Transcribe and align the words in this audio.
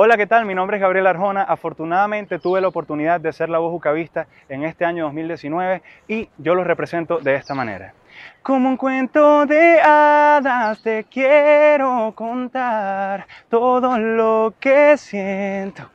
Hola, 0.00 0.16
¿qué 0.16 0.28
tal? 0.28 0.44
Mi 0.44 0.54
nombre 0.54 0.76
es 0.76 0.80
Gabriel 0.80 1.08
Arjona. 1.08 1.42
Afortunadamente 1.42 2.38
tuve 2.38 2.60
la 2.60 2.68
oportunidad 2.68 3.20
de 3.20 3.32
ser 3.32 3.48
la 3.48 3.58
voz 3.58 3.74
ucavista 3.74 4.28
en 4.48 4.62
este 4.62 4.84
año 4.84 5.06
2019 5.06 5.82
y 6.06 6.28
yo 6.38 6.54
los 6.54 6.64
represento 6.64 7.18
de 7.18 7.34
esta 7.34 7.52
manera. 7.52 7.94
Como 8.40 8.68
un 8.68 8.76
cuento 8.76 9.44
de 9.44 9.80
hadas 9.80 10.80
te 10.82 11.02
quiero 11.02 12.12
contar 12.14 13.26
todo 13.48 13.98
lo 13.98 14.54
que 14.60 14.96
siento. 14.96 15.90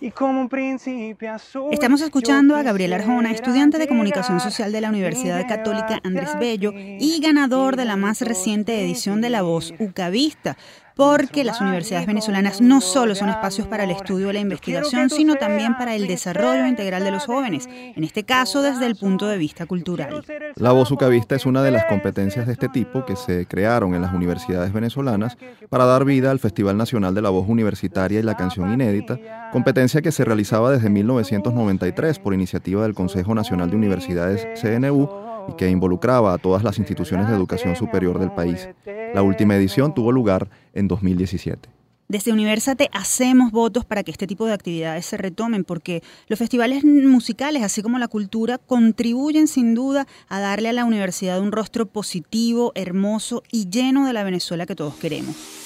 Y 0.00 0.10
como 0.10 0.42
un 0.42 0.50
príncipe 0.50 1.26
azul, 1.26 1.72
Estamos 1.72 2.02
escuchando 2.02 2.56
a 2.56 2.62
Gabriel 2.62 2.92
Arjona, 2.92 3.30
estudiante 3.30 3.78
de 3.78 3.88
Comunicación 3.88 4.38
Social 4.38 4.70
de 4.70 4.82
la 4.82 4.90
Universidad 4.90 5.48
Católica 5.48 5.98
Andrés 6.04 6.38
Bello 6.38 6.72
y 6.74 7.20
ganador 7.22 7.76
de 7.76 7.86
la 7.86 7.96
más 7.96 8.20
reciente 8.20 8.78
edición 8.82 9.22
de 9.22 9.30
La 9.30 9.40
Voz 9.40 9.72
Ucavista, 9.78 10.58
porque 10.94 11.42
las 11.44 11.60
universidades 11.60 12.06
venezolanas 12.06 12.60
no 12.60 12.80
solo 12.80 13.14
son 13.14 13.28
espacios 13.28 13.66
para 13.66 13.84
el 13.84 13.90
estudio 13.90 14.30
y 14.30 14.32
la 14.32 14.40
investigación, 14.40 15.10
sino 15.10 15.34
también 15.34 15.76
para 15.76 15.94
el 15.94 16.06
desarrollo 16.06 16.66
integral 16.66 17.02
de 17.04 17.10
los 17.10 17.26
jóvenes, 17.26 17.68
en 17.68 18.04
este 18.04 18.24
caso 18.24 18.62
desde 18.62 18.86
el 18.86 18.96
punto 18.96 19.26
de 19.26 19.36
vista 19.36 19.66
cultural. 19.66 20.24
La 20.56 20.72
voz 20.72 20.90
ucavista 20.90 21.34
es 21.34 21.46
una 21.46 21.62
de 21.62 21.72
las 21.72 21.84
competencias 21.86 22.46
de 22.46 22.52
este 22.52 22.68
tipo 22.68 23.04
que 23.04 23.16
se 23.16 23.46
crearon 23.46 23.94
en 23.94 24.02
las 24.02 24.14
universidades 24.14 24.72
venezolanas 24.72 25.36
para 25.68 25.84
dar 25.84 26.04
vida 26.04 26.30
al 26.30 26.38
Festival 26.38 26.76
Nacional 26.76 27.14
de 27.14 27.22
la 27.22 27.30
Voz 27.30 27.48
Universitaria 27.48 28.20
y 28.20 28.22
la 28.22 28.36
Canción 28.36 28.72
Inédita, 28.72 29.18
competencia 29.52 30.02
que 30.02 30.12
se 30.12 30.24
realizaba 30.24 30.70
desde 30.70 30.90
1993 30.90 32.18
por 32.18 32.34
iniciativa 32.34 32.82
del 32.82 32.94
Consejo 32.94 33.34
Nacional 33.34 33.70
de 33.70 33.76
Universidades 33.76 34.46
CNU 34.60 35.23
que 35.56 35.70
involucraba 35.70 36.34
a 36.34 36.38
todas 36.38 36.62
las 36.62 36.78
instituciones 36.78 37.28
de 37.28 37.34
educación 37.34 37.76
superior 37.76 38.18
del 38.18 38.32
país. 38.32 38.68
La 39.14 39.22
última 39.22 39.54
edición 39.56 39.94
tuvo 39.94 40.12
lugar 40.12 40.48
en 40.72 40.88
2017. 40.88 41.68
Desde 42.06 42.32
Universate 42.32 42.90
hacemos 42.92 43.50
votos 43.50 43.86
para 43.86 44.02
que 44.02 44.10
este 44.10 44.26
tipo 44.26 44.46
de 44.46 44.52
actividades 44.52 45.06
se 45.06 45.16
retomen, 45.16 45.64
porque 45.64 46.02
los 46.28 46.38
festivales 46.38 46.84
musicales, 46.84 47.62
así 47.62 47.82
como 47.82 47.98
la 47.98 48.08
cultura, 48.08 48.58
contribuyen 48.58 49.48
sin 49.48 49.74
duda 49.74 50.06
a 50.28 50.38
darle 50.38 50.68
a 50.68 50.74
la 50.74 50.84
universidad 50.84 51.40
un 51.40 51.50
rostro 51.50 51.86
positivo, 51.86 52.72
hermoso 52.74 53.42
y 53.50 53.70
lleno 53.70 54.06
de 54.06 54.12
la 54.12 54.22
Venezuela 54.22 54.66
que 54.66 54.76
todos 54.76 54.96
queremos. 54.96 55.63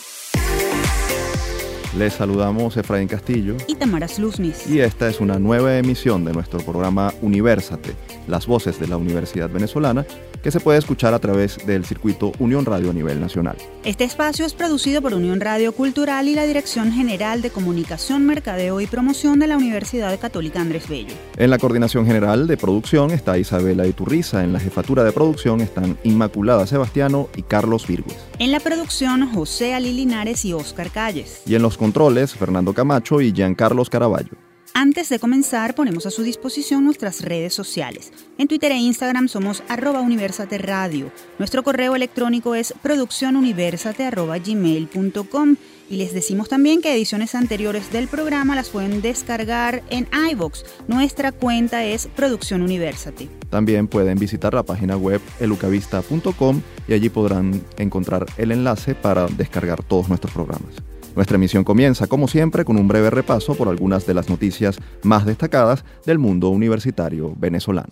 Les 1.99 2.13
saludamos 2.13 2.77
Efraín 2.77 3.09
Castillo 3.09 3.57
Y 3.67 3.75
Tamara 3.75 4.07
Sluznis. 4.07 4.69
y 4.69 4.79
esta 4.79 5.09
es 5.09 5.19
una 5.21 5.41
nueva 5.41 5.77
emisión 5.79 6.25
de 6.25 6.33
nuestro 6.33 6.61
programa 6.61 7.13
Universate, 7.23 7.97
las 8.29 8.47
voces 8.47 8.79
de 8.79 8.87
la 8.87 8.97
Universidad 8.97 9.51
Venezolana, 9.51 10.07
que 10.41 10.53
se 10.53 10.61
puede 10.61 10.79
escuchar 10.79 11.13
a 11.15 11.19
través 11.19 11.67
del 11.67 11.85
circuito 11.85 12.31
Unión 12.39 12.65
Radio 12.65 12.91
a 12.91 12.93
nivel 12.93 13.21
nacional. 13.21 13.57
Este 13.85 14.05
espacio 14.05 14.47
es 14.47 14.55
producido 14.55 15.03
por 15.03 15.13
Unión 15.13 15.41
Radio 15.41 15.73
Cultural 15.73 16.29
y 16.29 16.37
la 16.37 16.47
Dirección 16.47 16.93
General 16.93 17.43
de 17.43 17.51
Comunicación, 17.51 18.25
Mercadeo 18.25 18.81
y 18.81 18.87
Promoción 18.87 19.41
de 19.41 19.49
la 19.49 19.57
Universidad 19.57 20.17
Católica 20.21 20.61
Andrés 20.61 20.89
Bello. 20.89 21.13
En 21.37 21.51
la 21.51 21.59
coordinación 21.59 22.07
general 22.07 22.47
de 22.47 22.57
producción 22.57 23.11
está 23.11 23.37
Isabela 23.37 23.89
Iturriza, 23.89 24.45
en 24.45 24.53
la 24.53 24.61
jefatura 24.61 25.03
de 25.03 25.11
producción 25.11 25.61
están 25.61 25.99
Inmaculada 26.05 26.65
Sebastiano 26.69 27.29
y 27.35 27.43
Carlos 27.43 27.89
Virgües. 27.89 28.17
En 28.39 28.53
la 28.53 28.61
producción, 28.61 29.29
José 29.35 29.75
Ali 29.75 29.93
Linares 29.93 30.45
y 30.45 30.53
Óscar 30.53 30.91
Calles. 30.91 31.43
Y 31.47 31.57
en 31.57 31.63
los 31.63 31.77
controles, 31.89 32.35
Fernando 32.35 32.75
Camacho 32.75 33.23
y 33.23 33.33
Giancarlos 33.33 33.89
Caraballo. 33.89 34.33
Antes 34.75 35.09
de 35.09 35.19
comenzar, 35.19 35.75
ponemos 35.75 36.05
a 36.05 36.11
su 36.11 36.23
disposición 36.23 36.85
nuestras 36.85 37.23
redes 37.23 37.55
sociales. 37.55 38.13
En 38.37 38.47
Twitter 38.47 38.73
e 38.73 38.77
Instagram 38.77 39.29
somos 39.29 39.63
arroba 39.69 40.03
universate 40.03 40.59
radio. 40.59 41.11
Nuestro 41.39 41.63
correo 41.63 41.97
electrónico 41.97 42.55
es 42.55 42.75
produccionuniversate.gmail.com 42.83 45.57
y 45.89 45.97
les 45.97 46.13
decimos 46.13 46.51
también 46.51 46.83
que 46.83 46.95
ediciones 46.95 47.35
anteriores 47.35 47.91
del 47.91 48.07
programa 48.07 48.55
las 48.55 48.69
pueden 48.69 49.01
descargar 49.01 49.83
en 49.89 50.07
iVox. 50.31 50.67
Nuestra 50.89 51.33
cuenta 51.33 51.87
es 51.87 52.07
Producción 52.09 52.61
Universate. 52.61 53.31
También 53.49 53.89
pueden 53.89 54.19
visitar 54.19 54.53
la 54.53 54.63
página 54.63 54.99
web 54.99 55.23
elucavista.com 55.41 56.61
y 56.87 56.93
allí 56.93 57.09
podrán 57.09 57.63
encontrar 57.79 58.27
el 58.37 58.53
enlace 58.53 58.95
para 58.95 59.27
descargar 59.29 59.83
todos 59.83 60.11
nuestros 60.11 60.35
programas. 60.35 60.75
Nuestra 61.19 61.35
emisión 61.35 61.65
comienza, 61.65 62.07
como 62.07 62.29
siempre, 62.29 62.65
con 62.65 62.77
un 62.77 62.87
breve 62.87 63.11
repaso 63.11 63.57
por 63.57 63.67
algunas 63.69 64.07
de 64.07 64.15
las 64.15 64.29
noticias 64.29 64.79
más 65.03 65.27
destacadas 65.27 65.85
del 66.07 66.17
mundo 66.17 66.49
universitario 66.49 67.35
venezolano. 67.37 67.89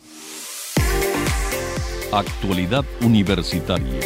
Actualidad 2.13 2.85
Universitaria. 3.01 3.99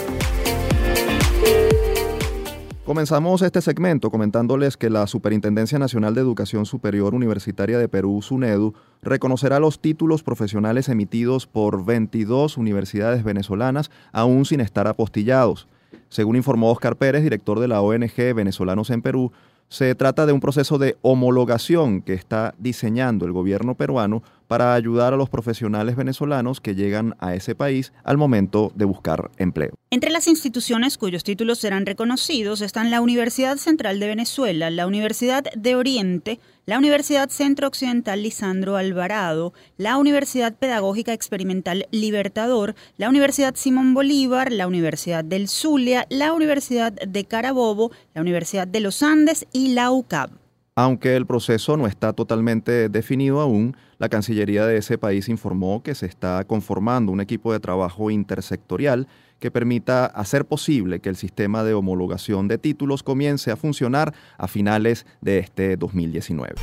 Comenzamos 2.87 3.43
este 3.43 3.61
segmento 3.61 4.11
comentándoles 4.11 4.79
que 4.79 4.89
la 4.89 5.07
Superintendencia 5.07 5.79
Nacional 5.79 6.15
de 6.15 6.23
Educación 6.23 6.65
Superior 6.65 7.15
Universitaria 7.15 7.77
de 7.77 7.91
Perú, 7.91 8.23
SUNEDU, 8.23 8.73
reconocerá 9.03 9.61
los 9.61 9.83
títulos 9.83 10.23
profesionales 10.23 10.89
emitidos 10.89 11.47
por 11.47 11.85
22 11.85 12.57
universidades 12.57 13.23
venezolanas 13.23 13.91
aún 14.13 14.47
sin 14.47 14.61
estar 14.61 14.89
apostillados. 14.89 15.69
Según 16.11 16.35
informó 16.35 16.71
Oscar 16.73 16.97
Pérez, 16.97 17.23
director 17.23 17.61
de 17.61 17.69
la 17.69 17.81
ONG 17.81 18.35
Venezolanos 18.35 18.91
en 18.91 19.01
Perú, 19.01 19.31
se 19.69 19.95
trata 19.95 20.27
de 20.27 20.33
un 20.33 20.41
proceso 20.41 20.77
de 20.77 20.99
homologación 21.03 22.03
que 22.03 22.15
está 22.15 22.53
diseñando 22.59 23.25
el 23.25 23.33
gobierno 23.33 23.77
peruano 23.77 24.25
para 24.51 24.75
ayudar 24.75 25.15
a 25.15 25.17
los 25.17 25.31
profesionales 25.31 25.95
venezolanos 25.95 26.61
que 26.61 26.75
llegan 26.75 27.15
a 27.21 27.37
ese 27.37 27.55
país 27.55 27.93
al 28.03 28.17
momento 28.17 28.73
de 28.75 28.85
buscar 28.85 29.31
empleo. 29.37 29.71
Entre 29.93 30.11
las 30.11 30.27
instituciones 30.27 30.99
cuyos 30.99 31.23
títulos 31.23 31.61
serán 31.61 31.87
reconocidos 31.87 32.61
están 32.61 32.91
la 32.91 33.01
Universidad 33.01 33.59
Central 33.59 34.01
de 34.01 34.09
Venezuela, 34.09 34.69
la 34.71 34.89
Universidad 34.89 35.45
de 35.57 35.77
Oriente, 35.77 36.41
la 36.67 36.79
Universidad 36.79 37.29
Centro 37.29 37.69
Occidental 37.69 38.25
Lisandro 38.25 38.77
Alvarado, 38.77 39.53
la 39.77 39.97
Universidad 39.99 40.57
Pedagógica 40.57 41.13
Experimental 41.13 41.87
Libertador, 41.93 42.75
la 42.97 43.09
Universidad 43.09 43.55
Simón 43.55 43.95
Bolívar, 43.95 44.51
la 44.51 44.67
Universidad 44.67 45.25
del 45.25 45.47
Zulia, 45.47 46.09
la 46.11 46.33
Universidad 46.33 46.93
de 46.93 47.25
Carabobo, 47.25 47.93
la 48.15 48.21
Universidad 48.21 48.67
de 48.67 48.81
los 48.81 49.05
Andes 49.05 49.47
y 49.53 49.75
la 49.75 49.93
UCAB. 49.93 50.31
Aunque 50.75 51.15
el 51.15 51.27
proceso 51.27 51.77
no 51.77 51.87
está 51.87 52.13
totalmente 52.15 52.89
definido 52.89 53.41
aún, 53.41 53.77
la 54.01 54.09
Cancillería 54.09 54.67
de 54.67 54.79
ese 54.79 54.97
país 54.97 55.29
informó 55.29 55.83
que 55.83 55.95
se 55.95 56.07
está 56.07 56.43
conformando 56.45 57.13
un 57.13 57.21
equipo 57.21 57.53
de 57.53 57.61
trabajo 57.61 58.11
intersectorial 58.11 59.07
que 59.39 59.51
permita 59.51 60.07
hacer 60.07 60.47
posible 60.47 61.01
que 61.01 61.11
el 61.11 61.17
sistema 61.17 61.65
de 61.65 61.75
homologación 61.75 62.49
de 62.49 62.57
títulos 62.57 63.03
comience 63.03 63.51
a 63.51 63.57
funcionar 63.57 64.15
a 64.39 64.49
finales 64.49 65.05
de 65.21 65.39
este 65.39 65.77
2019. 65.77 66.55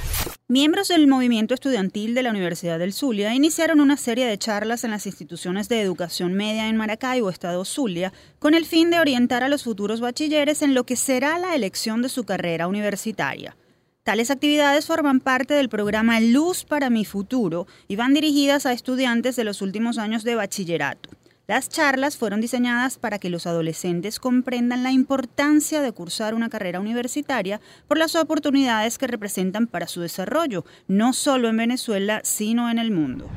Miembros 0.48 0.88
del 0.88 1.08
movimiento 1.08 1.53
estudiantil 1.53 2.16
de 2.16 2.24
la 2.24 2.31
Universidad 2.31 2.80
del 2.80 2.94
Zulia 2.94 3.36
iniciaron 3.36 3.81
una 3.81 3.98
serie 3.98 4.25
de 4.25 4.38
charlas 4.40 4.84
en 4.84 4.92
las 4.92 5.06
instituciones 5.06 5.69
de 5.69 5.81
educación 5.81 6.34
media 6.34 6.69
en 6.69 6.78
Maracaibo, 6.78 7.30
Estado 7.30 7.64
Zulia, 7.66 8.14
con 8.40 8.56
el 8.56 8.66
fin 8.66 8.90
de 8.90 9.00
orientar 9.00 9.44
a 9.44 9.50
los 9.50 9.64
futuros 9.64 10.02
bachilleres 10.02 10.64
en 10.64 10.74
lo 10.74 10.86
que 10.86 10.96
será 10.96 11.38
la 11.38 11.54
elección 11.54 12.02
de 12.02 12.09
su 12.09 12.24
carrera 12.24 12.68
universitaria. 12.68 13.56
Tales 14.07 14.31
actividades 14.31 14.85
forman 14.85 15.19
parte 15.19 15.53
del 15.53 15.68
programa 15.68 16.22
Luz 16.22 16.63
para 16.63 16.90
mi 16.90 17.03
futuro 17.03 17.68
y 17.90 17.97
van 17.97 18.13
dirigidas 18.13 18.66
a 18.66 18.72
estudiantes 18.72 19.35
de 19.35 19.44
los 19.44 19.62
últimos 19.62 19.97
años 19.97 20.23
de 20.23 20.35
bachillerato. 20.35 21.09
Las 21.45 21.68
charlas 21.68 22.16
fueron 22.16 22.40
diseñadas 22.40 22.97
para 23.00 23.19
que 23.19 23.29
los 23.29 23.45
adolescentes 23.47 24.22
comprendan 24.22 24.81
la 24.81 24.94
importancia 24.94 25.81
de 25.81 25.91
cursar 25.91 26.35
una 26.35 26.47
carrera 26.47 26.79
universitaria 26.79 27.59
por 27.90 27.97
las 27.97 28.16
oportunidades 28.16 28.97
que 28.97 29.07
representan 29.07 29.68
para 29.68 29.88
su 29.88 30.00
desarrollo, 30.00 30.63
no 30.88 31.12
solo 31.12 31.50
en 31.50 31.57
Venezuela, 31.57 32.22
sino 32.24 32.72
en 32.72 32.79
el 32.79 32.91
mundo. 32.91 33.29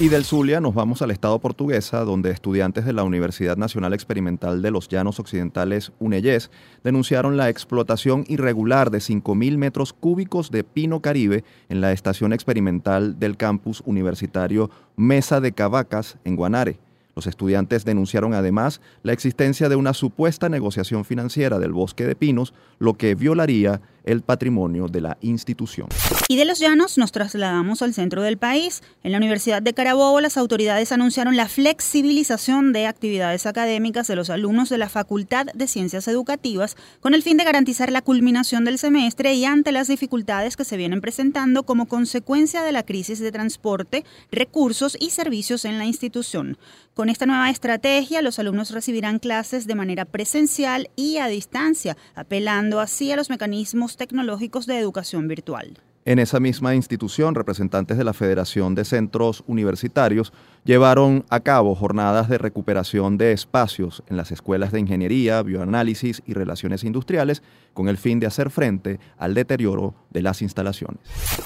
Y 0.00 0.10
del 0.10 0.24
Zulia 0.24 0.60
nos 0.60 0.76
vamos 0.76 1.02
al 1.02 1.10
estado 1.10 1.40
portuguesa, 1.40 2.04
donde 2.04 2.30
estudiantes 2.30 2.84
de 2.84 2.92
la 2.92 3.02
Universidad 3.02 3.56
Nacional 3.56 3.92
Experimental 3.92 4.62
de 4.62 4.70
los 4.70 4.86
Llanos 4.86 5.18
Occidentales, 5.18 5.90
UNEYES, 5.98 6.52
denunciaron 6.84 7.36
la 7.36 7.48
explotación 7.48 8.24
irregular 8.28 8.92
de 8.92 8.98
5.000 8.98 9.56
metros 9.56 9.92
cúbicos 9.92 10.52
de 10.52 10.62
pino 10.62 11.02
caribe 11.02 11.42
en 11.68 11.80
la 11.80 11.90
estación 11.90 12.32
experimental 12.32 13.18
del 13.18 13.36
campus 13.36 13.82
universitario 13.86 14.70
Mesa 14.94 15.40
de 15.40 15.50
Cavacas, 15.50 16.16
en 16.24 16.36
Guanare. 16.36 16.78
Los 17.16 17.26
estudiantes 17.26 17.84
denunciaron 17.84 18.34
además 18.34 18.80
la 19.02 19.12
existencia 19.12 19.68
de 19.68 19.74
una 19.74 19.94
supuesta 19.94 20.48
negociación 20.48 21.04
financiera 21.04 21.58
del 21.58 21.72
bosque 21.72 22.06
de 22.06 22.14
pinos, 22.14 22.54
lo 22.78 22.94
que 22.94 23.16
violaría 23.16 23.80
el 24.04 24.22
patrimonio 24.22 24.88
de 24.88 25.00
la 25.00 25.18
institución. 25.20 25.88
Y 26.28 26.36
de 26.36 26.44
los 26.44 26.58
llanos 26.58 26.98
nos 26.98 27.12
trasladamos 27.12 27.82
al 27.82 27.94
centro 27.94 28.22
del 28.22 28.38
país. 28.38 28.82
En 29.02 29.12
la 29.12 29.18
Universidad 29.18 29.62
de 29.62 29.74
Carabobo 29.74 30.20
las 30.20 30.36
autoridades 30.36 30.92
anunciaron 30.92 31.36
la 31.36 31.48
flexibilización 31.48 32.72
de 32.72 32.86
actividades 32.86 33.46
académicas 33.46 34.06
de 34.06 34.16
los 34.16 34.30
alumnos 34.30 34.68
de 34.68 34.78
la 34.78 34.88
Facultad 34.88 35.46
de 35.54 35.68
Ciencias 35.68 36.08
Educativas 36.08 36.76
con 37.00 37.14
el 37.14 37.22
fin 37.22 37.36
de 37.36 37.44
garantizar 37.44 37.90
la 37.92 38.02
culminación 38.02 38.64
del 38.64 38.78
semestre 38.78 39.34
y 39.34 39.44
ante 39.44 39.72
las 39.72 39.88
dificultades 39.88 40.56
que 40.56 40.64
se 40.64 40.76
vienen 40.76 41.00
presentando 41.00 41.62
como 41.62 41.86
consecuencia 41.86 42.62
de 42.62 42.72
la 42.72 42.84
crisis 42.84 43.18
de 43.18 43.32
transporte, 43.32 44.04
recursos 44.30 44.96
y 45.00 45.10
servicios 45.10 45.64
en 45.64 45.78
la 45.78 45.84
institución. 45.84 46.58
Con 46.94 47.10
esta 47.10 47.26
nueva 47.26 47.48
estrategia, 47.48 48.22
los 48.22 48.40
alumnos 48.40 48.72
recibirán 48.72 49.20
clases 49.20 49.68
de 49.68 49.76
manera 49.76 50.04
presencial 50.04 50.90
y 50.96 51.18
a 51.18 51.28
distancia, 51.28 51.96
apelando 52.16 52.80
así 52.80 53.12
a 53.12 53.16
los 53.16 53.30
mecanismos 53.30 53.87
tecnológicos 53.96 54.66
de 54.66 54.78
educación 54.78 55.28
virtual. 55.28 55.78
En 56.04 56.18
esa 56.18 56.40
misma 56.40 56.74
institución, 56.74 57.34
representantes 57.34 57.98
de 57.98 58.04
la 58.04 58.14
Federación 58.14 58.74
de 58.74 58.84
Centros 58.84 59.44
Universitarios 59.46 60.32
llevaron 60.68 61.24
a 61.30 61.40
cabo 61.40 61.74
jornadas 61.74 62.28
de 62.28 62.36
recuperación 62.36 63.16
de 63.16 63.32
espacios 63.32 64.02
en 64.06 64.18
las 64.18 64.30
escuelas 64.32 64.70
de 64.70 64.78
ingeniería, 64.78 65.42
bioanálisis 65.42 66.20
y 66.26 66.34
relaciones 66.34 66.84
industriales 66.84 67.42
con 67.72 67.88
el 67.88 67.96
fin 67.96 68.20
de 68.20 68.26
hacer 68.26 68.50
frente 68.50 69.00
al 69.16 69.32
deterioro 69.32 69.94
de 70.10 70.20
las 70.20 70.42
instalaciones. 70.42 70.98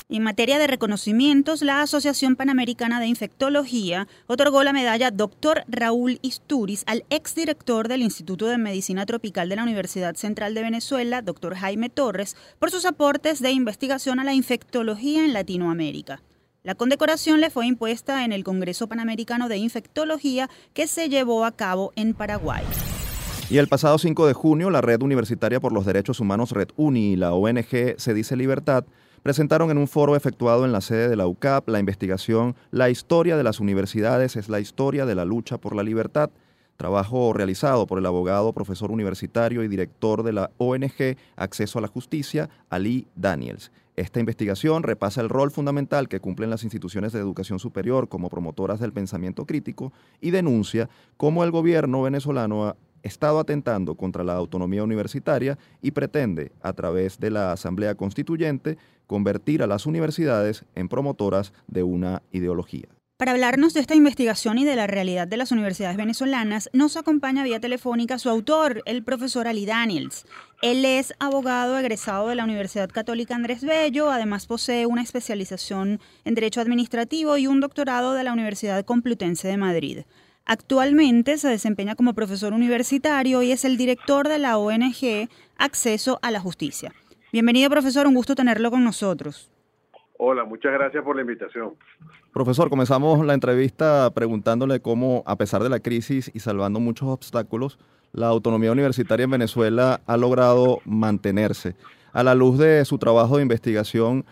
En 0.08 0.24
materia 0.24 0.58
de 0.58 0.66
reconocimientos, 0.66 1.62
la 1.62 1.82
Asociación 1.82 2.34
Panamericana 2.34 2.98
de 2.98 3.06
Infectología 3.06 4.08
otorgó 4.26 4.64
la 4.64 4.72
medalla 4.72 5.12
Dr. 5.12 5.62
Raúl 5.68 6.18
Isturiz 6.22 6.82
al 6.88 7.04
exdirector 7.08 7.86
del 7.86 8.02
Instituto 8.02 8.46
de 8.46 8.58
Medicina 8.58 9.06
Tropical 9.06 9.48
de 9.48 9.54
la 9.54 9.62
Universidad 9.62 10.16
Central 10.16 10.52
de 10.54 10.62
Venezuela, 10.62 11.22
Dr. 11.22 11.54
Jaime 11.54 11.90
Torres, 11.90 12.36
por 12.58 12.72
sus 12.72 12.84
aportes 12.84 13.40
de 13.40 13.52
investigación 13.52 14.18
a 14.18 14.24
la 14.24 14.34
infectología 14.34 15.24
en 15.24 15.32
Latinoamérica. 15.32 16.22
La 16.64 16.76
condecoración 16.76 17.40
le 17.40 17.50
fue 17.50 17.66
impuesta 17.66 18.24
en 18.24 18.30
el 18.30 18.44
Congreso 18.44 18.86
Panamericano 18.86 19.48
de 19.48 19.56
Infectología 19.56 20.48
que 20.74 20.86
se 20.86 21.08
llevó 21.08 21.44
a 21.44 21.50
cabo 21.50 21.92
en 21.96 22.14
Paraguay. 22.14 22.62
Y 23.50 23.58
el 23.58 23.66
pasado 23.66 23.98
5 23.98 24.28
de 24.28 24.32
junio, 24.32 24.70
la 24.70 24.80
Red 24.80 25.02
Universitaria 25.02 25.58
por 25.58 25.72
los 25.72 25.84
Derechos 25.84 26.20
Humanos 26.20 26.52
Red 26.52 26.68
Uni 26.76 27.14
y 27.14 27.16
la 27.16 27.32
ONG 27.32 27.96
Se 27.96 28.14
Dice 28.14 28.36
Libertad 28.36 28.84
presentaron 29.24 29.72
en 29.72 29.78
un 29.78 29.88
foro 29.88 30.14
efectuado 30.14 30.64
en 30.64 30.70
la 30.70 30.80
sede 30.80 31.08
de 31.08 31.16
la 31.16 31.26
UCAP 31.26 31.68
la 31.68 31.80
investigación 31.80 32.54
La 32.70 32.90
historia 32.90 33.36
de 33.36 33.42
las 33.42 33.58
universidades 33.58 34.36
es 34.36 34.48
la 34.48 34.60
historia 34.60 35.04
de 35.04 35.16
la 35.16 35.24
lucha 35.24 35.58
por 35.58 35.74
la 35.74 35.82
libertad, 35.82 36.30
trabajo 36.76 37.32
realizado 37.32 37.88
por 37.88 37.98
el 37.98 38.06
abogado, 38.06 38.52
profesor 38.52 38.92
universitario 38.92 39.64
y 39.64 39.68
director 39.68 40.22
de 40.22 40.32
la 40.32 40.52
ONG 40.58 41.16
Acceso 41.34 41.80
a 41.80 41.82
la 41.82 41.88
Justicia, 41.88 42.50
Ali 42.70 43.08
Daniels. 43.16 43.72
Esta 43.94 44.20
investigación 44.20 44.84
repasa 44.84 45.20
el 45.20 45.28
rol 45.28 45.50
fundamental 45.50 46.08
que 46.08 46.20
cumplen 46.20 46.48
las 46.48 46.64
instituciones 46.64 47.12
de 47.12 47.18
educación 47.18 47.58
superior 47.58 48.08
como 48.08 48.30
promotoras 48.30 48.80
del 48.80 48.92
pensamiento 48.92 49.44
crítico 49.44 49.92
y 50.18 50.30
denuncia 50.30 50.88
cómo 51.18 51.44
el 51.44 51.50
gobierno 51.50 52.00
venezolano 52.00 52.68
ha 52.68 52.76
estado 53.02 53.38
atentando 53.38 53.94
contra 53.94 54.24
la 54.24 54.34
autonomía 54.34 54.82
universitaria 54.82 55.58
y 55.82 55.90
pretende, 55.90 56.52
a 56.62 56.72
través 56.72 57.18
de 57.18 57.30
la 57.30 57.52
Asamblea 57.52 57.94
Constituyente, 57.94 58.78
convertir 59.06 59.62
a 59.62 59.66
las 59.66 59.84
universidades 59.84 60.64
en 60.74 60.88
promotoras 60.88 61.52
de 61.66 61.82
una 61.82 62.22
ideología. 62.30 62.88
Para 63.22 63.30
hablarnos 63.30 63.72
de 63.72 63.78
esta 63.78 63.94
investigación 63.94 64.58
y 64.58 64.64
de 64.64 64.74
la 64.74 64.88
realidad 64.88 65.28
de 65.28 65.36
las 65.36 65.52
universidades 65.52 65.96
venezolanas, 65.96 66.68
nos 66.72 66.96
acompaña 66.96 67.44
vía 67.44 67.60
telefónica 67.60 68.18
su 68.18 68.28
autor, 68.28 68.82
el 68.84 69.04
profesor 69.04 69.46
Ali 69.46 69.64
Daniels. 69.64 70.26
Él 70.60 70.84
es 70.84 71.14
abogado 71.20 71.78
egresado 71.78 72.26
de 72.26 72.34
la 72.34 72.42
Universidad 72.42 72.90
Católica 72.90 73.36
Andrés 73.36 73.62
Bello, 73.62 74.10
además 74.10 74.48
posee 74.48 74.86
una 74.86 75.02
especialización 75.02 76.00
en 76.24 76.34
Derecho 76.34 76.60
Administrativo 76.60 77.36
y 77.36 77.46
un 77.46 77.60
doctorado 77.60 78.14
de 78.14 78.24
la 78.24 78.32
Universidad 78.32 78.84
Complutense 78.84 79.46
de 79.46 79.56
Madrid. 79.56 79.98
Actualmente 80.44 81.38
se 81.38 81.46
desempeña 81.46 81.94
como 81.94 82.14
profesor 82.14 82.52
universitario 82.52 83.40
y 83.42 83.52
es 83.52 83.64
el 83.64 83.76
director 83.76 84.26
de 84.26 84.40
la 84.40 84.58
ONG 84.58 85.28
Acceso 85.58 86.18
a 86.22 86.32
la 86.32 86.40
Justicia. 86.40 86.92
Bienvenido, 87.32 87.70
profesor, 87.70 88.08
un 88.08 88.14
gusto 88.14 88.34
tenerlo 88.34 88.72
con 88.72 88.82
nosotros. 88.82 89.51
Hola, 90.24 90.44
muchas 90.44 90.72
gracias 90.72 91.02
por 91.02 91.16
la 91.16 91.22
invitación. 91.22 91.72
Profesor, 92.32 92.70
comenzamos 92.70 93.26
la 93.26 93.34
entrevista 93.34 94.08
preguntándole 94.14 94.78
cómo, 94.78 95.24
a 95.26 95.34
pesar 95.34 95.64
de 95.64 95.68
la 95.68 95.80
crisis 95.80 96.30
y 96.32 96.38
salvando 96.38 96.78
muchos 96.78 97.08
obstáculos, 97.08 97.76
la 98.12 98.28
autonomía 98.28 98.70
universitaria 98.70 99.24
en 99.24 99.32
Venezuela 99.32 99.98
ha 100.06 100.16
logrado 100.16 100.78
mantenerse. 100.84 101.74
A 102.12 102.22
la 102.22 102.36
luz 102.36 102.56
de 102.56 102.84
su 102.84 102.98
trabajo 102.98 103.38
de 103.38 103.42
investigación, 103.42 104.24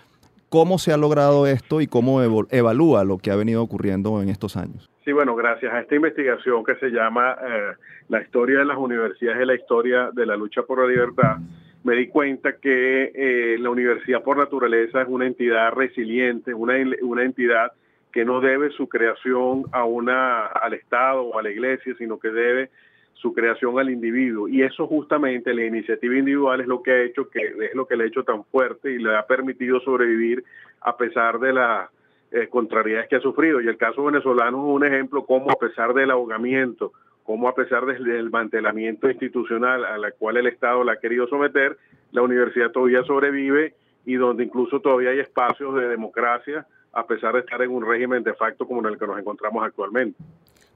¿cómo 0.48 0.78
se 0.78 0.92
ha 0.92 0.96
logrado 0.96 1.48
esto 1.48 1.80
y 1.80 1.88
cómo 1.88 2.22
evalúa 2.22 3.02
lo 3.02 3.18
que 3.18 3.32
ha 3.32 3.36
venido 3.36 3.60
ocurriendo 3.60 4.22
en 4.22 4.28
estos 4.28 4.56
años? 4.56 4.88
Sí, 5.04 5.10
bueno, 5.10 5.34
gracias 5.34 5.72
a 5.72 5.80
esta 5.80 5.96
investigación 5.96 6.62
que 6.62 6.76
se 6.76 6.90
llama 6.90 7.36
eh, 7.42 7.72
La 8.08 8.22
historia 8.22 8.60
de 8.60 8.64
las 8.64 8.78
universidades 8.78 9.42
y 9.42 9.44
la 9.44 9.54
historia 9.56 10.10
de 10.12 10.24
la 10.24 10.36
lucha 10.36 10.62
por 10.62 10.78
la 10.78 10.86
libertad, 10.86 11.38
me 11.84 11.96
di 11.96 12.08
cuenta 12.08 12.56
que 12.56 13.12
eh, 13.14 13.58
la 13.58 13.70
universidad 13.70 14.22
por 14.22 14.36
naturaleza 14.36 15.02
es 15.02 15.08
una 15.08 15.26
entidad 15.26 15.72
resiliente, 15.72 16.52
una, 16.52 16.74
una 17.02 17.24
entidad 17.24 17.72
que 18.12 18.24
no 18.24 18.40
debe 18.40 18.70
su 18.70 18.88
creación 18.88 19.64
a 19.72 19.84
una, 19.84 20.46
al 20.46 20.74
Estado 20.74 21.22
o 21.22 21.38
a 21.38 21.42
la 21.42 21.50
iglesia, 21.50 21.94
sino 21.96 22.18
que 22.18 22.28
debe 22.28 22.70
su 23.14 23.32
creación 23.32 23.78
al 23.78 23.90
individuo. 23.90 24.48
Y 24.48 24.62
eso 24.62 24.86
justamente, 24.86 25.54
la 25.54 25.64
iniciativa 25.64 26.16
individual 26.16 26.60
es 26.60 26.66
lo 26.66 26.82
que 26.82 26.90
ha 26.90 27.02
hecho, 27.02 27.28
que 27.28 27.40
es 27.40 27.74
lo 27.74 27.86
que 27.86 27.96
le 27.96 28.04
ha 28.04 28.06
hecho 28.08 28.24
tan 28.24 28.44
fuerte 28.44 28.90
y 28.90 28.98
le 28.98 29.16
ha 29.16 29.26
permitido 29.26 29.80
sobrevivir 29.80 30.42
a 30.80 30.96
pesar 30.96 31.38
de 31.38 31.52
las 31.52 31.90
eh, 32.32 32.48
contrariedades 32.48 33.08
que 33.08 33.16
ha 33.16 33.20
sufrido. 33.20 33.60
Y 33.60 33.68
el 33.68 33.76
caso 33.76 34.04
venezolano 34.04 34.58
es 34.58 34.74
un 34.74 34.84
ejemplo 34.84 35.24
como 35.24 35.50
a 35.50 35.56
pesar 35.56 35.94
del 35.94 36.10
ahogamiento, 36.10 36.92
como 37.30 37.48
a 37.48 37.54
pesar 37.54 37.86
del 37.86 38.28
mantelamiento 38.28 39.08
institucional 39.08 39.84
a 39.84 39.96
la 39.98 40.10
cual 40.10 40.38
el 40.38 40.48
Estado 40.48 40.82
la 40.82 40.94
ha 40.94 40.96
querido 40.96 41.28
someter, 41.28 41.78
la 42.10 42.22
universidad 42.22 42.72
todavía 42.72 43.04
sobrevive 43.04 43.76
y 44.04 44.16
donde 44.16 44.42
incluso 44.42 44.80
todavía 44.80 45.10
hay 45.10 45.20
espacios 45.20 45.76
de 45.76 45.86
democracia 45.86 46.66
a 46.92 47.06
pesar 47.06 47.34
de 47.34 47.38
estar 47.38 47.62
en 47.62 47.70
un 47.70 47.86
régimen 47.86 48.24
de 48.24 48.34
facto 48.34 48.66
como 48.66 48.80
en 48.80 48.86
el 48.86 48.98
que 48.98 49.06
nos 49.06 49.16
encontramos 49.16 49.64
actualmente. 49.64 50.20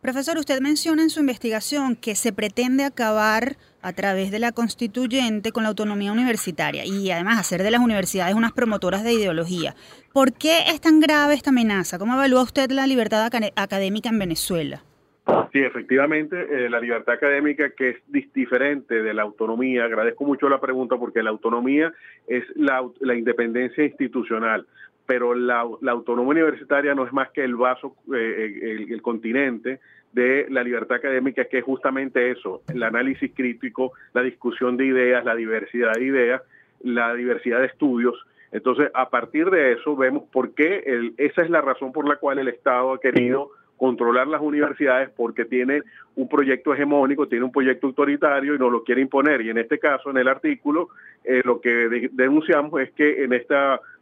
Profesor, 0.01 0.39
usted 0.39 0.61
menciona 0.61 1.03
en 1.03 1.11
su 1.11 1.19
investigación 1.19 1.97
que 1.97 2.15
se 2.15 2.33
pretende 2.33 2.85
acabar 2.85 3.57
a 3.83 3.93
través 3.93 4.31
de 4.31 4.39
la 4.39 4.53
constituyente 4.53 5.51
con 5.51 5.65
la 5.65 5.71
autonomía 5.71 6.13
universitaria 6.13 6.85
y 6.85 7.11
además 7.11 7.41
hacer 7.41 7.65
de 7.65 7.73
las 7.73 7.81
universidades 7.81 8.37
unas 8.37 8.53
promotoras 8.53 9.03
de 9.03 9.13
ideología. 9.13 9.75
¿Por 10.13 10.33
qué 10.33 10.69
es 10.69 10.81
tan 10.81 11.01
grave 11.01 11.35
esta 11.35 11.51
amenaza? 11.51 11.99
¿Cómo 11.99 12.15
evalúa 12.15 12.43
usted 12.43 12.71
la 12.71 12.87
libertad 12.87 13.29
académica 13.57 14.09
en 14.09 14.21
Venezuela? 14.21 14.85
Sí, 15.53 15.61
efectivamente, 15.61 16.37
eh, 16.51 16.69
la 16.69 16.81
libertad 16.81 17.15
académica 17.15 17.71
que 17.71 17.91
es 17.91 18.33
diferente 18.33 19.03
de 19.03 19.15
la 19.15 19.23
autonomía, 19.23 19.85
agradezco 19.85 20.25
mucho 20.25 20.51
la 20.51 20.61
pregunta 20.61 20.99
porque 20.99 21.23
la 21.23 21.31
autonomía 21.31 21.93
es 22.27 22.45
la, 22.57 22.83
independencia 23.15 23.85
institucional, 23.85 24.67
pero 25.07 25.35
la, 25.35 25.61
autonomía 25.61 26.45
universitaria 26.45 26.95
no 26.95 27.07
es 27.07 27.13
más 27.15 27.31
que 27.31 27.43
el 27.43 27.57
vaso, 27.57 27.97
eh, 28.15 28.87
el, 28.91 29.01
continente 29.01 29.81
de 30.13 30.47
la 30.51 30.63
libertad 30.63 30.99
académica, 30.99 31.47
que 31.47 31.59
es 31.59 31.65
justamente 31.65 32.31
eso, 32.31 32.63
el 32.69 32.83
análisis 32.83 33.33
crítico, 33.35 33.93
la 34.13 34.23
discusión 34.23 34.77
de 34.77 34.85
ideas, 34.85 35.25
la 35.25 35.35
diversidad 35.35 35.93
de 35.95 36.05
ideas, 36.05 36.43
la 36.83 37.15
diversidad 37.15 37.61
de 37.61 37.67
estudios. 37.67 38.15
Entonces, 38.53 38.91
a 38.93 39.09
partir 39.09 39.49
de 39.49 39.73
eso, 39.73 39.97
vemos 39.97 40.25
por 40.31 40.55
qué, 40.55 41.13
esa 41.17 41.43
es 41.43 41.49
la 41.49 41.63
razón 41.63 41.93
por 41.93 42.07
la 42.07 42.17
cual 42.17 42.39
el 42.39 42.49
Estado 42.49 42.93
ha 42.93 43.01
querido 43.01 43.53
controlar 43.77 44.27
las 44.27 44.41
universidades 44.41 45.11
porque 45.11 45.45
tiene 45.45 45.83
un 46.17 46.29
proyecto 46.29 46.73
hegemónico, 46.73 47.29
tiene 47.29 47.45
un 47.45 47.53
proyecto 47.53 47.89
autoritario 47.89 48.55
y 48.55 48.59
no 48.59 48.71
lo 48.71 48.85
quiere 48.85 49.01
imponer. 49.01 49.41
Y 49.41 49.51
en 49.51 49.59
este 49.59 49.79
caso, 49.79 50.11
en 50.11 50.19
el 50.19 50.29
artículo, 50.29 50.89
eh, 51.25 51.43
lo 51.45 51.61
que 51.61 52.09
denunciamos 52.13 52.81
es 52.81 52.93
que 52.93 53.25
en 53.25 53.33
este 53.33 53.55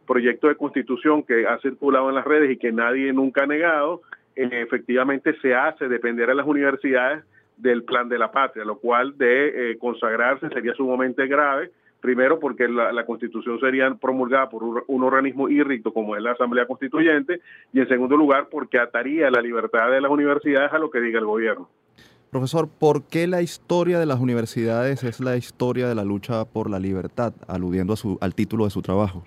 proyecto 0.05 0.47
de 0.47 0.55
constitución 0.55 1.23
que 1.23 1.47
ha 1.47 1.57
circulado 1.59 2.09
en 2.09 2.15
las 2.15 2.25
redes 2.25 2.51
y 2.51 2.57
que 2.57 2.71
nadie 2.71 3.11
nunca 3.13 3.43
ha 3.43 3.47
negado, 3.47 4.01
eh, 4.35 4.49
efectivamente 4.51 5.35
se 5.41 5.55
hace 5.55 5.87
depender 5.87 6.29
a 6.29 6.33
las 6.33 6.45
universidades 6.45 7.23
del 7.57 7.83
plan 7.83 8.09
de 8.09 8.17
la 8.17 8.31
patria, 8.31 8.65
lo 8.65 8.77
cual 8.77 9.17
de 9.17 9.71
eh, 9.71 9.77
consagrarse 9.77 10.49
sería 10.49 10.73
sumamente 10.73 11.27
grave 11.27 11.71
Primero, 12.03 12.37
porque 12.37 12.67
la, 12.67 13.05
constitución 13.05 13.61
sería 13.61 13.89
promulgada 13.95 14.49
por 14.49 14.61
un, 14.61 15.03
organismo 15.03 15.47
irrito 15.47 15.93
como 15.93 16.17
es 16.17 16.21
la 16.21 16.31
Asamblea 16.31 16.65
Constituyente. 16.65 17.39
Y 17.71 17.79
en 17.79 17.87
segundo 17.87 18.17
lugar, 18.17 18.49
porque 18.51 18.77
ataría 18.77 19.31
la 19.31 19.41
libertad 19.41 19.89
de 19.89 20.01
las 20.01 20.11
universidades 20.11 20.73
a 20.73 20.79
lo 20.79 20.91
que 20.91 20.99
diga 20.99 21.19
el 21.19 21.25
gobierno. 21.25 21.69
Profesor, 22.29 22.67
¿por 22.67 23.07
qué 23.07 23.25
la 23.25 23.41
historia 23.41 23.99
de 23.99 24.05
las 24.05 24.19
universidades 24.19 25.01
es 25.05 25.21
la 25.21 25.37
historia 25.37 25.87
de 25.87 25.95
la 25.95 26.03
lucha 26.03 26.43
por 26.43 26.69
la 26.69 26.77
libertad, 26.77 27.31
aludiendo 27.47 27.93
a 27.93 27.95
su, 27.95 28.17
al 28.19 28.35
título 28.35 28.65
de 28.65 28.71
su 28.71 28.81
trabajo? 28.81 29.23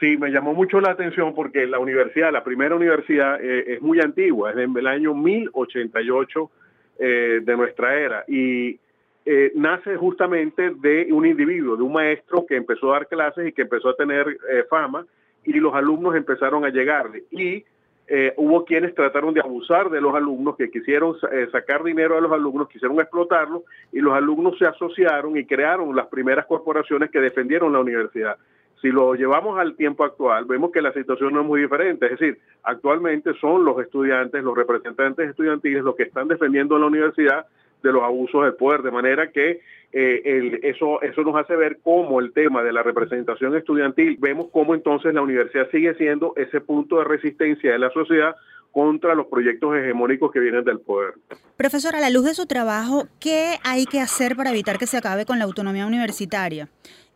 Sí, 0.00 0.16
me 0.16 0.30
llamó 0.32 0.54
mucho 0.54 0.80
la 0.80 0.90
atención 0.90 1.36
porque 1.36 1.68
la 1.68 1.78
universidad, 1.78 2.32
la 2.32 2.42
primera 2.42 2.74
universidad, 2.74 3.40
eh, 3.40 3.74
es 3.74 3.80
muy 3.80 4.00
antigua, 4.00 4.50
es 4.50 4.56
del 4.56 4.86
año 4.88 5.14
1088 5.14 6.50
eh, 6.98 7.40
de 7.44 7.56
nuestra 7.56 7.94
era. 7.94 8.24
Y 8.26 8.80
eh, 9.24 9.52
nace 9.54 9.96
justamente 9.96 10.70
de 10.70 11.12
un 11.12 11.24
individuo, 11.24 11.76
de 11.76 11.82
un 11.82 11.92
maestro 11.92 12.44
que 12.44 12.56
empezó 12.56 12.90
a 12.90 12.98
dar 12.98 13.06
clases 13.06 13.46
y 13.46 13.52
que 13.52 13.62
empezó 13.62 13.90
a 13.90 13.94
tener 13.94 14.26
eh, 14.28 14.64
fama 14.68 15.06
y 15.44 15.52
los 15.54 15.74
alumnos 15.74 16.16
empezaron 16.16 16.64
a 16.64 16.70
llegarle. 16.70 17.24
Y 17.30 17.64
eh, 18.08 18.34
hubo 18.36 18.64
quienes 18.64 18.94
trataron 18.96 19.32
de 19.32 19.40
abusar 19.40 19.90
de 19.90 20.00
los 20.00 20.12
alumnos, 20.14 20.56
que 20.56 20.70
quisieron 20.70 21.16
sacar 21.52 21.84
dinero 21.84 22.18
a 22.18 22.20
los 22.20 22.32
alumnos, 22.32 22.68
quisieron 22.68 23.00
explotarlos 23.00 23.62
y 23.92 24.00
los 24.00 24.12
alumnos 24.12 24.58
se 24.58 24.66
asociaron 24.66 25.36
y 25.36 25.46
crearon 25.46 25.94
las 25.94 26.08
primeras 26.08 26.46
corporaciones 26.46 27.10
que 27.10 27.20
defendieron 27.20 27.72
la 27.72 27.80
universidad. 27.80 28.36
Si 28.80 28.88
lo 28.88 29.14
llevamos 29.14 29.56
al 29.56 29.76
tiempo 29.76 30.02
actual, 30.02 30.44
vemos 30.46 30.72
que 30.72 30.82
la 30.82 30.92
situación 30.92 31.32
no 31.32 31.42
es 31.42 31.46
muy 31.46 31.62
diferente. 31.62 32.06
Es 32.06 32.18
decir, 32.18 32.40
actualmente 32.64 33.32
son 33.40 33.64
los 33.64 33.80
estudiantes, 33.80 34.42
los 34.42 34.56
representantes 34.56 35.30
estudiantiles 35.30 35.84
los 35.84 35.94
que 35.94 36.02
están 36.02 36.26
defendiendo 36.26 36.76
la 36.76 36.86
universidad 36.86 37.46
de 37.82 37.92
los 37.92 38.02
abusos 38.02 38.44
del 38.44 38.54
poder, 38.54 38.82
de 38.82 38.90
manera 38.90 39.30
que 39.30 39.60
eh, 39.92 40.60
eso, 40.62 41.02
eso 41.02 41.22
nos 41.22 41.36
hace 41.36 41.54
ver 41.54 41.78
cómo 41.82 42.20
el 42.20 42.32
tema 42.32 42.62
de 42.62 42.72
la 42.72 42.82
representación 42.82 43.54
estudiantil, 43.56 44.16
vemos 44.18 44.46
cómo 44.50 44.74
entonces 44.74 45.12
la 45.12 45.20
universidad 45.20 45.70
sigue 45.70 45.94
siendo 45.94 46.32
ese 46.36 46.60
punto 46.60 46.98
de 46.98 47.04
resistencia 47.04 47.72
de 47.72 47.78
la 47.78 47.90
sociedad 47.90 48.34
contra 48.70 49.14
los 49.14 49.26
proyectos 49.26 49.76
hegemónicos 49.76 50.32
que 50.32 50.40
vienen 50.40 50.64
del 50.64 50.80
poder. 50.80 51.14
Profesor, 51.58 51.94
a 51.94 52.00
la 52.00 52.08
luz 52.08 52.24
de 52.24 52.34
su 52.34 52.46
trabajo, 52.46 53.06
¿qué 53.20 53.56
hay 53.64 53.84
que 53.84 54.00
hacer 54.00 54.34
para 54.34 54.50
evitar 54.50 54.78
que 54.78 54.86
se 54.86 54.96
acabe 54.96 55.26
con 55.26 55.38
la 55.38 55.44
autonomía 55.44 55.86
universitaria? 55.86 56.68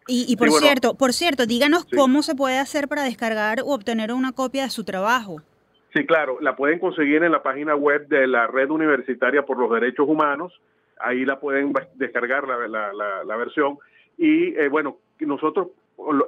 Y, 0.09 0.37
por 0.37 0.53
cierto, 0.53 0.95
por 0.95 1.13
cierto, 1.13 1.47
díganos 1.47 1.85
cómo 1.85 2.23
se 2.23 2.37
puede 2.37 2.59
hacer 2.59 2.87
para 2.87 3.03
descargar 3.03 3.63
o 3.63 3.75
obtener 3.75 4.13
una 4.13 4.31
copia 4.31 4.63
de 4.63 4.71
su 4.71 4.85
trabajo. 4.85 5.43
Sí, 5.97 6.05
claro, 6.05 6.37
la 6.43 6.55
pueden 6.55 6.79
conseguir 6.79 7.25
en 7.25 7.33
la 7.33 7.43
página 7.43 7.75
web 7.75 8.07
de 8.09 8.27
la 8.27 8.47
Red 8.47 8.69
Universitaria 8.69 9.47
por 9.47 9.57
los 9.57 9.71
Derechos 9.71 10.07
Humanos. 10.07 10.53
Ahí 11.01 11.25
la 11.25 11.41
pueden 11.41 11.73
descargar 11.95 12.47
la, 12.47 13.37
versión. 13.39 13.79
Y 14.19 14.55
eh, 14.59 14.69
bueno, 14.69 14.99
nosotros 15.21 15.69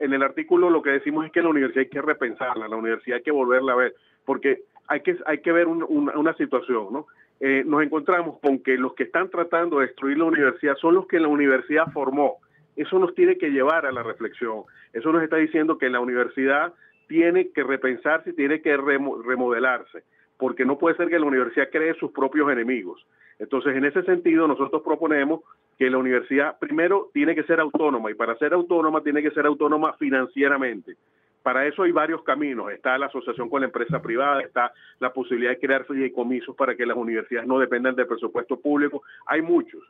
en 0.00 0.14
el 0.14 0.22
artículo 0.22 0.70
lo 0.70 0.80
que 0.80 0.88
decimos 0.88 1.26
es 1.26 1.32
que 1.32 1.42
la 1.42 1.50
universidad 1.50 1.82
hay 1.82 1.90
que 1.90 2.00
repensarla, 2.00 2.66
la 2.66 2.76
universidad 2.76 3.18
hay 3.18 3.22
que 3.22 3.30
volverla 3.30 3.74
a 3.74 3.76
ver, 3.76 3.94
porque 4.24 4.62
hay 4.86 5.02
que, 5.02 5.18
hay 5.26 5.42
que 5.42 5.52
ver 5.52 5.66
una 5.66 6.34
situación, 6.38 6.86
¿no? 6.90 7.06
Eh, 7.38 7.62
nos 7.66 7.82
encontramos 7.82 8.38
con 8.40 8.60
que 8.60 8.78
los 8.78 8.94
que 8.94 9.02
están 9.02 9.28
tratando 9.28 9.80
de 9.80 9.88
destruir 9.88 10.16
la 10.16 10.24
universidad 10.24 10.76
son 10.76 10.94
los 10.94 11.06
que 11.06 11.20
la 11.20 11.28
universidad 11.28 11.92
formó 11.92 12.38
eso 12.78 12.98
nos 13.00 13.12
tiene 13.14 13.36
que 13.36 13.50
llevar 13.50 13.86
a 13.86 13.92
la 13.92 14.04
reflexión. 14.04 14.62
Eso 14.92 15.12
nos 15.12 15.22
está 15.24 15.36
diciendo 15.36 15.78
que 15.78 15.90
la 15.90 15.98
universidad 15.98 16.72
tiene 17.08 17.48
que 17.50 17.64
repensarse, 17.64 18.32
tiene 18.32 18.60
que 18.60 18.76
remodelarse, 18.76 20.04
porque 20.36 20.64
no 20.64 20.78
puede 20.78 20.96
ser 20.96 21.08
que 21.08 21.18
la 21.18 21.26
universidad 21.26 21.70
cree 21.70 21.94
sus 21.94 22.12
propios 22.12 22.50
enemigos. 22.50 23.04
Entonces, 23.38 23.76
en 23.76 23.84
ese 23.84 24.02
sentido, 24.02 24.46
nosotros 24.46 24.82
proponemos 24.82 25.40
que 25.78 25.90
la 25.90 25.98
universidad 25.98 26.58
primero 26.58 27.10
tiene 27.12 27.34
que 27.34 27.44
ser 27.44 27.60
autónoma 27.60 28.10
y 28.10 28.14
para 28.14 28.36
ser 28.36 28.52
autónoma 28.52 29.02
tiene 29.02 29.22
que 29.22 29.30
ser 29.30 29.46
autónoma 29.46 29.94
financieramente. 29.94 30.96
Para 31.42 31.66
eso 31.66 31.84
hay 31.84 31.92
varios 31.92 32.22
caminos. 32.24 32.70
Está 32.72 32.98
la 32.98 33.06
asociación 33.06 33.48
con 33.48 33.60
la 33.60 33.68
empresa 33.68 34.02
privada, 34.02 34.42
está 34.42 34.72
la 34.98 35.12
posibilidad 35.12 35.52
de 35.52 35.58
crear 35.58 35.84
fideicomisos 35.84 36.54
para 36.56 36.76
que 36.76 36.84
las 36.84 36.96
universidades 36.96 37.48
no 37.48 37.58
dependan 37.58 37.94
del 37.94 38.08
presupuesto 38.08 38.60
público. 38.60 39.02
Hay 39.24 39.40
muchos 39.40 39.82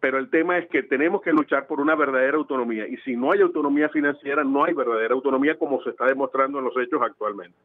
pero 0.00 0.18
el 0.18 0.30
tema 0.30 0.58
es 0.58 0.68
que 0.68 0.82
tenemos 0.82 1.22
que 1.22 1.32
luchar 1.32 1.66
por 1.66 1.80
una 1.80 1.94
verdadera 1.94 2.36
autonomía 2.36 2.86
y 2.86 2.96
si 2.98 3.16
no 3.16 3.32
hay 3.32 3.40
autonomía 3.40 3.88
financiera, 3.88 4.44
no 4.44 4.64
hay 4.64 4.74
verdadera 4.74 5.14
autonomía 5.14 5.58
como 5.58 5.82
se 5.82 5.90
está 5.90 6.06
demostrando 6.06 6.58
en 6.58 6.64
los 6.64 6.76
hechos 6.76 7.00
actualmente. 7.02 7.56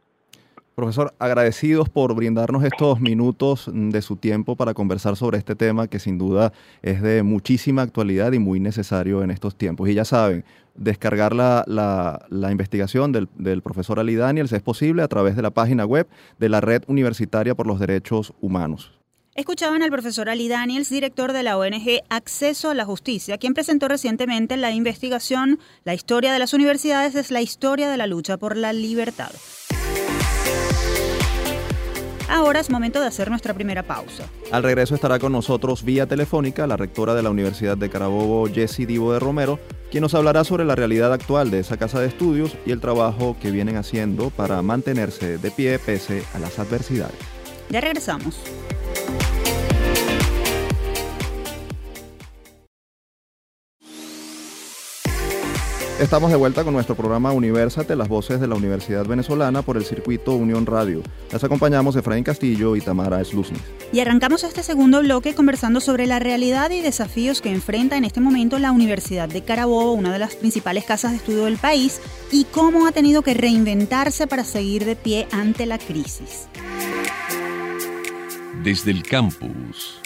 Profesor, 0.74 1.14
agradecidos 1.20 1.90
por 1.90 2.16
brindarnos 2.16 2.64
estos 2.64 3.02
minutos 3.02 3.70
de 3.72 4.02
su 4.02 4.16
tiempo 4.16 4.56
para 4.56 4.74
conversar 4.74 5.18
sobre 5.18 5.38
este 5.38 5.54
tema 5.54 5.88
que 5.88 6.00
sin 6.00 6.18
duda 6.18 6.54
es 6.82 7.02
de 7.02 7.24
muchísima 7.24 7.82
actualidad 7.82 8.32
y 8.32 8.40
muy 8.40 8.62
necesario 8.62 9.22
en 9.22 9.32
estos 9.32 9.58
tiempos. 9.58 9.90
Y 9.90 9.94
ya 9.94 10.06
saben, 10.06 10.46
descargar 10.76 11.36
la, 11.36 11.66
la, 11.68 12.52
investigación 12.52 13.12
del, 13.12 13.28
del, 13.36 13.62
profesor 13.62 14.00
Ali 14.00 14.16
Daniels 14.16 14.54
es 14.54 14.62
posible 14.62 15.04
a 15.04 15.10
través 15.10 15.36
de 15.36 15.42
la 15.42 15.52
página 15.52 15.86
web 15.86 16.08
de 16.40 16.48
la 16.48 16.62
Red 16.62 16.84
Universitaria 16.88 17.54
por 17.54 17.68
los 17.68 17.78
Derechos 17.80 18.34
Humanos. 18.40 19.01
Escuchaban 19.34 19.82
al 19.82 19.92
profesor 19.92 20.28
Ali 20.28 20.50
Daniels, 20.50 20.90
director 20.90 21.32
de 21.32 21.42
la 21.42 21.58
ONG 21.58 22.02
Acceso 22.10 22.70
a 22.70 22.74
la 22.74 22.84
Justicia, 22.84 23.38
quien 23.38 23.54
presentó 23.54 23.88
recientemente 23.88 24.58
la 24.58 24.72
investigación 24.72 25.58
La 25.86 25.94
historia 25.94 26.34
de 26.34 26.40
las 26.40 26.54
universidades 26.54 27.16
es 27.16 27.32
la 27.32 27.42
historia 27.42 27.90
de 27.90 27.96
la 27.96 28.08
lucha 28.08 28.36
por 28.36 28.58
la 28.58 28.74
libertad. 28.74 29.32
Ahora 32.28 32.60
es 32.60 32.70
momento 32.70 33.00
de 33.00 33.08
hacer 33.08 33.30
nuestra 33.30 33.54
primera 33.54 33.84
pausa. 33.84 34.26
Al 34.52 34.64
regreso 34.64 34.96
estará 34.96 35.18
con 35.18 35.32
nosotros 35.32 35.86
vía 35.86 36.08
telefónica 36.08 36.68
la 36.68 36.76
rectora 36.76 37.16
de 37.16 37.24
la 37.24 37.30
Universidad 37.30 37.78
de 37.78 37.90
Carabobo, 37.90 38.50
Jessie 38.54 38.86
Divo 38.86 39.14
de 39.14 39.20
Romero, 39.20 39.60
quien 39.92 40.02
nos 40.02 40.14
hablará 40.14 40.44
sobre 40.44 40.66
la 40.66 40.76
realidad 40.76 41.14
actual 41.14 41.52
de 41.52 41.60
esa 41.60 41.78
casa 41.78 42.02
de 42.02 42.08
estudios 42.08 42.58
y 42.66 42.72
el 42.72 42.82
trabajo 42.82 43.38
que 43.42 43.52
vienen 43.52 43.78
haciendo 43.78 44.30
para 44.30 44.62
mantenerse 44.62 45.38
de 45.38 45.52
pie 45.52 45.80
pese 45.80 46.24
a 46.34 46.40
las 46.40 46.60
adversidades. 46.60 47.16
Ya 47.70 47.80
regresamos. 47.80 48.38
Estamos 56.00 56.32
de 56.32 56.36
vuelta 56.36 56.64
con 56.64 56.74
nuestro 56.74 56.96
programa 56.96 57.32
Universate, 57.32 57.96
las 57.96 58.08
voces 58.08 58.40
de 58.40 58.48
la 58.48 58.56
Universidad 58.56 59.06
Venezolana 59.06 59.62
por 59.62 59.78
el 59.78 59.86
circuito 59.86 60.34
Unión 60.34 60.66
Radio. 60.66 61.04
Las 61.32 61.44
acompañamos 61.44 61.96
Efraín 61.96 62.24
Castillo 62.24 62.76
y 62.76 62.82
Tamara 62.82 63.24
Sluznis. 63.24 63.62
Y 63.94 64.00
arrancamos 64.00 64.44
este 64.44 64.64
segundo 64.64 65.02
bloque 65.02 65.36
conversando 65.36 65.80
sobre 65.80 66.08
la 66.08 66.18
realidad 66.18 66.72
y 66.72 66.82
desafíos 66.82 67.40
que 67.40 67.52
enfrenta 67.52 67.98
en 67.98 68.06
este 68.06 68.20
momento 68.20 68.58
la 68.58 68.72
Universidad 68.72 69.30
de 69.30 69.44
Carabobo, 69.44 69.94
una 69.94 70.12
de 70.12 70.20
las 70.20 70.36
principales 70.36 70.86
casas 70.86 71.12
de 71.12 71.18
estudio 71.18 71.46
del 71.46 71.58
país, 71.58 72.02
y 72.32 72.46
cómo 72.46 72.88
ha 72.88 72.92
tenido 72.92 73.22
que 73.22 73.36
reinventarse 73.36 74.26
para 74.26 74.44
seguir 74.44 74.86
de 74.86 74.96
pie 74.96 75.28
ante 75.32 75.68
la 75.68 75.78
crisis. 75.78 76.48
Desde 78.64 78.90
el 78.90 79.04
campus. 79.04 80.01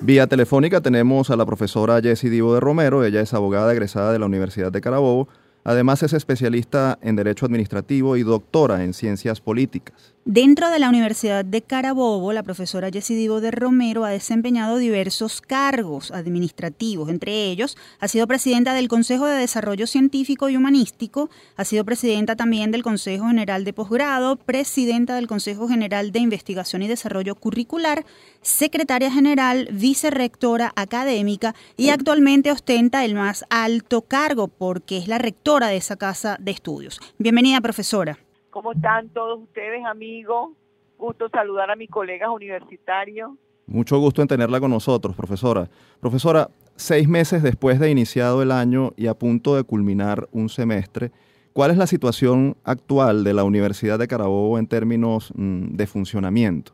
Vía 0.00 0.28
telefónica 0.28 0.80
tenemos 0.80 1.28
a 1.28 1.36
la 1.36 1.44
profesora 1.44 2.00
Jessie 2.00 2.30
Divo 2.30 2.54
de 2.54 2.60
Romero, 2.60 3.04
ella 3.04 3.20
es 3.20 3.34
abogada 3.34 3.72
egresada 3.72 4.12
de 4.12 4.20
la 4.20 4.26
Universidad 4.26 4.70
de 4.70 4.80
Carabobo, 4.80 5.28
además 5.64 6.04
es 6.04 6.12
especialista 6.12 7.00
en 7.02 7.16
Derecho 7.16 7.46
Administrativo 7.46 8.16
y 8.16 8.22
doctora 8.22 8.84
en 8.84 8.94
Ciencias 8.94 9.40
Políticas. 9.40 10.14
Dentro 10.30 10.68
de 10.68 10.78
la 10.78 10.90
Universidad 10.90 11.42
de 11.42 11.62
Carabobo, 11.62 12.34
la 12.34 12.42
profesora 12.42 12.90
Divo 12.90 13.40
de 13.40 13.50
Romero 13.50 14.04
ha 14.04 14.10
desempeñado 14.10 14.76
diversos 14.76 15.40
cargos 15.40 16.10
administrativos. 16.10 17.08
Entre 17.08 17.46
ellos, 17.46 17.78
ha 17.98 18.08
sido 18.08 18.26
presidenta 18.26 18.74
del 18.74 18.88
Consejo 18.88 19.24
de 19.24 19.38
Desarrollo 19.38 19.86
Científico 19.86 20.50
y 20.50 20.58
Humanístico, 20.58 21.30
ha 21.56 21.64
sido 21.64 21.86
presidenta 21.86 22.36
también 22.36 22.72
del 22.72 22.82
Consejo 22.82 23.28
General 23.28 23.64
de 23.64 23.72
Posgrado, 23.72 24.36
presidenta 24.36 25.16
del 25.16 25.28
Consejo 25.28 25.66
General 25.66 26.12
de 26.12 26.18
Investigación 26.18 26.82
y 26.82 26.88
Desarrollo 26.88 27.34
Curricular, 27.34 28.04
secretaria 28.42 29.10
general, 29.10 29.70
vicerrectora 29.72 30.74
académica 30.76 31.54
y 31.78 31.88
actualmente 31.88 32.52
ostenta 32.52 33.06
el 33.06 33.14
más 33.14 33.46
alto 33.48 34.02
cargo 34.02 34.48
porque 34.48 34.98
es 34.98 35.08
la 35.08 35.16
rectora 35.16 35.68
de 35.68 35.78
esa 35.78 35.96
casa 35.96 36.36
de 36.38 36.50
estudios. 36.50 37.00
Bienvenida, 37.16 37.62
profesora. 37.62 38.18
¿Cómo 38.58 38.72
están 38.72 39.08
todos 39.10 39.38
ustedes, 39.38 39.84
amigos? 39.84 40.50
Gusto 40.98 41.28
saludar 41.28 41.70
a 41.70 41.76
mis 41.76 41.88
colegas 41.88 42.28
universitarios. 42.28 43.30
Mucho 43.68 44.00
gusto 44.00 44.20
en 44.20 44.26
tenerla 44.26 44.58
con 44.58 44.72
nosotros, 44.72 45.14
profesora. 45.14 45.68
Profesora, 46.00 46.48
seis 46.74 47.08
meses 47.08 47.44
después 47.44 47.78
de 47.78 47.88
iniciado 47.88 48.42
el 48.42 48.50
año 48.50 48.94
y 48.96 49.06
a 49.06 49.14
punto 49.14 49.54
de 49.54 49.62
culminar 49.62 50.26
un 50.32 50.48
semestre, 50.48 51.12
¿cuál 51.52 51.70
es 51.70 51.76
la 51.76 51.86
situación 51.86 52.56
actual 52.64 53.22
de 53.22 53.32
la 53.32 53.44
Universidad 53.44 53.96
de 53.96 54.08
Carabobo 54.08 54.58
en 54.58 54.66
términos 54.66 55.32
mm, 55.36 55.76
de 55.76 55.86
funcionamiento? 55.86 56.72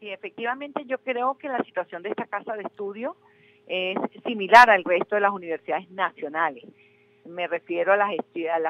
Sí, 0.00 0.08
efectivamente 0.08 0.82
yo 0.86 0.98
creo 0.98 1.38
que 1.38 1.46
la 1.46 1.62
situación 1.62 2.02
de 2.02 2.08
esta 2.08 2.26
casa 2.26 2.54
de 2.54 2.62
estudio 2.62 3.14
es 3.68 3.96
similar 4.26 4.68
al 4.68 4.82
resto 4.82 5.14
de 5.14 5.20
las 5.20 5.30
universidades 5.30 5.88
nacionales 5.92 6.64
me 7.30 7.46
refiero 7.46 7.92
a 7.92 7.96
las, 7.96 8.10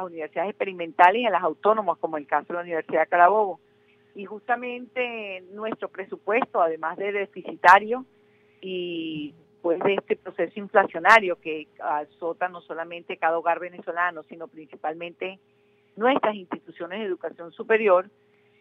universidades 0.02 0.50
experimentales 0.50 1.23
y 1.23 1.26
a 1.26 1.31
las 1.31 1.43
autónomas, 1.43 1.99
como 1.99 2.17
el 2.17 2.26
caso 2.26 2.49
de 2.49 2.55
la 2.55 2.61
Universidad 2.61 3.02
de 3.02 3.07
Carabobo. 3.09 3.61
Y 4.14 4.25
justamente 4.25 5.43
nuestro 5.52 5.88
presupuesto, 5.88 6.61
además 6.61 6.97
de 6.97 7.12
deficitario 7.12 8.05
y 8.61 9.35
pues 9.62 9.79
de 9.81 9.95
este 9.95 10.17
proceso 10.17 10.59
inflacionario 10.59 11.38
que 11.40 11.69
azota 11.81 12.49
no 12.49 12.61
solamente 12.62 13.17
cada 13.17 13.38
hogar 13.38 13.61
venezolano, 13.61 14.23
sino 14.25 14.49
principalmente 14.49 15.38
nuestras 15.97 16.35
instituciones 16.35 17.00
de 17.00 17.07
educación 17.07 17.52
superior, 17.52 18.09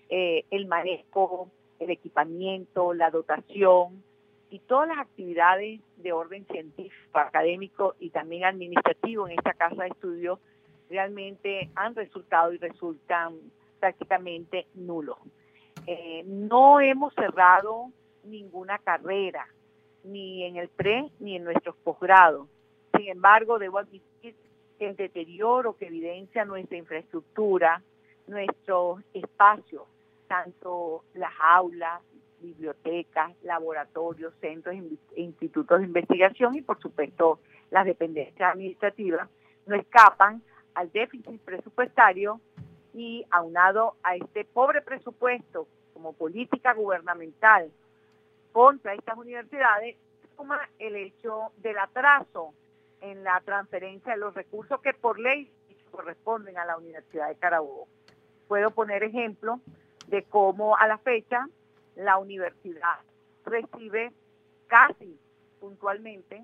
eh, 0.10 0.44
el 0.51 0.65
manejo, 0.68 1.50
el 1.79 1.89
equipamiento, 1.89 2.94
la 2.94 3.12
dotación, 3.12 4.03
y 4.50 4.60
todas 4.60 4.88
las 4.88 4.98
actividades 4.98 5.79
de 5.98 6.12
orden 6.12 6.46
científico, 6.48 7.20
académico 7.20 7.96
y 8.00 8.10
también 8.10 8.46
administrativo 8.46 9.27
en 9.27 9.38
esta 9.38 9.53
casa 9.53 9.84
de 9.84 9.89
estudios 9.89 10.39
realmente 10.89 11.70
han 11.75 11.96
resultado 11.96 12.51
y 12.53 12.58
resultan 12.58 13.38
prácticamente 13.79 14.68
nulos. 14.74 15.18
Eh, 15.86 16.24
no 16.25 16.82
hemos 16.82 17.13
cerrado 17.13 17.91
ninguna 18.24 18.79
carrera, 18.79 19.48
ni 20.03 20.44
en 20.44 20.58
el 20.58 20.70
pre 20.70 21.10
ni 21.20 21.36
en 21.36 21.44
nuestros 21.44 21.75
posgrados. 21.77 22.48
Sin 22.96 23.08
embargo, 23.08 23.60
debo 23.60 23.77
admitir 23.77 24.36
que 24.77 24.88
el 24.88 24.96
deterioro 24.96 25.75
que 25.75 25.88
evidencia 25.88 26.46
nuestra 26.46 26.77
infraestructura, 26.77 27.82
nuestros 28.27 29.01
espacios, 29.13 29.84
tanto 30.27 31.03
las 31.13 31.34
aulas, 31.39 32.01
bibliotecas, 32.41 33.31
laboratorios, 33.43 34.34
centros 34.41 34.75
e 35.15 35.22
institutos 35.22 35.79
de 35.79 35.86
investigación 35.86 36.55
y 36.55 36.62
por 36.62 36.79
supuesto 36.79 37.39
las 37.72 37.86
dependencias 37.86 38.53
administrativas 38.53 39.29
no 39.65 39.75
escapan 39.75 40.41
al 40.74 40.91
déficit 40.91 41.41
presupuestario 41.41 42.39
y 42.93 43.25
aunado 43.29 43.96
a 44.03 44.15
este 44.15 44.46
pobre 44.46 44.81
presupuesto 44.81 45.67
como 45.93 46.13
política 46.13 46.74
gubernamental 46.74 47.72
contra 48.51 48.93
estas 48.93 49.17
universidades, 49.17 49.96
suma 50.36 50.60
el 50.79 50.96
hecho 50.96 51.51
del 51.58 51.77
atraso 51.77 52.53
en 53.01 53.24
la 53.24 53.41
transferencia 53.41 54.13
de 54.13 54.19
los 54.19 54.34
recursos 54.34 54.81
que 54.81 54.93
por 54.93 55.19
ley 55.19 55.51
corresponden 55.89 56.58
a 56.58 56.65
la 56.65 56.77
Universidad 56.77 57.27
de 57.27 57.36
Carabobo. 57.36 57.88
Puedo 58.48 58.72
poner 58.72 59.03
ejemplo 59.03 59.60
de 60.08 60.24
cómo 60.24 60.77
a 60.77 60.88
la 60.88 60.98
fecha 60.98 61.48
la 62.00 62.18
universidad 62.18 63.00
recibe 63.46 64.13
casi 64.68 65.20
puntualmente 65.60 66.41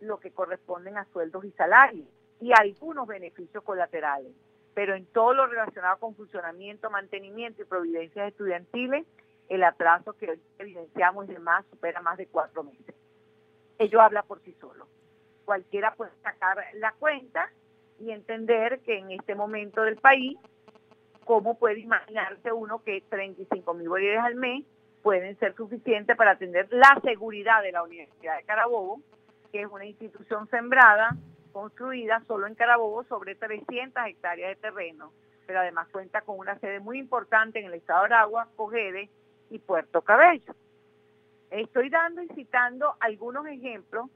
lo 0.00 0.18
que 0.18 0.30
corresponden 0.30 0.96
a 0.96 1.04
sueldos 1.12 1.44
y 1.44 1.50
salarios 1.52 2.08
y 2.40 2.52
algunos 2.52 3.06
beneficios 3.06 3.62
colaterales. 3.64 4.32
Pero 4.72 4.94
en 4.94 5.06
todo 5.06 5.34
lo 5.34 5.46
relacionado 5.46 5.98
con 5.98 6.14
funcionamiento, 6.14 6.90
mantenimiento 6.90 7.62
y 7.62 7.66
providencias 7.66 8.28
estudiantiles, 8.28 9.06
el 9.48 9.62
atraso 9.62 10.14
que 10.14 10.30
hoy 10.30 10.40
evidenciamos 10.58 11.28
y 11.28 11.34
demás 11.34 11.66
supera 11.70 12.00
más 12.00 12.16
de 12.16 12.26
cuatro 12.26 12.64
meses. 12.64 12.94
Ello 13.78 14.00
habla 14.00 14.22
por 14.22 14.40
sí 14.40 14.56
solo. 14.58 14.86
Cualquiera 15.44 15.94
puede 15.94 16.12
sacar 16.22 16.64
la 16.74 16.92
cuenta 16.92 17.50
y 18.00 18.10
entender 18.10 18.80
que 18.80 18.98
en 18.98 19.10
este 19.10 19.34
momento 19.34 19.82
del 19.82 19.96
país, 19.96 20.38
¿cómo 21.24 21.58
puede 21.58 21.80
imaginarse 21.80 22.52
uno 22.52 22.82
que 22.82 23.02
35 23.02 23.74
mil 23.74 23.88
bolívares 23.90 24.24
al 24.24 24.34
mes 24.36 24.64
pueden 25.04 25.38
ser 25.38 25.54
suficientes 25.54 26.16
para 26.16 26.30
atender 26.30 26.66
la 26.70 26.98
seguridad 27.04 27.62
de 27.62 27.72
la 27.72 27.82
Universidad 27.82 28.38
de 28.38 28.44
Carabobo, 28.44 29.02
que 29.52 29.60
es 29.60 29.68
una 29.70 29.84
institución 29.84 30.48
sembrada, 30.48 31.14
construida 31.52 32.22
solo 32.26 32.46
en 32.46 32.54
Carabobo 32.54 33.04
sobre 33.04 33.34
300 33.34 34.02
hectáreas 34.06 34.48
de 34.48 34.56
terreno, 34.56 35.12
pero 35.46 35.60
además 35.60 35.88
cuenta 35.92 36.22
con 36.22 36.38
una 36.38 36.58
sede 36.58 36.80
muy 36.80 36.98
importante 36.98 37.60
en 37.60 37.66
el 37.66 37.74
estado 37.74 38.00
de 38.00 38.14
Aragua, 38.14 38.48
Cogede 38.56 39.10
y 39.50 39.58
Puerto 39.58 40.00
Cabello. 40.00 40.54
Estoy 41.50 41.90
dando 41.90 42.22
y 42.22 42.28
citando 42.28 42.94
algunos 42.98 43.46
ejemplos 43.46 44.08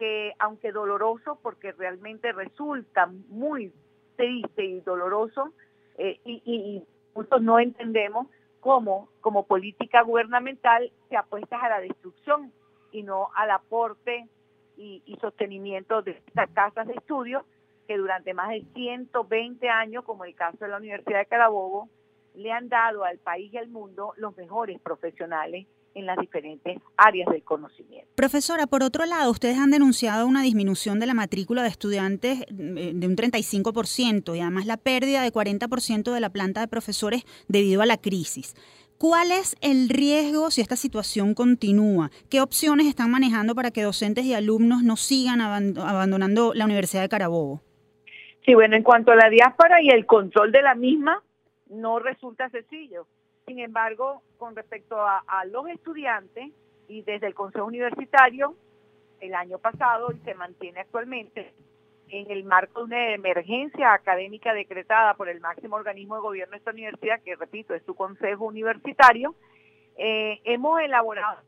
que, 0.00 0.34
aunque 0.40 0.72
doloroso, 0.72 1.38
porque 1.40 1.70
realmente 1.70 2.32
resulta 2.32 3.06
muy 3.28 3.72
triste 4.16 4.64
y 4.64 4.80
doloroso, 4.80 5.52
eh, 5.98 6.18
y, 6.24 6.42
y, 6.44 6.84
muchos 7.14 7.40
no 7.42 7.60
entendemos 7.60 8.26
como 8.60 9.46
política 9.46 10.02
gubernamental, 10.02 10.92
se 11.08 11.16
apuesta 11.16 11.58
a 11.58 11.68
la 11.68 11.80
destrucción 11.80 12.52
y 12.92 13.02
no 13.02 13.28
al 13.34 13.50
aporte 13.50 14.28
y, 14.76 15.02
y 15.06 15.16
sostenimiento 15.16 16.02
de 16.02 16.12
estas 16.12 16.50
casas 16.50 16.86
de 16.86 16.94
estudio 16.94 17.44
que 17.86 17.96
durante 17.96 18.34
más 18.34 18.50
de 18.50 18.64
120 18.74 19.68
años, 19.68 20.04
como 20.04 20.24
el 20.24 20.34
caso 20.34 20.58
de 20.60 20.68
la 20.68 20.76
Universidad 20.76 21.18
de 21.18 21.26
Carabobo, 21.26 21.88
le 22.34 22.52
han 22.52 22.68
dado 22.68 23.04
al 23.04 23.18
país 23.18 23.52
y 23.52 23.58
al 23.58 23.68
mundo 23.68 24.12
los 24.16 24.36
mejores 24.36 24.80
profesionales 24.80 25.66
en 25.94 26.06
las 26.06 26.18
diferentes 26.18 26.78
áreas 26.96 27.28
del 27.30 27.42
conocimiento. 27.42 28.08
Profesora, 28.14 28.66
por 28.66 28.82
otro 28.82 29.06
lado, 29.06 29.30
ustedes 29.30 29.58
han 29.58 29.70
denunciado 29.70 30.26
una 30.26 30.42
disminución 30.42 31.00
de 31.00 31.06
la 31.06 31.14
matrícula 31.14 31.62
de 31.62 31.68
estudiantes 31.68 32.42
eh, 32.42 32.92
de 32.94 33.06
un 33.06 33.16
35% 33.16 34.36
y 34.36 34.40
además 34.40 34.66
la 34.66 34.76
pérdida 34.76 35.22
de 35.22 35.32
40% 35.32 36.12
de 36.12 36.20
la 36.20 36.30
planta 36.30 36.60
de 36.60 36.68
profesores 36.68 37.24
debido 37.48 37.82
a 37.82 37.86
la 37.86 37.96
crisis. 37.96 38.54
¿Cuál 38.98 39.32
es 39.32 39.56
el 39.62 39.88
riesgo 39.88 40.50
si 40.50 40.60
esta 40.60 40.76
situación 40.76 41.32
continúa? 41.34 42.10
¿Qué 42.28 42.42
opciones 42.42 42.86
están 42.86 43.10
manejando 43.10 43.54
para 43.54 43.70
que 43.70 43.82
docentes 43.82 44.26
y 44.26 44.34
alumnos 44.34 44.82
no 44.82 44.96
sigan 44.96 45.40
abandonando 45.40 46.52
la 46.54 46.66
Universidad 46.66 47.00
de 47.00 47.08
Carabobo? 47.08 47.62
Sí, 48.44 48.52
bueno, 48.52 48.76
en 48.76 48.82
cuanto 48.82 49.10
a 49.12 49.16
la 49.16 49.30
diáspora 49.30 49.80
y 49.80 49.88
el 49.88 50.04
control 50.04 50.52
de 50.52 50.60
la 50.60 50.74
misma, 50.74 51.22
no 51.70 51.98
resulta 51.98 52.50
sencillo. 52.50 53.06
Sin 53.50 53.58
embargo, 53.58 54.22
con 54.38 54.54
respecto 54.54 54.96
a, 55.00 55.44
los 55.46 55.66
estudiantes 55.66 56.52
y 56.86 57.02
desde 57.02 57.26
el 57.26 57.34
Consejo 57.34 57.64
Universitario, 57.64 58.54
el 59.18 59.34
año 59.34 59.58
pasado 59.58 60.12
y 60.12 60.18
se 60.18 60.34
mantiene 60.34 60.78
actualmente, 60.78 61.52
en 62.10 62.30
el 62.30 62.44
marco 62.44 62.78
de 62.78 62.84
una 62.84 63.12
emergencia 63.12 63.92
académica 63.92 64.54
decretada 64.54 65.14
por 65.14 65.28
el 65.28 65.40
máximo 65.40 65.74
organismo 65.74 66.14
de 66.14 66.20
gobierno 66.20 66.52
de 66.52 66.58
esta 66.58 66.70
universidad, 66.70 67.20
que 67.24 67.34
repito, 67.34 67.74
es 67.74 67.82
su 67.82 67.96
Consejo 67.96 68.44
Universitario, 68.44 69.34
eh, 69.96 70.40
hemos 70.44 70.80
elaborado 70.80 71.42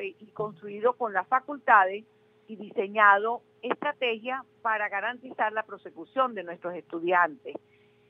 y 0.00 0.26
construido 0.28 0.94
con 0.94 1.12
las 1.12 1.28
facultades 1.28 2.02
y 2.48 2.56
diseñado 2.56 3.42
estrategias 3.60 4.40
para 4.62 4.88
garantizar 4.88 5.52
la 5.52 5.64
prosecución 5.64 6.34
de 6.34 6.44
nuestros 6.44 6.74
estudiantes 6.76 7.56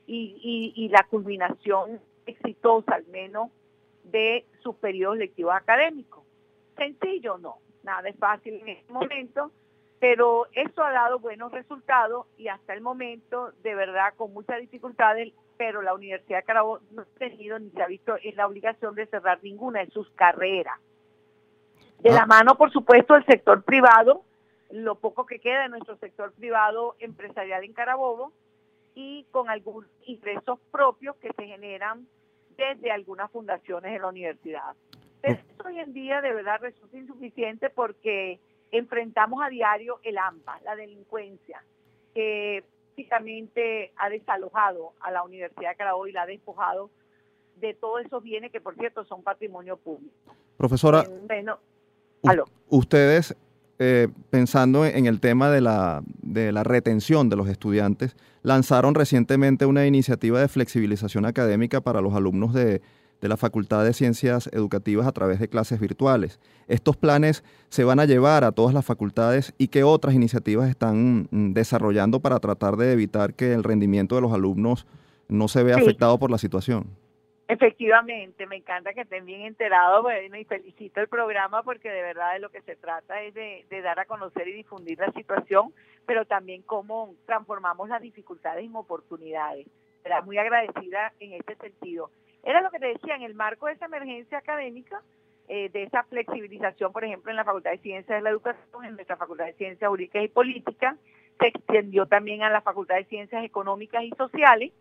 y, 0.07 0.89
la 0.93 1.03
culminación 1.09 1.99
exitosa 2.25 2.95
al 2.95 3.05
menos 3.07 3.49
de 4.03 4.45
sus 4.61 4.75
periodos 4.75 5.17
lectivos 5.17 5.53
académicos. 5.55 6.23
Sencillo 6.75 7.37
no, 7.37 7.57
nada 7.83 8.09
es 8.09 8.17
fácil 8.17 8.55
en 8.55 8.69
este 8.69 8.91
momento, 8.91 9.51
pero 9.99 10.47
eso 10.53 10.83
ha 10.83 10.91
dado 10.91 11.19
buenos 11.19 11.51
resultados 11.51 12.27
y 12.37 12.47
hasta 12.47 12.73
el 12.73 12.81
momento, 12.81 13.51
de 13.63 13.75
verdad, 13.75 14.13
con 14.17 14.33
muchas 14.33 14.59
dificultades, 14.59 15.33
pero 15.57 15.81
la 15.81 15.93
Universidad 15.93 16.39
de 16.39 16.43
Carabobo 16.43 16.81
no 16.91 17.03
ha 17.03 17.19
tenido 17.19 17.59
ni 17.59 17.69
se 17.69 17.81
ha 17.81 17.87
visto 17.87 18.15
en 18.21 18.35
la 18.35 18.47
obligación 18.47 18.95
de 18.95 19.05
cerrar 19.05 19.39
ninguna 19.43 19.79
de 19.79 19.91
sus 19.91 20.09
carreras. 20.11 20.79
De 21.99 22.11
la 22.11 22.23
ah. 22.23 22.25
mano, 22.25 22.55
por 22.55 22.71
supuesto, 22.71 23.13
del 23.13 23.25
sector 23.25 23.63
privado, 23.63 24.23
lo 24.71 24.95
poco 24.95 25.25
que 25.25 25.39
queda 25.39 25.63
de 25.63 25.69
nuestro 25.69 25.95
sector 25.97 26.33
privado 26.33 26.95
empresarial 26.99 27.63
en 27.63 27.73
Carabobo, 27.73 28.33
y 28.95 29.25
con 29.31 29.49
algunos 29.49 29.89
ingresos 30.05 30.59
propios 30.71 31.15
que 31.17 31.31
se 31.35 31.45
generan 31.45 32.07
desde 32.57 32.91
algunas 32.91 33.31
fundaciones 33.31 33.91
de 33.93 33.99
la 33.99 34.07
universidad. 34.07 34.75
Pero 35.21 35.39
hoy 35.65 35.79
en 35.79 35.93
día 35.93 36.21
de 36.21 36.33
verdad 36.33 36.59
resulta 36.61 36.97
insuficiente 36.97 37.69
porque 37.69 38.39
enfrentamos 38.71 39.41
a 39.43 39.49
diario 39.49 39.99
el 40.03 40.17
AMPA, 40.17 40.59
la 40.65 40.75
delincuencia, 40.75 41.63
que 42.13 42.63
básicamente 42.89 43.91
ha 43.95 44.09
desalojado 44.09 44.93
a 44.99 45.11
la 45.11 45.23
Universidad 45.23 45.71
de 45.71 45.75
Carabobo 45.75 46.07
y 46.07 46.11
la 46.11 46.23
ha 46.23 46.25
despojado 46.27 46.89
de 47.55 47.73
todos 47.73 48.05
esos 48.05 48.21
bienes 48.21 48.51
que, 48.51 48.61
por 48.61 48.75
cierto, 48.75 49.05
son 49.05 49.23
patrimonio 49.23 49.77
público. 49.77 50.35
Profesora, 50.57 51.01
eh, 51.01 51.19
bueno, 51.27 51.59
ustedes 52.69 53.35
eh, 53.79 54.07
pensando 54.29 54.85
en 54.85 55.05
el 55.05 55.19
tema 55.19 55.49
de 55.49 55.61
la, 55.61 56.03
de 56.21 56.51
la 56.51 56.63
retención 56.63 57.29
de 57.29 57.35
los 57.35 57.49
estudiantes, 57.49 58.15
lanzaron 58.43 58.95
recientemente 58.95 59.65
una 59.65 59.85
iniciativa 59.87 60.39
de 60.39 60.47
flexibilización 60.47 61.25
académica 61.25 61.81
para 61.81 62.01
los 62.01 62.13
alumnos 62.13 62.53
de, 62.53 62.81
de 63.23 63.29
la 63.29 63.37
Facultad 63.37 63.85
de 63.85 63.93
Ciencias 63.93 64.49
Educativas 64.51 65.07
a 65.07 65.13
través 65.13 65.39
de 65.39 65.47
clases 65.47 65.79
virtuales. 65.79 66.41
¿Estos 66.67 66.97
planes 66.97 67.45
se 67.69 67.85
van 67.85 68.01
a 68.01 68.05
llevar 68.05 68.43
a 68.43 68.51
todas 68.51 68.73
las 68.73 68.83
facultades 68.83 69.53
y 69.57 69.69
qué 69.69 69.85
otras 69.85 70.13
iniciativas 70.13 70.69
están 70.69 71.29
mm, 71.31 71.53
desarrollando 71.53 72.19
para 72.19 72.41
tratar 72.41 72.75
de 72.75 72.91
evitar 72.91 73.33
que 73.33 73.53
el 73.53 73.63
rendimiento 73.63 74.15
de 74.15 74.21
los 74.21 74.33
alumnos 74.33 74.85
no 75.29 75.47
se 75.47 75.63
vea 75.63 75.77
afectado 75.77 76.19
por 76.19 76.31
la 76.31 76.37
situación? 76.37 76.85
Efectivamente, 77.53 78.47
me 78.47 78.55
encanta 78.55 78.95
que 78.95 79.01
estén 79.01 79.27
bien 79.27 79.41
enterados, 79.41 80.01
bueno, 80.01 80.35
y 80.35 80.43
felicito 80.43 80.99
el 81.01 81.07
programa 81.07 81.61
porque 81.61 81.87
de 81.87 82.01
verdad 82.01 82.33
de 82.33 82.39
lo 82.39 82.49
que 82.49 82.63
se 82.63 82.75
trata 82.75 83.21
es 83.21 83.35
de, 83.35 83.63
dar 83.83 83.99
a 83.99 84.05
conocer 84.05 84.47
y 84.47 84.53
difundir 84.53 84.97
la 84.97 85.11
situación, 85.11 85.71
pero 86.07 86.25
también 86.25 86.63
cómo 86.63 87.13
transformamos 87.27 87.89
las 87.89 88.01
dificultades 88.01 88.65
en 88.65 88.75
oportunidades. 88.75 89.67
Era 90.03 90.23
muy 90.23 90.39
agradecida 90.39 91.13
en 91.19 91.33
este 91.33 91.55
sentido. 91.57 92.09
Era 92.41 92.59
lo 92.61 92.71
que 92.71 92.79
te 92.79 92.87
decía, 92.87 93.15
en 93.15 93.21
el 93.21 93.35
marco 93.35 93.67
de 93.67 93.73
esa 93.73 93.85
emergencia 93.85 94.39
académica, 94.39 95.03
eh, 95.47 95.69
de 95.69 95.83
esa 95.83 96.01
flexibilización, 96.05 96.91
por 96.91 97.05
ejemplo, 97.05 97.29
en 97.29 97.37
la 97.37 97.43
Facultad 97.43 97.69
de 97.69 97.77
Ciencias 97.77 98.17
de 98.17 98.23
la 98.23 98.31
Educación, 98.31 98.83
en 98.83 98.95
nuestra 98.95 99.15
Facultad 99.15 99.45
de 99.45 99.53
Ciencias 99.53 99.87
Jurídicas 99.87 100.23
y 100.23 100.27
Políticas, 100.27 100.97
se 101.39 101.47
extendió 101.49 102.07
también 102.07 102.41
a 102.41 102.49
la 102.49 102.61
Facultad 102.61 102.95
de 102.95 103.05
Ciencias 103.05 103.45
Económicas 103.45 104.03
y 104.03 104.09
Sociales, 104.17 104.71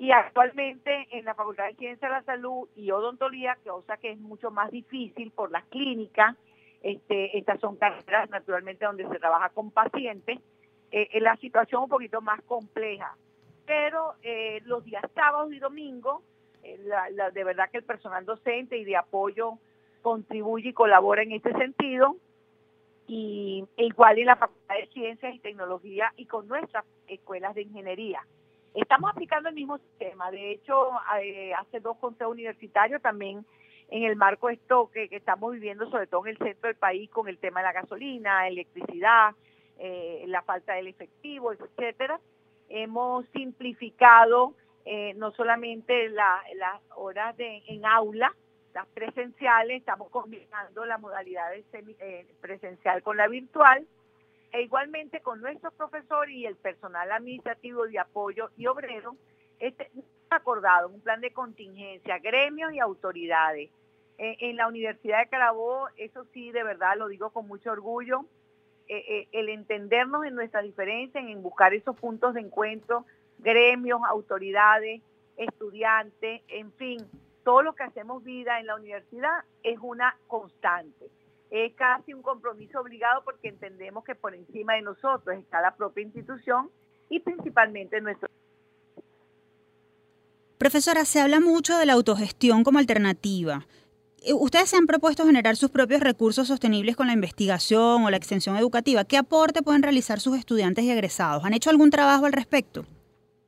y 0.00 0.12
actualmente 0.12 1.08
en 1.10 1.26
la 1.26 1.34
Facultad 1.34 1.66
de 1.66 1.74
Ciencia 1.74 2.08
de 2.08 2.14
la 2.14 2.22
Salud 2.22 2.66
y 2.74 2.90
Odontología, 2.90 3.58
cosa 3.62 3.98
que 3.98 4.12
es 4.12 4.18
mucho 4.18 4.50
más 4.50 4.70
difícil 4.70 5.30
por 5.30 5.50
las 5.50 5.62
clínicas, 5.66 6.36
este, 6.80 7.36
estas 7.36 7.60
son 7.60 7.76
carreras 7.76 8.30
naturalmente 8.30 8.86
donde 8.86 9.06
se 9.06 9.18
trabaja 9.18 9.50
con 9.50 9.70
pacientes, 9.70 10.38
eh, 10.90 11.20
la 11.20 11.36
situación 11.36 11.82
un 11.82 11.90
poquito 11.90 12.22
más 12.22 12.40
compleja. 12.44 13.14
Pero 13.66 14.14
eh, 14.22 14.62
los 14.64 14.82
días 14.86 15.04
sábados 15.14 15.52
y 15.52 15.58
domingos, 15.58 16.22
eh, 16.62 16.82
de 17.34 17.44
verdad 17.44 17.68
que 17.70 17.76
el 17.76 17.84
personal 17.84 18.24
docente 18.24 18.78
y 18.78 18.84
de 18.84 18.96
apoyo 18.96 19.58
contribuye 20.00 20.70
y 20.70 20.72
colabora 20.72 21.24
en 21.24 21.32
este 21.32 21.52
sentido. 21.52 22.16
Y 23.06 23.66
e 23.76 23.84
igual 23.84 24.18
en 24.18 24.24
la 24.24 24.36
Facultad 24.36 24.76
de 24.76 24.86
Ciencias 24.94 25.34
y 25.34 25.40
Tecnología 25.40 26.10
y 26.16 26.24
con 26.24 26.48
nuestras 26.48 26.86
escuelas 27.06 27.54
de 27.54 27.62
ingeniería. 27.64 28.22
Estamos 28.74 29.10
aplicando 29.10 29.48
el 29.48 29.54
mismo 29.54 29.78
sistema. 29.78 30.30
De 30.30 30.52
hecho, 30.52 30.90
eh, 31.22 31.52
hace 31.54 31.80
dos 31.80 31.96
consejos 31.98 32.32
universitarios 32.32 33.02
también 33.02 33.44
en 33.90 34.04
el 34.04 34.16
marco 34.16 34.48
de 34.48 34.54
esto 34.54 34.90
que, 34.92 35.08
estamos 35.10 35.52
viviendo, 35.52 35.90
sobre 35.90 36.06
todo 36.06 36.26
en 36.26 36.32
el 36.32 36.38
centro 36.38 36.68
del 36.68 36.76
país, 36.76 37.10
con 37.10 37.28
el 37.28 37.38
tema 37.38 37.60
de 37.60 37.66
la 37.66 37.72
gasolina, 37.72 38.46
electricidad, 38.46 39.34
eh, 39.78 40.24
la 40.28 40.42
falta 40.42 40.74
del 40.74 40.86
efectivo, 40.86 41.52
etcétera. 41.52 42.20
Hemos 42.68 43.26
simplificado 43.32 44.54
eh, 44.84 45.14
no 45.14 45.32
solamente 45.32 46.08
las 46.08 46.80
horas 46.96 47.36
de, 47.36 47.62
en 47.66 47.84
aula, 47.84 48.34
las 48.72 48.86
presenciales, 48.88 49.80
estamos 49.80 50.08
combinando 50.10 50.84
la 50.84 50.98
modalidad 50.98 51.50
semi, 51.70 51.96
eh, 51.98 52.26
presencial 52.40 53.02
con 53.02 53.16
la 53.16 53.26
virtual, 53.26 53.86
e 54.52 54.62
igualmente 54.62 55.20
con 55.20 55.40
nuestros 55.40 55.72
profesores 55.74 56.34
y 56.34 56.46
el 56.46 56.56
personal 56.56 57.10
administrativo 57.12 57.86
de 57.86 57.98
apoyo 57.98 58.50
y 58.56 58.66
obrero, 58.66 59.16
este, 59.58 59.90
acordado 60.30 60.88
un 60.88 61.00
plan 61.00 61.20
de 61.20 61.32
contingencia, 61.32 62.18
gremios 62.18 62.72
y 62.72 62.78
autoridades. 62.78 63.70
Eh, 64.18 64.36
en 64.40 64.56
la 64.56 64.68
Universidad 64.68 65.20
de 65.20 65.28
Carabobo, 65.28 65.88
eso 65.96 66.26
sí, 66.34 66.52
de 66.52 66.62
verdad 66.62 66.96
lo 66.98 67.08
digo 67.08 67.30
con 67.30 67.48
mucho 67.48 67.72
orgullo, 67.72 68.26
eh, 68.86 69.04
eh, 69.08 69.28
el 69.32 69.48
entendernos 69.48 70.26
en 70.26 70.34
nuestra 70.34 70.60
diferencia, 70.60 71.20
en 71.20 71.42
buscar 71.42 71.72
esos 71.72 71.96
puntos 71.96 72.34
de 72.34 72.40
encuentro, 72.40 73.06
gremios, 73.38 74.00
autoridades, 74.06 75.00
estudiantes, 75.36 76.42
en 76.48 76.70
fin, 76.72 76.98
todo 77.44 77.62
lo 77.62 77.74
que 77.74 77.84
hacemos 77.84 78.22
vida 78.22 78.60
en 78.60 78.66
la 78.66 78.74
universidad 78.74 79.44
es 79.62 79.78
una 79.80 80.14
constante. 80.26 81.08
Es 81.50 81.74
casi 81.74 82.14
un 82.14 82.22
compromiso 82.22 82.80
obligado 82.80 83.24
porque 83.24 83.48
entendemos 83.48 84.04
que 84.04 84.14
por 84.14 84.34
encima 84.34 84.74
de 84.74 84.82
nosotros 84.82 85.36
está 85.36 85.60
la 85.60 85.74
propia 85.74 86.04
institución 86.04 86.70
y 87.08 87.20
principalmente 87.20 88.00
nuestro 88.00 88.28
Profesora, 90.58 91.06
se 91.06 91.20
habla 91.20 91.40
mucho 91.40 91.78
de 91.78 91.86
la 91.86 91.94
autogestión 91.94 92.64
como 92.64 92.78
alternativa. 92.78 93.66
Eh, 94.22 94.34
ustedes 94.34 94.68
se 94.68 94.76
han 94.76 94.86
propuesto 94.86 95.24
generar 95.24 95.56
sus 95.56 95.70
propios 95.70 96.02
recursos 96.02 96.48
sostenibles 96.48 96.96
con 96.96 97.06
la 97.06 97.14
investigación 97.14 98.04
o 98.04 98.10
la 98.10 98.18
extensión 98.18 98.58
educativa. 98.58 99.04
¿Qué 99.04 99.16
aporte 99.16 99.62
pueden 99.62 99.82
realizar 99.82 100.20
sus 100.20 100.36
estudiantes 100.36 100.84
y 100.84 100.90
egresados? 100.90 101.44
¿Han 101.44 101.54
hecho 101.54 101.70
algún 101.70 101.88
trabajo 101.88 102.26
al 102.26 102.34
respecto? 102.34 102.84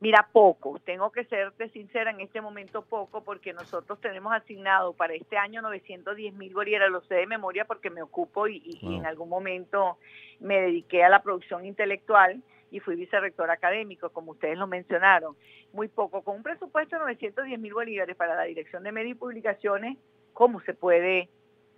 Mira, 0.02 0.28
poco. 0.32 0.80
Tengo 0.84 1.12
que 1.12 1.24
serte 1.26 1.68
sincera, 1.68 2.10
en 2.10 2.20
este 2.20 2.40
momento 2.40 2.82
poco, 2.82 3.22
porque 3.22 3.52
nosotros 3.52 4.00
tenemos 4.00 4.32
asignado 4.32 4.94
para 4.94 5.14
este 5.14 5.36
año 5.36 5.62
910 5.62 6.34
mil 6.34 6.52
bolívares. 6.52 6.90
Lo 6.90 7.02
sé 7.02 7.14
de 7.14 7.26
memoria 7.28 7.66
porque 7.66 7.88
me 7.88 8.02
ocupo 8.02 8.48
y, 8.48 8.60
y 8.64 8.96
en 8.96 9.06
algún 9.06 9.28
momento 9.28 9.98
me 10.40 10.60
dediqué 10.60 11.04
a 11.04 11.08
la 11.08 11.22
producción 11.22 11.64
intelectual 11.64 12.42
y 12.72 12.80
fui 12.80 12.96
vicerrector 12.96 13.48
académico, 13.48 14.10
como 14.10 14.32
ustedes 14.32 14.58
lo 14.58 14.66
mencionaron. 14.66 15.36
Muy 15.72 15.86
poco, 15.86 16.22
con 16.22 16.34
un 16.34 16.42
presupuesto 16.42 16.96
de 16.96 17.02
910 17.02 17.60
mil 17.60 17.72
bolívares 17.72 18.16
para 18.16 18.34
la 18.34 18.42
Dirección 18.42 18.82
de 18.82 18.90
Medios 18.90 19.12
y 19.12 19.20
Publicaciones, 19.20 19.98
¿cómo 20.32 20.60
se 20.62 20.74
puede 20.74 21.28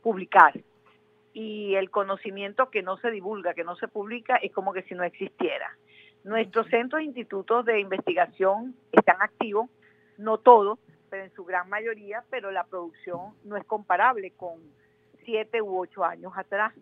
publicar? 0.03 0.59
Y 1.35 1.75
el 1.75 1.91
conocimiento 1.91 2.71
que 2.71 2.81
no 2.81 2.97
se 2.97 3.11
divulga, 3.11 3.53
que 3.53 3.65
no 3.65 3.77
se 3.77 3.87
publica, 3.87 4.37
es 4.37 4.51
como 4.51 4.73
que 4.73 4.85
si 4.85 4.95
no 4.95 5.05
existiera. 5.05 5.77
Nuestros 6.25 6.67
centros 6.69 7.01
e 7.01 7.05
institutos 7.05 7.67
de 7.67 7.81
investigación 7.81 8.75
están 8.93 9.21
activos, 9.21 9.69
no 10.17 10.39
todos, 10.39 10.79
pero 11.11 11.25
en 11.25 11.35
su 11.35 11.45
gran 11.45 11.69
mayoría, 11.69 12.25
pero 12.31 12.51
la 12.51 12.65
producción 12.65 13.35
no 13.45 13.59
es 13.59 13.65
comparable 13.67 14.31
con 14.31 14.59
siete 15.25 15.61
u 15.61 15.79
ocho 15.79 16.03
años 16.03 16.33
atrás. 16.35 16.73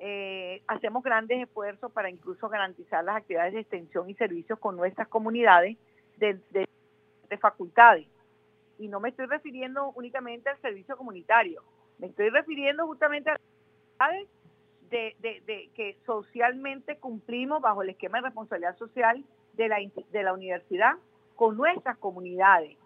Eh, 0.00 0.62
hacemos 0.66 1.04
grandes 1.04 1.40
esfuerzos 1.40 1.92
para 1.92 2.10
incluso 2.10 2.48
garantizar 2.48 3.04
las 3.04 3.16
actividades 3.16 3.52
de 3.52 3.60
extensión 3.60 4.10
y 4.10 4.14
servicios 4.14 4.58
con 4.58 4.76
nuestras 4.76 5.06
comunidades 5.06 5.78
de, 6.16 6.40
de, 6.50 6.66
facultades. 7.38 8.06
Y 8.78 8.88
no 8.88 8.98
me 8.98 9.10
estoy 9.10 9.26
refiriendo 9.26 9.92
únicamente 9.94 10.50
al 10.50 10.60
servicio 10.60 10.96
comunitario, 10.96 11.62
me 11.98 12.08
estoy 12.08 12.30
refiriendo 12.30 12.84
justamente 12.86 13.30
a 13.30 13.38
las 14.08 14.22
de, 14.92 15.70
que 15.74 15.96
socialmente 16.04 16.96
cumplimos 16.96 17.60
bajo 17.62 17.82
el 17.82 17.90
esquema 17.90 18.18
de 18.18 18.26
responsabilidad 18.26 18.76
social 18.76 19.24
de 19.54 19.68
la, 19.68 19.78
de 20.12 20.22
la 20.22 20.32
universidad 20.32 20.92
con 21.34 21.56
nuestras 21.56 21.96
comunidades, 21.98 22.76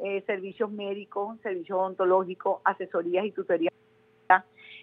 eh, 0.00 0.22
servicios 0.26 0.70
médicos, 0.70 1.38
servicios 1.40 1.78
odontológicos, 1.78 2.60
asesorías 2.64 3.24
y 3.24 3.30
tutorías 3.30 3.72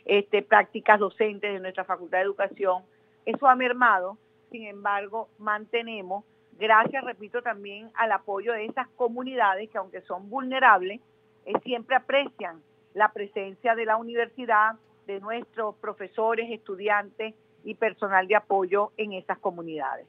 este, 0.06 0.42
prácticas 0.42 1.00
docentes 1.00 1.54
de 1.54 1.60
nuestra 1.60 1.84
Facultad 1.84 2.20
de 2.20 2.24
Educación. 2.24 2.84
Eso 3.26 3.48
ha 3.48 3.56
mermado, 3.56 4.18
sin 4.50 4.66
embargo, 4.66 5.30
mantenemos, 5.38 6.24
gracias, 6.58 7.04
repito, 7.04 7.42
también 7.42 7.92
al 7.96 8.12
apoyo 8.12 8.54
de 8.54 8.66
esas 8.66 8.88
comunidades 8.96 9.70
que 9.70 9.78
aunque 9.78 10.02
son 10.02 10.30
vulnerables, 10.30 11.02
eh, 11.46 11.54
siempre 11.64 11.96
aprecian 11.96 12.62
la 12.94 13.12
presencia 13.12 13.76
de 13.76 13.86
la 13.86 13.98
universidad, 13.98 14.76
de 15.10 15.20
nuestros 15.20 15.74
profesores, 15.82 16.52
estudiantes 16.52 17.34
y 17.64 17.74
personal 17.74 18.28
de 18.28 18.36
apoyo 18.36 18.92
en 18.96 19.14
esas 19.14 19.40
comunidades. 19.40 20.06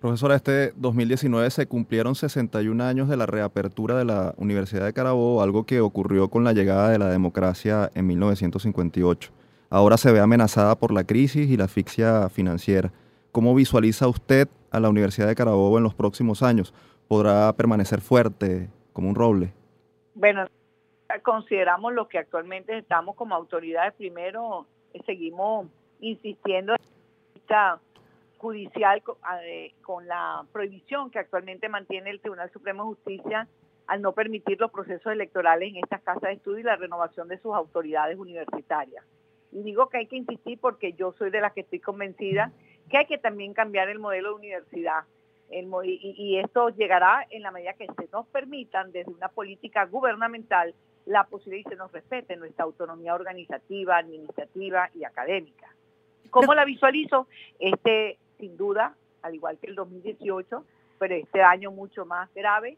Profesora, 0.00 0.34
este 0.34 0.72
2019 0.76 1.50
se 1.50 1.66
cumplieron 1.66 2.14
61 2.14 2.82
años 2.82 3.08
de 3.10 3.18
la 3.18 3.26
reapertura 3.26 3.98
de 3.98 4.06
la 4.06 4.34
Universidad 4.38 4.86
de 4.86 4.94
Carabobo, 4.94 5.42
algo 5.42 5.64
que 5.64 5.80
ocurrió 5.80 6.28
con 6.28 6.42
la 6.42 6.54
llegada 6.54 6.88
de 6.88 6.98
la 6.98 7.10
democracia 7.10 7.90
en 7.94 8.06
1958. 8.06 9.30
Ahora 9.68 9.98
se 9.98 10.10
ve 10.10 10.20
amenazada 10.20 10.74
por 10.74 10.90
la 10.90 11.04
crisis 11.04 11.50
y 11.50 11.58
la 11.58 11.64
asfixia 11.64 12.30
financiera. 12.30 12.92
¿Cómo 13.30 13.54
visualiza 13.54 14.08
usted 14.08 14.48
a 14.70 14.80
la 14.80 14.88
Universidad 14.88 15.26
de 15.26 15.34
Carabobo 15.34 15.76
en 15.76 15.84
los 15.84 15.94
próximos 15.94 16.42
años? 16.42 16.72
¿Podrá 17.08 17.52
permanecer 17.52 18.00
fuerte 18.00 18.70
como 18.94 19.10
un 19.10 19.16
roble? 19.16 19.52
Bueno, 20.14 20.46
consideramos 21.22 21.92
lo 21.92 22.08
que 22.08 22.18
actualmente 22.18 22.78
estamos 22.78 23.16
como 23.16 23.34
autoridades. 23.34 23.94
Primero, 23.94 24.66
seguimos 25.06 25.66
insistiendo 26.00 26.74
en 26.74 27.40
esta 27.40 27.80
judicial 28.38 29.02
con 29.82 30.06
la 30.06 30.44
prohibición 30.52 31.10
que 31.10 31.18
actualmente 31.18 31.68
mantiene 31.68 32.10
el 32.10 32.20
Tribunal 32.20 32.50
Supremo 32.50 32.82
de 32.82 32.88
Justicia 32.88 33.48
al 33.86 34.02
no 34.02 34.12
permitir 34.12 34.60
los 34.60 34.70
procesos 34.70 35.12
electorales 35.12 35.70
en 35.70 35.76
estas 35.76 36.02
casas 36.02 36.22
de 36.22 36.32
estudio 36.32 36.60
y 36.60 36.62
la 36.64 36.76
renovación 36.76 37.28
de 37.28 37.38
sus 37.38 37.54
autoridades 37.54 38.18
universitarias. 38.18 39.04
Y 39.52 39.62
digo 39.62 39.88
que 39.88 39.98
hay 39.98 40.06
que 40.06 40.16
insistir 40.16 40.58
porque 40.58 40.92
yo 40.94 41.12
soy 41.12 41.30
de 41.30 41.40
las 41.40 41.52
que 41.52 41.60
estoy 41.60 41.80
convencida 41.80 42.52
que 42.90 42.98
hay 42.98 43.06
que 43.06 43.18
también 43.18 43.54
cambiar 43.54 43.88
el 43.88 43.98
modelo 43.98 44.30
de 44.30 44.34
universidad. 44.34 45.04
y, 45.50 46.38
esto 46.38 46.70
llegará 46.70 47.26
en 47.30 47.42
la 47.42 47.50
medida 47.50 47.74
que 47.74 47.86
se 47.86 48.08
nos 48.12 48.26
permitan 48.28 48.92
desde 48.92 49.12
una 49.12 49.28
política 49.28 49.84
gubernamental 49.86 50.74
la 51.06 51.24
posibilidad 51.24 51.68
y 51.68 51.70
se 51.70 51.76
nos 51.76 51.92
respete 51.92 52.36
nuestra 52.36 52.64
autonomía 52.64 53.14
organizativa, 53.14 53.98
administrativa 53.98 54.90
y 54.94 55.04
académica. 55.04 55.74
¿Cómo 56.30 56.54
la 56.54 56.64
visualizo? 56.64 57.28
Este 57.58 58.18
sin 58.38 58.56
duda, 58.56 58.96
al 59.22 59.34
igual 59.34 59.58
que 59.58 59.68
el 59.68 59.74
2018, 59.74 60.64
pero 60.98 61.14
este 61.14 61.42
año 61.42 61.70
mucho 61.70 62.04
más 62.04 62.32
grave, 62.34 62.76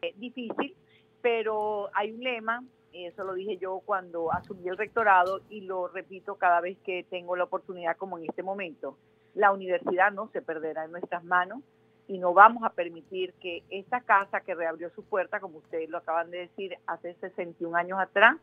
es 0.00 0.18
difícil, 0.18 0.74
pero 1.20 1.90
hay 1.94 2.12
un 2.12 2.20
lema, 2.20 2.62
y 2.92 3.06
eso 3.06 3.24
lo 3.24 3.34
dije 3.34 3.56
yo 3.56 3.80
cuando 3.84 4.32
asumí 4.32 4.68
el 4.68 4.76
rectorado 4.76 5.40
y 5.48 5.62
lo 5.62 5.88
repito 5.88 6.34
cada 6.34 6.60
vez 6.60 6.76
que 6.84 7.04
tengo 7.08 7.36
la 7.36 7.44
oportunidad 7.44 7.96
como 7.96 8.18
en 8.18 8.24
este 8.28 8.42
momento, 8.42 8.98
la 9.34 9.52
universidad 9.52 10.12
no 10.12 10.28
se 10.28 10.42
perderá 10.42 10.84
en 10.84 10.92
nuestras 10.92 11.24
manos 11.24 11.62
y 12.08 12.18
no 12.18 12.34
vamos 12.34 12.64
a 12.64 12.70
permitir 12.70 13.32
que 13.34 13.62
esta 13.70 14.00
casa 14.00 14.40
que 14.40 14.54
reabrió 14.54 14.90
su 14.90 15.04
puerta, 15.04 15.40
como 15.40 15.58
ustedes 15.58 15.88
lo 15.88 15.98
acaban 15.98 16.30
de 16.30 16.38
decir, 16.38 16.76
hace 16.86 17.14
61 17.14 17.76
años 17.76 17.98
atrás, 17.98 18.36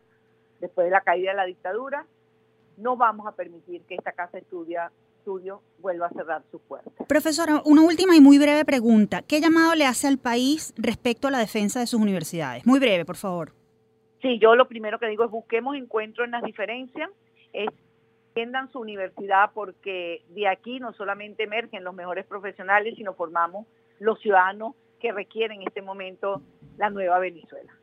después 0.60 0.86
de 0.86 0.92
la 0.92 1.02
caída 1.02 1.32
de 1.32 1.38
la 1.38 1.46
dictadura, 1.46 2.06
no 2.78 2.96
vamos 2.96 3.28
a 3.28 3.34
permitir 3.34 3.82
que 3.84 3.96
esta 3.96 4.14
casa 4.14 4.38
estudia 4.38 4.92
estudio 5.20 5.62
vuelva 5.80 6.08
a 6.08 6.10
cerrar 6.10 6.42
su 6.50 6.60
puerta. 6.60 6.90
Profesora, 7.08 7.62
una 7.66 7.82
última 7.82 8.16
y 8.16 8.22
muy 8.22 8.40
breve 8.40 8.66
pregunta. 8.66 9.22
¿Qué 9.22 9.42
llamado 9.42 9.76
le 9.76 9.86
hace 9.86 10.08
al 10.08 10.18
país 10.18 10.74
respecto 10.78 11.28
a 11.28 11.32
la 11.32 11.40
defensa 11.40 11.80
de 11.80 11.88
sus 11.88 12.00
universidades? 12.00 12.66
Muy 12.66 12.80
breve, 12.80 13.06
por 13.06 13.18
favor. 13.18 13.52
Sí, 14.22 14.40
yo 14.40 14.56
lo 14.56 14.68
primero 14.68 14.98
que 15.00 15.08
digo 15.08 15.24
es 15.24 15.32
busquemos 15.32 15.76
encuentro 15.76 16.26
en 16.26 16.32
las 16.32 16.44
diferencias, 16.44 17.10
extiendan 18.30 18.72
su 18.72 18.80
universidad 18.80 19.52
porque 19.54 20.24
de 20.30 20.48
aquí 20.48 20.80
no 20.80 20.94
solamente 20.94 21.44
emergen 21.44 21.84
los 21.84 21.96
mejores 21.96 22.26
profesionales, 22.26 22.94
sino 22.96 23.14
formamos 23.14 23.66
los 24.00 24.20
ciudadanos 24.20 24.76
que 25.00 25.12
requieren 25.12 25.62
en 25.62 25.68
este 25.68 25.82
momento 25.82 26.42
la 26.78 26.90
nueva 26.90 27.20
Venezuela. 27.20 27.74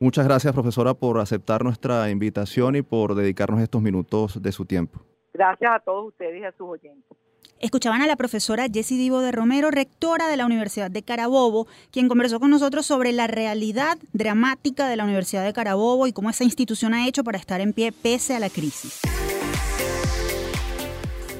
Muchas 0.00 0.26
gracias, 0.26 0.52
profesora, 0.52 0.94
por 0.94 1.18
aceptar 1.18 1.62
nuestra 1.62 2.10
invitación 2.10 2.76
y 2.76 2.82
por 2.82 3.14
dedicarnos 3.14 3.60
estos 3.60 3.82
minutos 3.82 4.42
de 4.42 4.52
su 4.52 4.64
tiempo. 4.64 5.00
Gracias 5.32 5.70
a 5.70 5.78
todos 5.80 6.08
ustedes 6.08 6.40
y 6.40 6.44
a 6.44 6.52
sus 6.52 6.68
oyentes. 6.68 7.16
Escuchaban 7.58 8.02
a 8.02 8.06
la 8.06 8.16
profesora 8.16 8.66
Jessie 8.70 8.98
Divo 8.98 9.20
de 9.20 9.32
Romero, 9.32 9.70
rectora 9.70 10.28
de 10.28 10.36
la 10.36 10.44
Universidad 10.44 10.90
de 10.90 11.02
Carabobo, 11.02 11.66
quien 11.90 12.08
conversó 12.08 12.38
con 12.38 12.50
nosotros 12.50 12.84
sobre 12.84 13.12
la 13.12 13.26
realidad 13.26 13.96
dramática 14.12 14.88
de 14.88 14.96
la 14.96 15.04
Universidad 15.04 15.44
de 15.44 15.54
Carabobo 15.54 16.06
y 16.06 16.12
cómo 16.12 16.28
esa 16.28 16.44
institución 16.44 16.92
ha 16.92 17.06
hecho 17.06 17.24
para 17.24 17.38
estar 17.38 17.62
en 17.62 17.72
pie 17.72 17.92
pese 17.92 18.34
a 18.36 18.40
la 18.40 18.50
crisis. 18.50 19.00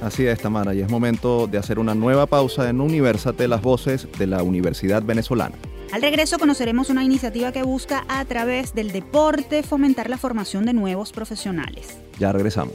Así 0.06 0.24
es, 0.24 0.38
Tamara, 0.38 0.72
y 0.72 0.82
es 0.82 0.88
momento 0.88 1.48
de 1.48 1.58
hacer 1.58 1.80
una 1.80 1.92
nueva 1.92 2.26
pausa 2.26 2.70
en 2.70 2.80
Universate 2.80 3.48
las 3.48 3.60
voces 3.60 4.06
de 4.16 4.28
la 4.28 4.44
Universidad 4.44 5.02
Venezolana. 5.02 5.56
Al 5.90 6.00
regreso 6.00 6.38
conoceremos 6.38 6.90
una 6.90 7.02
iniciativa 7.02 7.50
que 7.50 7.64
busca 7.64 8.04
a 8.06 8.24
través 8.24 8.72
del 8.72 8.92
deporte 8.92 9.64
fomentar 9.64 10.08
la 10.08 10.16
formación 10.16 10.64
de 10.64 10.74
nuevos 10.74 11.10
profesionales. 11.10 11.98
Ya 12.20 12.30
regresamos. 12.30 12.74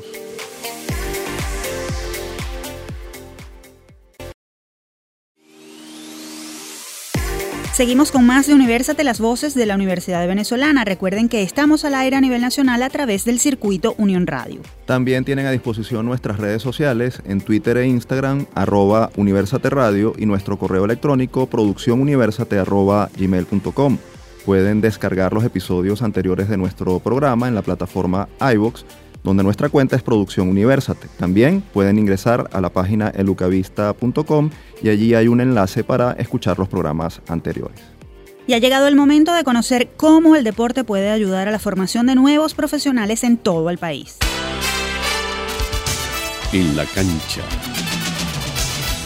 Seguimos 7.73 8.11
con 8.11 8.25
más 8.25 8.47
de 8.47 8.53
Universate, 8.53 9.05
las 9.05 9.21
voces 9.21 9.55
de 9.55 9.65
la 9.65 9.75
Universidad 9.75 10.27
Venezolana. 10.27 10.83
Recuerden 10.83 11.29
que 11.29 11.41
estamos 11.41 11.85
al 11.85 11.95
aire 11.95 12.17
a 12.17 12.21
nivel 12.21 12.41
nacional 12.41 12.83
a 12.83 12.89
través 12.89 13.23
del 13.23 13.39
circuito 13.39 13.95
Unión 13.97 14.27
Radio. 14.27 14.59
También 14.85 15.23
tienen 15.23 15.45
a 15.45 15.51
disposición 15.51 16.05
nuestras 16.05 16.37
redes 16.37 16.61
sociales 16.61 17.21
en 17.25 17.39
Twitter 17.39 17.77
e 17.77 17.87
Instagram, 17.87 18.45
arroba 18.55 19.09
Universate 19.15 19.69
Radio 19.69 20.13
y 20.17 20.25
nuestro 20.25 20.59
correo 20.59 20.83
electrónico 20.83 21.47
producciónuniversate. 21.47 22.61
Pueden 24.45 24.81
descargar 24.81 25.33
los 25.33 25.43
episodios 25.45 26.01
anteriores 26.01 26.49
de 26.49 26.57
nuestro 26.57 26.99
programa 26.99 27.47
en 27.47 27.55
la 27.55 27.61
plataforma 27.61 28.27
iVox 28.53 28.85
donde 29.23 29.43
nuestra 29.43 29.69
cuenta 29.69 29.95
es 29.95 30.03
Producción 30.03 30.49
Universate. 30.49 31.07
También 31.17 31.61
pueden 31.73 31.99
ingresar 31.99 32.49
a 32.53 32.61
la 32.61 32.69
página 32.69 33.09
elucavista.com 33.09 34.49
y 34.81 34.89
allí 34.89 35.13
hay 35.13 35.27
un 35.27 35.41
enlace 35.41 35.83
para 35.83 36.13
escuchar 36.13 36.59
los 36.59 36.67
programas 36.67 37.21
anteriores. 37.27 37.79
Y 38.47 38.53
ha 38.53 38.57
llegado 38.57 38.87
el 38.87 38.95
momento 38.95 39.33
de 39.33 39.43
conocer 39.43 39.91
cómo 39.95 40.35
el 40.35 40.43
deporte 40.43 40.83
puede 40.83 41.11
ayudar 41.11 41.47
a 41.47 41.51
la 41.51 41.59
formación 41.59 42.07
de 42.07 42.15
nuevos 42.15 42.53
profesionales 42.53 43.23
en 43.23 43.37
todo 43.37 43.69
el 43.69 43.77
país. 43.77 44.17
En 46.51 46.75
la 46.75 46.85
cancha. 46.85 47.41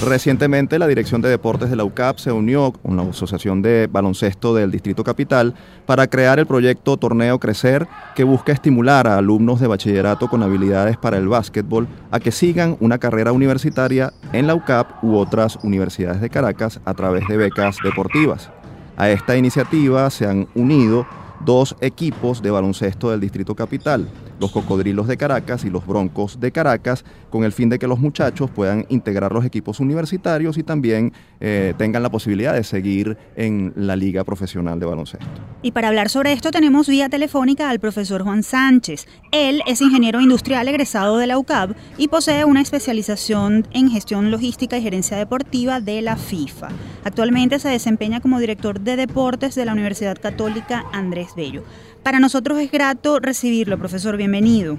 Recientemente 0.03 0.77
la 0.77 0.87
Dirección 0.87 1.21
de 1.21 1.29
Deportes 1.29 1.69
de 1.69 1.77
la 1.77 1.85
UCAP 1.85 2.17
se 2.17 2.31
unió 2.31 2.73
con 2.73 2.97
la 2.97 3.03
Asociación 3.03 3.61
de 3.61 3.87
Baloncesto 3.89 4.53
del 4.53 4.69
Distrito 4.69 5.05
Capital 5.05 5.55
para 5.85 6.07
crear 6.07 6.37
el 6.37 6.45
proyecto 6.45 6.97
Torneo 6.97 7.39
Crecer 7.39 7.87
que 8.13 8.25
busca 8.25 8.51
estimular 8.51 9.07
a 9.07 9.17
alumnos 9.17 9.61
de 9.61 9.67
bachillerato 9.67 10.27
con 10.27 10.43
habilidades 10.43 10.97
para 10.97 11.17
el 11.17 11.29
básquetbol 11.29 11.87
a 12.11 12.19
que 12.19 12.33
sigan 12.33 12.75
una 12.81 12.97
carrera 12.97 13.31
universitaria 13.31 14.11
en 14.33 14.47
la 14.47 14.55
UCAP 14.55 15.01
u 15.01 15.15
otras 15.15 15.57
universidades 15.63 16.19
de 16.19 16.29
Caracas 16.29 16.81
a 16.83 16.93
través 16.93 17.25
de 17.29 17.37
becas 17.37 17.77
deportivas. 17.81 18.51
A 18.97 19.09
esta 19.09 19.37
iniciativa 19.37 20.09
se 20.09 20.27
han 20.27 20.47
unido 20.55 21.07
dos 21.45 21.75
equipos 21.79 22.41
de 22.41 22.51
baloncesto 22.51 23.11
del 23.11 23.21
Distrito 23.21 23.55
Capital, 23.55 24.09
los 24.39 24.51
Cocodrilos 24.51 25.07
de 25.07 25.17
Caracas 25.17 25.65
y 25.65 25.69
los 25.69 25.85
Broncos 25.85 26.39
de 26.39 26.51
Caracas, 26.51 27.05
con 27.29 27.43
el 27.43 27.51
fin 27.51 27.69
de 27.69 27.79
que 27.79 27.87
los 27.87 27.99
muchachos 27.99 28.49
puedan 28.49 28.85
integrar 28.89 29.31
los 29.31 29.45
equipos 29.45 29.79
universitarios 29.79 30.57
y 30.57 30.63
también 30.63 31.13
eh, 31.39 31.73
tengan 31.77 32.03
la 32.03 32.09
posibilidad 32.09 32.53
de 32.53 32.63
seguir 32.63 33.17
en 33.35 33.73
la 33.75 33.95
Liga 33.95 34.23
Profesional 34.23 34.79
de 34.79 34.85
Baloncesto. 34.85 35.25
Y 35.61 35.71
para 35.71 35.87
hablar 35.87 36.09
sobre 36.09 36.33
esto 36.33 36.51
tenemos 36.51 36.87
vía 36.87 37.09
telefónica 37.09 37.69
al 37.69 37.79
profesor 37.79 38.23
Juan 38.23 38.43
Sánchez. 38.43 39.07
Él 39.31 39.61
es 39.65 39.81
ingeniero 39.81 40.21
industrial 40.21 40.67
egresado 40.67 41.17
de 41.17 41.27
la 41.27 41.37
UCAB 41.37 41.75
y 41.97 42.07
posee 42.07 42.45
una 42.45 42.61
especialización 42.61 43.67
en 43.71 43.89
gestión 43.89 44.31
logística 44.31 44.77
y 44.77 44.81
gerencia 44.81 45.17
deportiva 45.17 45.79
de 45.81 46.01
la 46.01 46.15
FIFA. 46.15 46.69
Actualmente 47.03 47.59
se 47.59 47.69
desempeña 47.69 48.21
como 48.21 48.39
director 48.39 48.79
de 48.79 48.95
deportes 48.95 49.55
de 49.55 49.65
la 49.65 49.73
Universidad 49.73 50.17
Católica 50.19 50.85
Andrés 50.91 51.29
Bello. 51.35 51.63
Para 52.05 52.19
nosotros 52.19 52.59
es 52.59 52.71
grato 52.71 53.17
recibirlo, 53.19 53.79
profesor. 53.79 54.15
Bienvenido. 54.15 54.77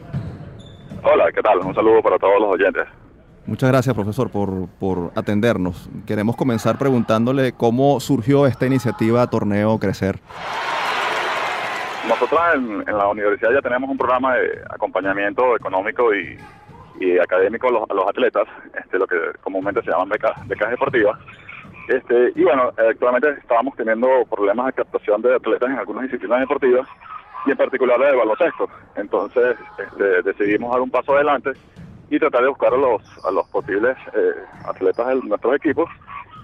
Hola, 1.03 1.33
¿qué 1.35 1.43
tal? 1.43 1.59
Un 1.59 1.75
saludo 1.75 2.01
para 2.01 2.21
todos 2.21 2.39
los 2.39 2.51
oyentes. 2.51 2.85
Muchas 3.47 3.69
gracias, 3.69 3.93
profesor, 3.97 4.31
por, 4.31 4.69
por 4.79 5.11
atendernos. 5.17 5.91
Queremos 6.07 6.37
comenzar 6.37 6.79
preguntándole 6.79 7.51
cómo 7.51 7.99
surgió 7.99 8.47
esta 8.47 8.67
iniciativa 8.67 9.27
Torneo 9.27 9.77
Crecer. 9.81 10.21
Nosotros 12.09 12.41
en, 12.55 12.89
en 12.89 12.97
la 12.97 13.09
universidad 13.09 13.51
ya 13.55 13.61
tenemos 13.61 13.91
un 13.91 13.99
programa 13.99 14.37
de 14.37 14.61
acompañamiento 14.71 15.57
económico 15.57 16.15
y, 16.15 16.39
y 17.01 17.19
académico 17.19 17.67
a 17.67 17.73
los, 17.73 17.91
a 17.91 17.95
los 17.95 18.09
atletas, 18.09 18.47
este, 18.81 19.01
lo 19.01 19.07
que 19.09 19.17
comúnmente 19.41 19.83
se 19.83 19.91
llaman 19.91 20.11
becas, 20.11 20.47
becas 20.47 20.71
deportivas. 20.71 21.19
Este, 21.89 22.33
y 22.37 22.45
bueno, 22.45 22.73
actualmente 22.89 23.31
estábamos 23.31 23.75
teniendo 23.75 24.07
problemas 24.31 24.67
de 24.67 24.73
captación 24.75 25.23
de 25.23 25.35
atletas 25.35 25.71
en 25.71 25.79
algunas 25.79 26.05
disciplinas 26.05 26.39
deportivas 26.39 26.87
y 27.47 27.51
en 27.51 27.57
particular 27.57 27.99
la 27.99 28.11
de 28.11 28.17
baloncesto. 28.17 28.69
Entonces 28.97 29.57
este, 29.79 30.23
decidimos 30.23 30.73
dar 30.73 30.81
un 30.81 30.91
paso 30.91 31.15
adelante 31.15 31.53
y 32.11 32.19
tratar 32.19 32.43
de 32.43 32.49
buscar 32.49 32.75
a 32.75 32.77
los, 32.77 33.03
a 33.25 33.31
los 33.31 33.49
posibles 33.49 33.97
eh, 34.15 34.33
atletas 34.65 35.07
de 35.09 35.15
nuestros 35.23 35.57
equipos 35.57 35.89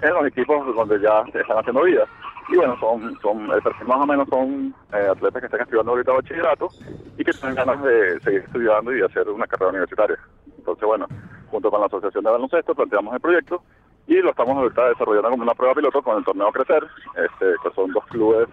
en 0.03 0.15
los 0.15 0.27
equipos 0.27 0.75
donde 0.75 1.01
ya 1.01 1.21
están 1.33 1.59
haciendo 1.59 1.83
vida. 1.83 2.05
Y 2.49 2.57
bueno, 2.57 2.77
son, 2.81 3.17
son 3.21 3.47
más 3.47 4.01
o 4.01 4.07
menos 4.07 4.29
son 4.29 4.75
eh, 4.93 5.09
atletas 5.11 5.41
que 5.41 5.47
están 5.47 5.61
estudiando 5.61 5.93
ahorita 5.93 6.13
bachillerato 6.13 6.69
y 7.17 7.25
que 7.25 7.33
tienen 7.33 7.55
ganas 7.55 7.83
de 7.83 8.21
seguir 8.21 8.41
estudiando 8.41 8.95
y 8.97 9.03
hacer 9.03 9.29
una 9.29 9.47
carrera 9.47 9.71
universitaria. 9.71 10.19
Entonces, 10.59 10.85
bueno, 10.85 11.07
junto 11.51 11.71
con 11.71 11.81
la 11.81 11.87
Asociación 11.87 12.25
de 12.25 12.31
Baloncesto 12.31 12.75
planteamos 12.75 13.15
el 13.15 13.21
proyecto 13.21 13.63
y 14.09 14.17
lo 14.17 14.31
estamos 14.31 14.57
ahorita 14.57 14.89
desarrollando 14.89 15.31
como 15.31 15.43
una 15.45 15.55
prueba 15.55 15.75
piloto 15.75 16.03
con 16.03 16.19
el 16.19 16.25
torneo 16.25 16.51
Crecer, 16.51 16.85
este, 17.17 17.55
que 17.63 17.75
son 17.75 17.93
dos 17.93 18.05
clubes 18.07 18.49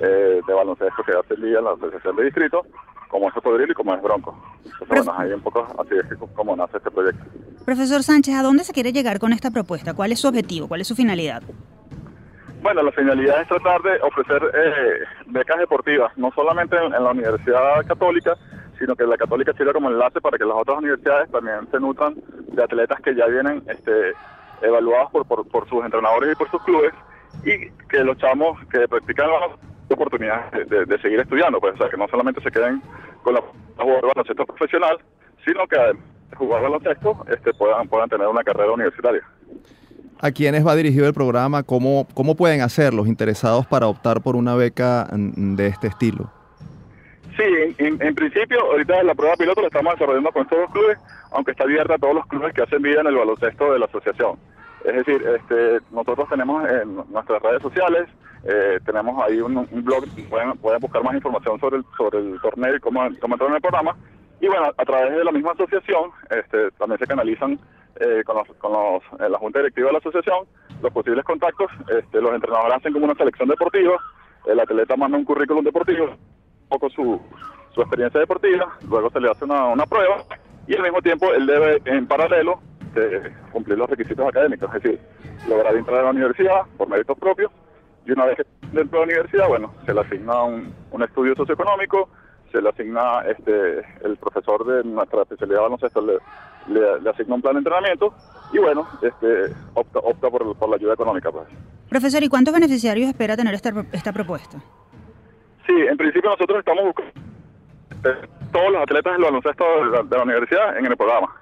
eh, 0.00 0.40
de 0.46 0.54
baloncesto 0.54 1.02
que 1.04 1.12
hacen 1.12 1.42
día 1.42 1.58
en 1.58 1.64
la 1.64 1.72
Asociación 1.72 2.16
de 2.16 2.24
Distrito, 2.24 2.66
como 3.08 3.28
es 3.28 3.34
Cocodrilo 3.34 3.72
y 3.72 3.74
como 3.74 3.94
es 3.94 4.02
Bronco. 4.02 4.36
Entonces, 4.64 4.88
bueno, 4.88 5.14
ahí 5.16 5.32
un 5.32 5.40
poco 5.40 5.66
así 5.78 5.94
es 5.94 6.18
como 6.34 6.56
nace 6.56 6.76
este 6.78 6.90
proyecto. 6.90 7.24
Profesor 7.64 8.02
Sánchez, 8.02 8.34
¿a 8.34 8.42
dónde 8.42 8.64
se 8.64 8.72
quiere 8.72 8.92
llegar 8.92 9.18
con 9.18 9.32
esta 9.32 9.50
propuesta? 9.50 9.94
¿Cuál 9.94 10.12
es 10.12 10.20
su 10.20 10.28
objetivo? 10.28 10.68
¿Cuál 10.68 10.82
es 10.82 10.88
su 10.88 10.94
finalidad? 10.94 11.42
Bueno, 12.62 12.82
la 12.82 12.92
finalidad 12.92 13.42
es 13.42 13.48
tratar 13.48 13.80
de 13.82 14.00
ofrecer 14.02 14.42
eh, 14.54 15.04
becas 15.26 15.58
deportivas, 15.58 16.16
no 16.16 16.32
solamente 16.32 16.76
en, 16.76 16.92
en, 16.94 17.04
la 17.04 17.10
Universidad 17.10 17.86
Católica, 17.86 18.34
sino 18.78 18.96
que 18.96 19.04
la 19.04 19.16
Católica 19.16 19.52
sirva 19.52 19.72
como 19.72 19.90
enlace 19.90 20.20
para 20.20 20.36
que 20.36 20.44
las 20.44 20.56
otras 20.56 20.78
universidades 20.78 21.30
también 21.30 21.68
se 21.70 21.78
nutran 21.78 22.14
de 22.52 22.62
atletas 22.62 23.00
que 23.00 23.14
ya 23.14 23.26
vienen 23.26 23.62
este, 23.68 24.12
evaluados 24.62 25.10
por, 25.10 25.26
por, 25.26 25.46
por, 25.48 25.68
sus 25.68 25.84
entrenadores 25.84 26.32
y 26.32 26.36
por 26.36 26.50
sus 26.50 26.62
clubes 26.64 26.92
y 27.44 27.70
que 27.88 28.02
los 28.02 28.16
chamos 28.18 28.58
que 28.68 28.88
practican 28.88 29.28
oportunidades 29.94 30.68
de, 30.68 30.84
de, 30.84 30.98
seguir 31.00 31.20
estudiando, 31.20 31.60
pues, 31.60 31.74
o 31.74 31.78
sea, 31.78 31.88
que 31.88 31.96
no 31.96 32.08
solamente 32.08 32.40
se 32.42 32.50
queden 32.50 32.82
con 33.22 33.34
la 33.34 33.42
jugar 33.78 34.02
baloncesto 34.02 34.46
profesional, 34.46 34.98
sino 35.44 35.66
que 35.66 35.76
además 35.76 36.02
de 36.30 36.36
jugar 36.36 36.62
baloncesto 36.62 37.24
este, 37.28 37.52
puedan, 37.54 37.88
puedan 37.88 38.08
tener 38.08 38.26
una 38.26 38.42
carrera 38.42 38.72
universitaria. 38.72 39.22
¿A 40.20 40.30
quiénes 40.30 40.66
va 40.66 40.74
dirigido 40.74 41.06
el 41.06 41.14
programa? 41.14 41.62
¿Cómo, 41.62 42.06
¿Cómo 42.14 42.36
pueden 42.36 42.62
hacer 42.62 42.94
los 42.94 43.06
interesados 43.06 43.66
para 43.66 43.86
optar 43.86 44.22
por 44.22 44.34
una 44.34 44.54
beca 44.54 45.08
de 45.12 45.66
este 45.66 45.88
estilo? 45.88 46.30
Sí, 47.36 47.74
en, 47.78 48.00
en, 48.00 48.14
principio, 48.14 48.58
ahorita 48.62 49.02
la 49.02 49.14
prueba 49.14 49.36
piloto 49.36 49.60
la 49.60 49.66
estamos 49.66 49.92
desarrollando 49.92 50.32
con 50.32 50.42
estos 50.42 50.58
dos 50.58 50.70
clubes, 50.70 50.98
aunque 51.32 51.50
está 51.50 51.64
abierta 51.64 51.94
a 51.94 51.98
todos 51.98 52.14
los 52.14 52.26
clubes 52.28 52.54
que 52.54 52.62
hacen 52.62 52.80
vida 52.80 53.02
en 53.02 53.08
el 53.08 53.14
baloncesto 53.14 53.72
de 53.74 53.78
la 53.78 53.84
asociación. 53.84 54.38
Es 54.86 54.94
decir, 54.94 55.20
este, 55.26 55.80
nosotros 55.90 56.28
tenemos 56.28 56.64
en 56.70 56.94
nuestras 57.10 57.42
redes 57.42 57.60
sociales, 57.60 58.08
eh, 58.44 58.78
tenemos 58.86 59.20
ahí 59.20 59.40
un, 59.40 59.66
blog, 59.82 60.04
pueden, 60.30 60.52
pueden, 60.58 60.80
buscar 60.80 61.02
más 61.02 61.16
información 61.16 61.58
sobre 61.58 61.78
el, 61.78 61.84
sobre 61.96 62.20
el 62.20 62.40
torneo 62.40 62.76
y 62.76 62.78
cómo, 62.78 63.00
cómo 63.20 63.34
entrar 63.34 63.50
en 63.50 63.56
el 63.56 63.60
programa. 63.60 63.96
Y 64.40 64.46
bueno, 64.46 64.66
a 64.76 64.84
través 64.84 65.16
de 65.16 65.24
la 65.24 65.32
misma 65.32 65.52
asociación, 65.52 66.12
este, 66.30 66.70
también 66.78 67.00
se 67.00 67.06
canalizan 67.08 67.58
eh, 67.98 68.22
con, 68.24 68.36
los, 68.36 68.46
con 68.58 68.72
los, 68.72 69.02
eh, 69.20 69.28
la 69.28 69.38
junta 69.38 69.58
directiva 69.58 69.88
de 69.88 69.94
la 69.94 69.98
asociación 69.98 70.46
los 70.80 70.92
posibles 70.92 71.24
contactos. 71.24 71.68
Este, 71.88 72.20
los 72.20 72.32
entrenadores 72.32 72.76
hacen 72.76 72.92
como 72.92 73.06
una 73.06 73.14
selección 73.16 73.48
deportiva, 73.48 73.96
el 74.46 74.60
atleta 74.60 74.96
manda 74.96 75.18
un 75.18 75.24
currículum 75.24 75.64
deportivo, 75.64 76.04
un 76.04 76.68
poco 76.68 76.88
su, 76.90 77.20
su 77.74 77.80
experiencia 77.80 78.20
deportiva, 78.20 78.78
luego 78.88 79.10
se 79.10 79.20
le 79.20 79.30
hace 79.30 79.46
una, 79.46 79.66
una 79.66 79.86
prueba 79.86 80.18
y 80.68 80.76
al 80.76 80.82
mismo 80.82 81.02
tiempo 81.02 81.32
él 81.32 81.46
debe 81.46 81.82
en 81.86 82.06
paralelo 82.06 82.60
de 83.00 83.32
cumplir 83.52 83.78
los 83.78 83.88
requisitos 83.88 84.28
académicos, 84.28 84.74
es 84.74 84.82
decir, 84.82 85.00
lograr 85.48 85.74
entrar 85.76 86.00
a 86.00 86.02
la 86.04 86.10
universidad 86.10 86.62
por 86.76 86.88
méritos 86.88 87.18
propios 87.18 87.50
y 88.04 88.12
una 88.12 88.26
vez 88.26 88.36
que 88.36 88.44
dentro 88.72 89.00
de 89.00 89.06
la 89.06 89.12
universidad, 89.12 89.48
bueno, 89.48 89.72
se 89.84 89.92
le 89.92 90.00
asigna 90.00 90.42
un, 90.42 90.72
un 90.90 91.02
estudio 91.02 91.34
socioeconómico, 91.34 92.08
se 92.52 92.62
le 92.62 92.68
asigna 92.68 93.20
este 93.28 93.78
el 94.04 94.16
profesor 94.16 94.64
de 94.64 94.84
nuestra 94.84 95.22
especialidad 95.22 95.58
de 95.58 95.62
baloncesto 95.62 96.00
le, 96.00 96.18
le, 96.68 97.00
le, 97.00 97.10
asigna 97.10 97.34
un 97.34 97.42
plan 97.42 97.54
de 97.54 97.58
entrenamiento 97.58 98.14
y 98.52 98.58
bueno, 98.58 98.86
este 99.02 99.54
opta, 99.74 99.98
opta 99.98 100.30
por, 100.30 100.56
por 100.56 100.68
la 100.68 100.76
ayuda 100.76 100.94
económica 100.94 101.30
pues. 101.32 101.46
Profesor, 101.88 102.22
¿y 102.22 102.28
cuántos 102.28 102.54
beneficiarios 102.54 103.08
espera 103.08 103.36
tener 103.36 103.54
esta, 103.54 103.72
esta 103.92 104.12
propuesta? 104.12 104.58
Sí, 105.66 105.72
en 105.72 105.96
principio 105.96 106.30
nosotros 106.30 106.60
estamos 106.60 106.84
buscando 106.84 107.26
todos 108.52 108.72
los 108.72 108.82
atletas 108.82 109.12
del 109.14 109.22
baloncesto 109.22 109.64
de 109.64 109.90
la, 109.90 110.02
de 110.02 110.16
la 110.16 110.22
universidad 110.22 110.78
en 110.78 110.86
el 110.86 110.96
programa. 110.96 111.34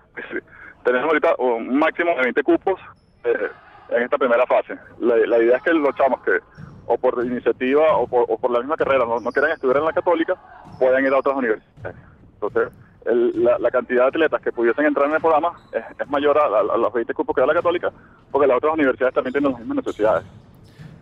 Tenemos 0.84 1.08
ahorita 1.08 1.34
un 1.38 1.78
máximo 1.78 2.10
de 2.10 2.22
20 2.22 2.42
cupos 2.42 2.80
eh, 3.24 3.48
en 3.90 4.02
esta 4.02 4.18
primera 4.18 4.46
fase. 4.46 4.76
La, 5.00 5.16
la, 5.16 5.38
idea 5.38 5.56
es 5.56 5.62
que 5.62 5.72
los 5.72 5.94
chamos 5.96 6.20
que 6.22 6.38
o 6.86 6.98
por 6.98 7.24
iniciativa 7.24 7.96
o 7.96 8.06
por, 8.06 8.26
o 8.28 8.36
por 8.36 8.50
la 8.50 8.58
misma 8.60 8.76
carrera 8.76 9.04
no, 9.06 9.18
no, 9.18 9.32
quieran 9.32 9.52
estudiar 9.52 9.78
en 9.78 9.84
la 9.86 9.92
católica 9.92 10.34
puedan 10.78 11.04
ir 11.04 11.12
a 11.12 11.18
otras 11.18 11.36
universidades. 11.36 11.96
Entonces, 12.34 12.72
el, 13.06 13.42
la, 13.42 13.58
la, 13.58 13.70
cantidad 13.70 14.02
de 14.02 14.08
atletas 14.08 14.42
que 14.42 14.52
pudiesen 14.52 14.86
entrar 14.86 15.08
en 15.08 15.14
el 15.14 15.20
programa 15.20 15.52
es, 15.72 15.84
es 15.98 16.08
mayor 16.08 16.36
a, 16.38 16.44
a, 16.44 16.60
a, 16.74 16.76
los 16.76 16.92
20 16.92 17.14
cupos 17.14 17.34
que 17.34 17.40
da 17.40 17.46
la 17.46 17.54
católica 17.54 17.90
porque 18.30 18.46
las 18.46 18.58
otras 18.58 18.74
universidades 18.74 19.14
también 19.14 19.32
tienen 19.32 19.52
las 19.52 19.60
mismas 19.60 19.76
necesidades. 19.78 20.24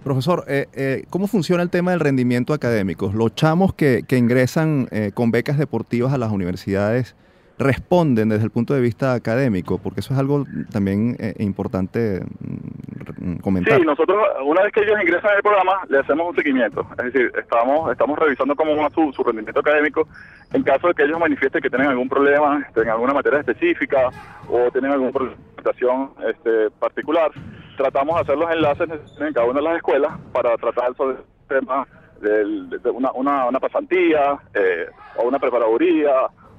Profesor, 0.04 0.44
eh, 0.48 0.66
eh, 0.72 1.04
¿cómo 1.10 1.28
funciona 1.28 1.62
el 1.62 1.70
tema 1.70 1.92
del 1.92 2.00
rendimiento 2.00 2.54
académico? 2.54 3.12
Los 3.14 3.34
chamos 3.36 3.72
que, 3.72 4.02
que 4.06 4.16
ingresan 4.16 4.88
eh, 4.90 5.12
con 5.14 5.30
becas 5.30 5.58
deportivas 5.58 6.12
a 6.12 6.18
las 6.18 6.32
universidades 6.32 7.14
responden 7.58 8.28
desde 8.28 8.44
el 8.44 8.50
punto 8.50 8.74
de 8.74 8.80
vista 8.80 9.14
académico? 9.14 9.78
Porque 9.78 10.00
eso 10.00 10.14
es 10.14 10.20
algo 10.20 10.44
también 10.70 11.16
eh, 11.18 11.34
importante 11.38 12.22
mm, 12.40 13.36
comentar. 13.36 13.78
Sí, 13.78 13.86
nosotros 13.86 14.18
una 14.44 14.62
vez 14.62 14.72
que 14.72 14.82
ellos 14.82 15.00
ingresan 15.00 15.30
al 15.36 15.42
programa 15.42 15.80
le 15.88 15.98
hacemos 15.98 16.30
un 16.30 16.36
seguimiento, 16.36 16.86
es 16.98 17.12
decir, 17.12 17.32
estamos 17.38 17.90
estamos 17.92 18.18
revisando 18.18 18.54
cómo 18.56 18.76
va 18.76 18.90
su, 18.90 19.12
su 19.12 19.22
rendimiento 19.22 19.60
académico 19.60 20.08
en 20.52 20.62
caso 20.62 20.88
de 20.88 20.94
que 20.94 21.04
ellos 21.04 21.18
manifiesten 21.18 21.62
que 21.62 21.70
tienen 21.70 21.88
algún 21.88 22.08
problema 22.08 22.66
en 22.74 22.88
alguna 22.88 23.14
materia 23.14 23.40
específica 23.40 24.10
o 24.48 24.70
tienen 24.70 24.92
alguna 24.92 25.12
presentación 25.12 26.10
este, 26.28 26.70
particular, 26.78 27.30
tratamos 27.76 28.16
de 28.16 28.20
hacer 28.22 28.36
los 28.36 28.50
enlaces 28.50 28.88
en 29.20 29.32
cada 29.32 29.46
una 29.46 29.60
de 29.60 29.66
las 29.66 29.76
escuelas 29.76 30.12
para 30.32 30.56
tratar 30.56 30.94
sobre 30.96 31.16
el 31.16 31.24
tema 31.48 31.86
de, 32.20 32.90
una, 32.90 33.12
una, 33.12 33.46
una, 33.46 33.60
pasantía 33.60 34.38
eh, 34.54 34.86
o 35.16 35.24
una 35.26 35.38
preparaduría 35.38 36.10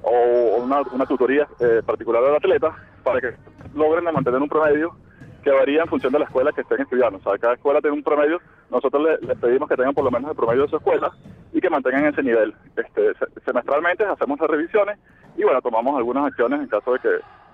o 0.04 0.62
una, 0.62 0.82
una 0.92 1.06
tutoría 1.06 1.48
eh, 1.60 1.82
particular 1.84 2.22
del 2.22 2.36
atleta 2.36 2.74
para 3.02 3.20
que 3.20 3.34
logren 3.74 4.04
mantener 4.04 4.40
un 4.40 4.48
promedio 4.48 4.94
que 5.42 5.50
varía 5.50 5.82
en 5.82 5.88
función 5.88 6.12
de 6.12 6.18
la 6.18 6.24
escuela 6.24 6.52
que 6.52 6.62
estén 6.62 6.80
estudiando. 6.80 7.18
O 7.18 7.22
sea, 7.22 7.38
cada 7.38 7.54
escuela 7.54 7.80
tiene 7.80 7.96
un 7.96 8.02
promedio, 8.02 8.40
nosotros 8.70 9.06
les, 9.20 9.38
pedimos 9.38 9.68
que 9.68 9.76
tengan 9.76 9.94
por 9.94 10.04
lo 10.04 10.10
menos 10.10 10.30
el 10.30 10.36
promedio 10.36 10.62
de 10.62 10.70
su 10.70 10.76
escuela 10.76 11.12
y 11.52 11.60
que 11.60 11.70
mantengan 11.70 12.06
ese 12.06 12.22
nivel. 12.22 12.54
Este, 12.76 13.12
semestralmente 13.44 14.04
hacemos 14.04 14.40
las 14.40 14.50
revisiones 14.50 14.98
y 15.36 15.44
bueno, 15.44 15.60
tomamos 15.60 15.96
algunas 15.96 16.26
acciones 16.26 16.60
en 16.60 16.66
caso 16.68 16.94
de 16.94 16.98
que 16.98 17.08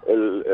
el, 0.08 0.44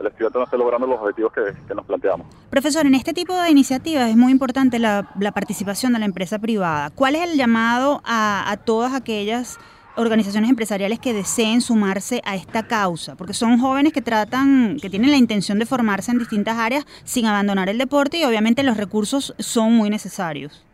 el, 0.00 0.06
estudiante 0.06 0.38
no 0.38 0.44
esté 0.44 0.56
logrando 0.56 0.86
los 0.86 0.98
objetivos 1.00 1.32
que, 1.32 1.74
nos 1.74 1.84
planteamos. 1.84 2.26
Profesor, 2.50 2.86
en 2.86 2.94
este 2.94 3.12
tipo 3.12 3.34
de 3.34 3.50
iniciativas 3.50 4.08
es 4.08 4.16
muy 4.16 4.32
importante 4.32 4.78
la, 4.78 5.10
la 5.20 5.32
participación 5.32 5.92
de 5.92 5.98
la 5.98 6.06
empresa 6.06 6.38
privada. 6.38 6.90
¿Cuál 6.90 7.16
es 7.16 7.30
el 7.30 7.36
llamado 7.36 8.00
a, 8.04 8.50
a 8.50 8.56
todas 8.56 8.94
aquellas 8.94 9.58
organizaciones 9.96 10.50
empresariales 10.50 10.98
que 10.98 11.12
deseen 11.12 11.60
sumarse 11.60 12.20
a 12.24 12.36
esta 12.36 12.66
causa, 12.66 13.16
porque 13.16 13.32
son 13.32 13.58
jóvenes 13.58 13.92
que 13.92 14.02
tratan, 14.02 14.78
que 14.80 14.90
tienen 14.90 15.10
la 15.10 15.16
intención 15.16 15.58
de 15.58 15.66
formarse 15.66 16.12
en 16.12 16.18
distintas 16.18 16.56
áreas 16.58 16.86
sin 17.04 17.26
abandonar 17.26 17.68
el 17.68 17.78
deporte 17.78 18.18
y 18.18 18.24
obviamente 18.24 18.62
los 18.62 18.76
recursos 18.76 19.34
son 19.38 19.72
muy 19.72 19.90
necesarios. 19.90 20.64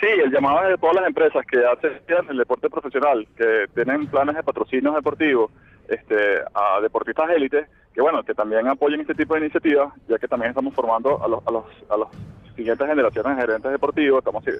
Sí, 0.00 0.06
el 0.06 0.32
llamado 0.32 0.62
es 0.64 0.70
de 0.70 0.78
todas 0.78 0.96
las 0.96 1.06
empresas 1.06 1.44
que 1.44 1.58
hacen 1.58 2.30
el 2.30 2.38
deporte 2.38 2.70
profesional, 2.70 3.26
que 3.36 3.66
tienen 3.74 4.06
planes 4.06 4.34
de 4.34 4.42
patrocinios 4.42 4.94
deportivos 4.94 5.50
este, 5.88 6.40
a 6.54 6.80
deportistas 6.80 7.28
élites, 7.30 7.68
que 7.94 8.00
bueno, 8.00 8.22
que 8.22 8.34
también 8.34 8.66
apoyen 8.68 9.00
este 9.00 9.14
tipo 9.14 9.34
de 9.34 9.40
iniciativas, 9.40 9.92
ya 10.08 10.18
que 10.18 10.28
también 10.28 10.50
estamos 10.50 10.74
formando 10.74 11.22
a 11.22 11.28
los, 11.28 11.46
a 11.46 11.50
los, 11.50 11.64
a 11.88 11.96
los 11.96 12.08
siguientes 12.54 12.86
generaciones 12.86 13.36
de 13.36 13.42
gerentes 13.42 13.72
deportivos, 13.72 14.18
estamos 14.18 14.46
eh, 14.46 14.52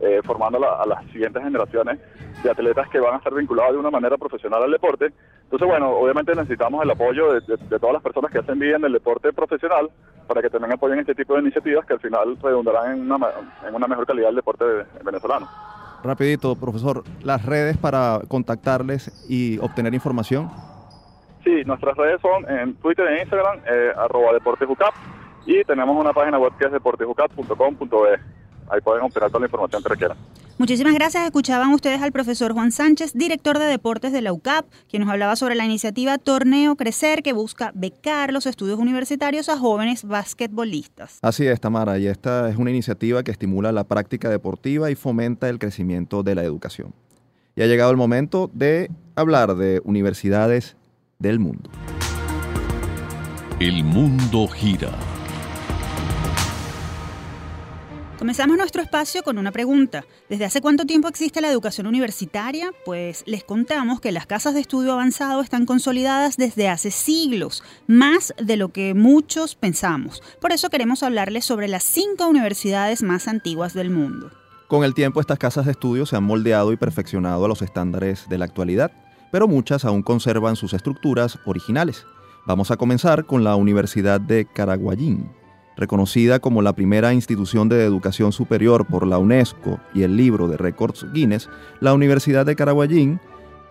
eh, 0.00 0.20
formando 0.24 0.58
a 0.58 0.86
las 0.86 1.04
siguientes 1.06 1.42
generaciones 1.42 1.98
de 2.42 2.50
atletas 2.50 2.88
que 2.88 3.00
van 3.00 3.14
a 3.14 3.16
estar 3.18 3.34
vinculados 3.34 3.72
de 3.72 3.78
una 3.78 3.90
manera 3.90 4.16
profesional 4.16 4.62
al 4.62 4.70
deporte. 4.70 5.12
Entonces, 5.44 5.68
bueno, 5.68 5.90
obviamente 5.90 6.34
necesitamos 6.34 6.82
el 6.84 6.90
apoyo 6.90 7.32
de, 7.32 7.58
todas 7.78 7.92
las 7.92 8.02
personas 8.02 8.30
que 8.30 8.38
hacen 8.38 8.58
vida 8.58 8.76
en 8.76 8.84
el 8.84 8.92
deporte 8.92 9.32
profesional 9.32 9.90
para 10.26 10.40
que 10.40 10.48
también 10.48 10.72
apoyen 10.72 11.00
este 11.00 11.14
tipo 11.14 11.34
de 11.34 11.40
iniciativas 11.40 11.84
que 11.84 11.94
al 11.94 12.00
final 12.00 12.36
redundarán 12.42 12.92
en 12.92 13.12
una, 13.12 13.28
en 13.66 13.74
una 13.74 13.86
mejor 13.86 14.06
calidad 14.06 14.28
del 14.28 14.36
deporte 14.36 14.64
venezolano. 15.04 15.48
Rapidito, 16.02 16.54
profesor, 16.54 17.02
las 17.22 17.44
redes 17.44 17.78
para 17.78 18.20
contactarles 18.28 19.26
y 19.28 19.58
obtener 19.58 19.94
información. 19.94 20.50
Sí, 21.44 21.62
nuestras 21.66 21.96
redes 21.96 22.20
son 22.22 22.48
en 22.50 22.74
Twitter 22.76 23.06
e 23.06 23.20
Instagram, 23.20 23.60
eh, 23.66 23.92
arroba 23.96 24.32
deportesucap, 24.32 24.94
y 25.46 25.62
tenemos 25.64 25.94
una 25.94 26.12
página 26.12 26.38
web 26.38 26.52
que 26.58 26.64
es 26.64 26.72
deportejucat.com.be. 26.72 28.18
Ahí 28.70 28.80
pueden 28.80 29.02
obtener 29.02 29.28
toda 29.28 29.40
la 29.40 29.46
información 29.46 29.82
que 29.82 29.88
requieran. 29.90 30.16
Muchísimas 30.56 30.94
gracias. 30.94 31.24
Escuchaban 31.24 31.74
ustedes 31.74 32.00
al 32.00 32.12
profesor 32.12 32.54
Juan 32.54 32.72
Sánchez, 32.72 33.12
director 33.12 33.58
de 33.58 33.66
deportes 33.66 34.12
de 34.12 34.22
la 34.22 34.32
UCAP, 34.32 34.64
quien 34.88 35.02
nos 35.02 35.10
hablaba 35.10 35.36
sobre 35.36 35.54
la 35.54 35.64
iniciativa 35.64 36.16
Torneo 36.16 36.76
Crecer, 36.76 37.22
que 37.22 37.32
busca 37.32 37.72
becar 37.74 38.32
los 38.32 38.46
estudios 38.46 38.78
universitarios 38.78 39.50
a 39.50 39.58
jóvenes 39.58 40.04
basquetbolistas. 40.04 41.18
Así 41.20 41.46
es, 41.46 41.60
Tamara, 41.60 41.98
y 41.98 42.06
esta 42.06 42.48
es 42.48 42.56
una 42.56 42.70
iniciativa 42.70 43.22
que 43.22 43.32
estimula 43.32 43.72
la 43.72 43.84
práctica 43.84 44.30
deportiva 44.30 44.90
y 44.90 44.94
fomenta 44.94 45.48
el 45.50 45.58
crecimiento 45.58 46.22
de 46.22 46.36
la 46.36 46.44
educación. 46.44 46.94
Y 47.56 47.62
ha 47.62 47.66
llegado 47.66 47.90
el 47.90 47.96
momento 47.96 48.48
de 48.54 48.90
hablar 49.16 49.56
de 49.56 49.82
universidades 49.84 50.76
del 51.24 51.40
mundo. 51.40 51.70
El 53.58 53.82
mundo 53.82 54.46
gira 54.46 54.90
Comenzamos 58.18 58.56
nuestro 58.56 58.80
espacio 58.80 59.22
con 59.22 59.36
una 59.36 59.52
pregunta. 59.52 60.04
¿Desde 60.30 60.46
hace 60.46 60.62
cuánto 60.62 60.86
tiempo 60.86 61.08
existe 61.08 61.42
la 61.42 61.50
educación 61.50 61.86
universitaria? 61.86 62.70
Pues 62.86 63.22
les 63.26 63.44
contamos 63.44 64.00
que 64.00 64.12
las 64.12 64.24
casas 64.24 64.54
de 64.54 64.60
estudio 64.60 64.92
avanzado 64.92 65.42
están 65.42 65.66
consolidadas 65.66 66.38
desde 66.38 66.70
hace 66.70 66.90
siglos, 66.90 67.62
más 67.86 68.32
de 68.42 68.56
lo 68.56 68.70
que 68.70 68.94
muchos 68.94 69.56
pensamos. 69.56 70.22
Por 70.40 70.52
eso 70.52 70.70
queremos 70.70 71.02
hablarles 71.02 71.44
sobre 71.44 71.68
las 71.68 71.82
cinco 71.82 72.26
universidades 72.26 73.02
más 73.02 73.28
antiguas 73.28 73.74
del 73.74 73.90
mundo. 73.90 74.30
Con 74.68 74.84
el 74.84 74.94
tiempo 74.94 75.20
estas 75.20 75.38
casas 75.38 75.66
de 75.66 75.72
estudio 75.72 76.06
se 76.06 76.16
han 76.16 76.24
moldeado 76.24 76.72
y 76.72 76.78
perfeccionado 76.78 77.44
a 77.44 77.48
los 77.48 77.60
estándares 77.60 78.28
de 78.30 78.38
la 78.38 78.46
actualidad, 78.46 78.92
pero 79.34 79.48
muchas 79.48 79.84
aún 79.84 80.04
conservan 80.04 80.54
sus 80.54 80.74
estructuras 80.74 81.40
originales. 81.44 82.06
Vamos 82.46 82.70
a 82.70 82.76
comenzar 82.76 83.26
con 83.26 83.42
la 83.42 83.56
Universidad 83.56 84.20
de 84.20 84.44
Caraguayín, 84.44 85.28
reconocida 85.76 86.38
como 86.38 86.62
la 86.62 86.72
primera 86.72 87.12
institución 87.12 87.68
de 87.68 87.84
educación 87.84 88.30
superior 88.30 88.86
por 88.86 89.04
la 89.04 89.18
UNESCO 89.18 89.80
y 89.92 90.04
el 90.04 90.16
libro 90.16 90.46
de 90.46 90.56
récords 90.56 91.04
Guinness, 91.12 91.50
la 91.80 91.94
Universidad 91.94 92.46
de 92.46 92.54
Caraguayín 92.54 93.18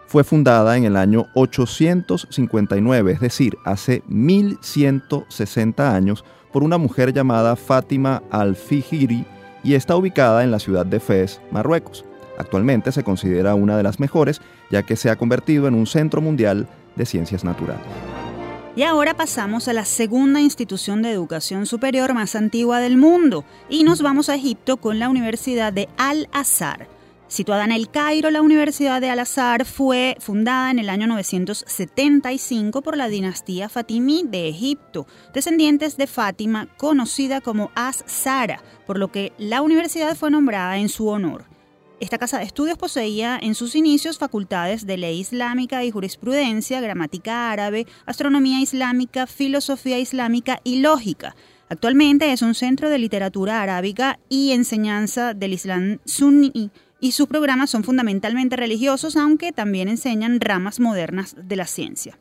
fue 0.06 0.26
fundada 0.26 0.76
en 0.76 0.84
el 0.84 0.97
año 0.97 1.28
859, 1.34 3.13
es 3.13 3.21
decir, 3.21 3.58
hace 3.63 4.04
1160 4.10 5.95
años, 5.95 6.26
por 6.52 6.63
una 6.63 6.78
mujer 6.78 7.13
llamada 7.13 7.56
Fátima 7.56 8.21
al-Fihiri 8.32 9.26
y 9.63 9.76
está 9.76 9.95
ubicada 9.95 10.43
en 10.43 10.52
la 10.52 10.60
ciudad 10.60 10.86
de 10.86 10.99
Fez, 10.99 11.39
Marruecos. 11.54 12.04
Actualmente 12.37 12.91
se 12.91 13.03
considera 13.03 13.55
una 13.55 13.77
de 13.77 13.83
las 13.83 13.99
mejores, 13.99 14.41
ya 14.71 14.83
que 14.83 14.95
se 14.95 15.09
ha 15.09 15.15
convertido 15.15 15.67
en 15.67 15.75
un 15.75 15.87
centro 15.87 16.21
mundial 16.21 16.67
de 16.95 17.05
ciencias 17.05 17.43
naturales. 17.43 17.83
Y 18.75 18.81
ahora 18.81 19.13
pasamos 19.13 19.67
a 19.67 19.73
la 19.73 19.85
segunda 19.85 20.41
institución 20.41 21.03
de 21.03 21.11
educación 21.11 21.67
superior 21.67 22.15
más 22.15 22.35
antigua 22.35 22.79
del 22.79 22.97
mundo 22.97 23.45
y 23.69 23.83
nos 23.83 24.01
vamos 24.01 24.29
a 24.29 24.35
Egipto 24.35 24.77
con 24.77 24.97
la 24.97 25.09
Universidad 25.09 25.71
de 25.71 25.89
Al-Azhar. 25.97 26.87
Situada 27.27 27.65
en 27.65 27.71
el 27.71 27.89
Cairo, 27.89 28.31
la 28.31 28.41
Universidad 28.41 28.99
de 28.99 29.11
Al-Azhar 29.11 29.65
fue 29.65 30.15
fundada 30.19 30.71
en 30.71 30.79
el 30.79 30.89
año 30.89 31.05
975 31.05 32.81
por 32.81 32.97
la 32.97 33.07
dinastía 33.07 33.69
Fatimí 33.69 34.23
de 34.27 34.49
Egipto, 34.49 35.05
descendientes 35.33 35.95
de 35.95 36.07
Fátima, 36.07 36.67
conocida 36.77 37.41
como 37.41 37.71
Az-Zara, 37.75 38.61
por 38.87 38.97
lo 38.97 39.11
que 39.11 39.33
la 39.37 39.61
universidad 39.61 40.15
fue 40.15 40.31
nombrada 40.31 40.77
en 40.77 40.89
su 40.89 41.07
honor. 41.07 41.45
Esta 41.99 42.17
casa 42.17 42.39
de 42.39 42.43
estudios 42.43 42.77
poseía 42.77 43.39
en 43.41 43.56
sus 43.56 43.75
inicios 43.75 44.17
facultades 44.17 44.86
de 44.86 44.97
ley 44.97 45.19
islámica 45.19 45.84
y 45.84 45.91
jurisprudencia, 45.91 46.82
gramática 46.82 47.51
árabe, 47.51 47.88
astronomía 48.06 48.60
islámica, 48.60 49.27
filosofía 49.27 49.99
islámica 49.99 50.60
y 50.63 50.82
lógica. 50.82 51.36
Actualmente 51.69 52.32
es 52.34 52.41
un 52.41 52.56
centro 52.56 52.89
de 52.89 52.97
literatura 52.97 53.62
arábica 53.62 54.19
y 54.27 54.51
enseñanza 54.51 55.34
del 55.34 55.53
Islam 55.53 55.99
suní 56.06 56.71
y 56.99 57.12
sus 57.12 57.27
programas 57.27 57.69
son 57.69 57.84
fundamentalmente 57.84 58.56
religiosos, 58.56 59.15
aunque 59.15 59.51
también 59.51 59.88
enseñan 59.88 60.39
ramas 60.39 60.79
modernas 60.79 61.36
de 61.41 61.56
la 61.56 61.65
ciencia. 61.65 62.17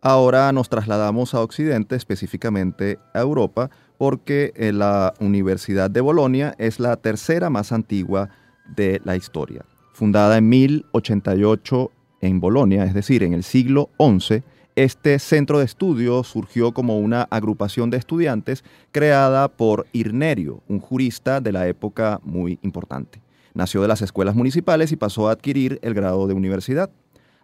Ahora 0.00 0.52
nos 0.52 0.68
trasladamos 0.68 1.34
a 1.34 1.40
Occidente, 1.40 1.96
específicamente 1.96 2.98
a 3.14 3.20
Europa, 3.20 3.70
porque 3.96 4.52
eh, 4.56 4.72
la 4.72 5.14
Universidad 5.18 5.90
de 5.90 6.00
Bolonia 6.00 6.54
es 6.58 6.78
la 6.78 6.96
tercera 6.96 7.48
más 7.48 7.72
antigua 7.72 8.28
de 8.66 9.00
la 9.04 9.16
historia. 9.16 9.64
Fundada 9.92 10.38
en 10.38 10.48
1088 10.48 11.90
en 12.20 12.40
Bolonia, 12.40 12.84
es 12.84 12.94
decir, 12.94 13.22
en 13.22 13.32
el 13.32 13.44
siglo 13.44 13.90
XI, 13.98 14.42
este 14.76 15.20
centro 15.20 15.60
de 15.60 15.66
estudio 15.66 16.24
surgió 16.24 16.72
como 16.72 16.98
una 16.98 17.22
agrupación 17.30 17.90
de 17.90 17.96
estudiantes 17.96 18.64
creada 18.90 19.48
por 19.48 19.86
Irnerio, 19.92 20.62
un 20.68 20.80
jurista 20.80 21.40
de 21.40 21.52
la 21.52 21.68
época 21.68 22.20
muy 22.24 22.58
importante. 22.62 23.20
Nació 23.52 23.82
de 23.82 23.88
las 23.88 24.02
escuelas 24.02 24.34
municipales 24.34 24.90
y 24.90 24.96
pasó 24.96 25.28
a 25.28 25.32
adquirir 25.32 25.78
el 25.82 25.94
grado 25.94 26.26
de 26.26 26.34
universidad. 26.34 26.90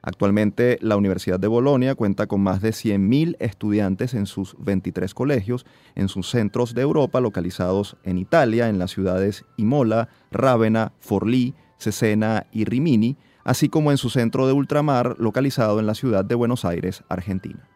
Actualmente 0.03 0.79
la 0.81 0.97
Universidad 0.97 1.39
de 1.39 1.49
Bolonia 1.49 1.94
cuenta 1.94 2.27
con 2.27 2.40
más 2.40 2.63
de 2.63 2.71
100.000 2.71 3.37
estudiantes 3.38 4.15
en 4.15 4.27
sus 4.27 4.57
23 4.59 5.13
colegios, 5.13 5.67
en 5.94 6.09
sus 6.09 6.31
centros 6.31 6.75
de 6.75 6.83
Europa 6.83 7.21
localizados 7.21 7.96
en 8.05 8.19
Italia, 8.19 8.69
en 8.69 8.79
las 8.79 8.92
ciudades 8.92 9.44
Imola, 9.57 10.09
Rávena, 10.31 10.92
Forlì, 11.01 11.55
Cesena 11.79 12.46
y 12.51 12.65
Rimini, 12.65 13.17
así 13.44 13.69
como 13.69 13.90
en 13.90 13.98
su 13.98 14.11
centro 14.11 14.46
de 14.46 14.53
ultramar 14.53 15.17
localizado 15.19 15.81
en 15.81 15.87
la 15.87 15.94
ciudad 15.94 16.25
de 16.25 16.35
Buenos 16.35 16.65
Aires, 16.65 17.03
Argentina. 17.09 17.69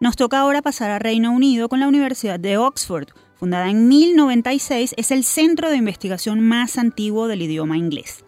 Nos 0.00 0.16
toca 0.16 0.40
ahora 0.40 0.62
pasar 0.62 0.90
a 0.90 0.98
Reino 0.98 1.32
Unido 1.32 1.68
con 1.68 1.78
la 1.78 1.86
Universidad 1.86 2.40
de 2.40 2.56
Oxford. 2.56 3.08
Fundada 3.36 3.70
en 3.70 3.88
1096, 3.88 4.94
es 4.96 5.10
el 5.10 5.24
centro 5.24 5.70
de 5.70 5.76
investigación 5.76 6.40
más 6.40 6.76
antiguo 6.76 7.28
del 7.28 7.42
idioma 7.42 7.76
inglés. 7.76 8.24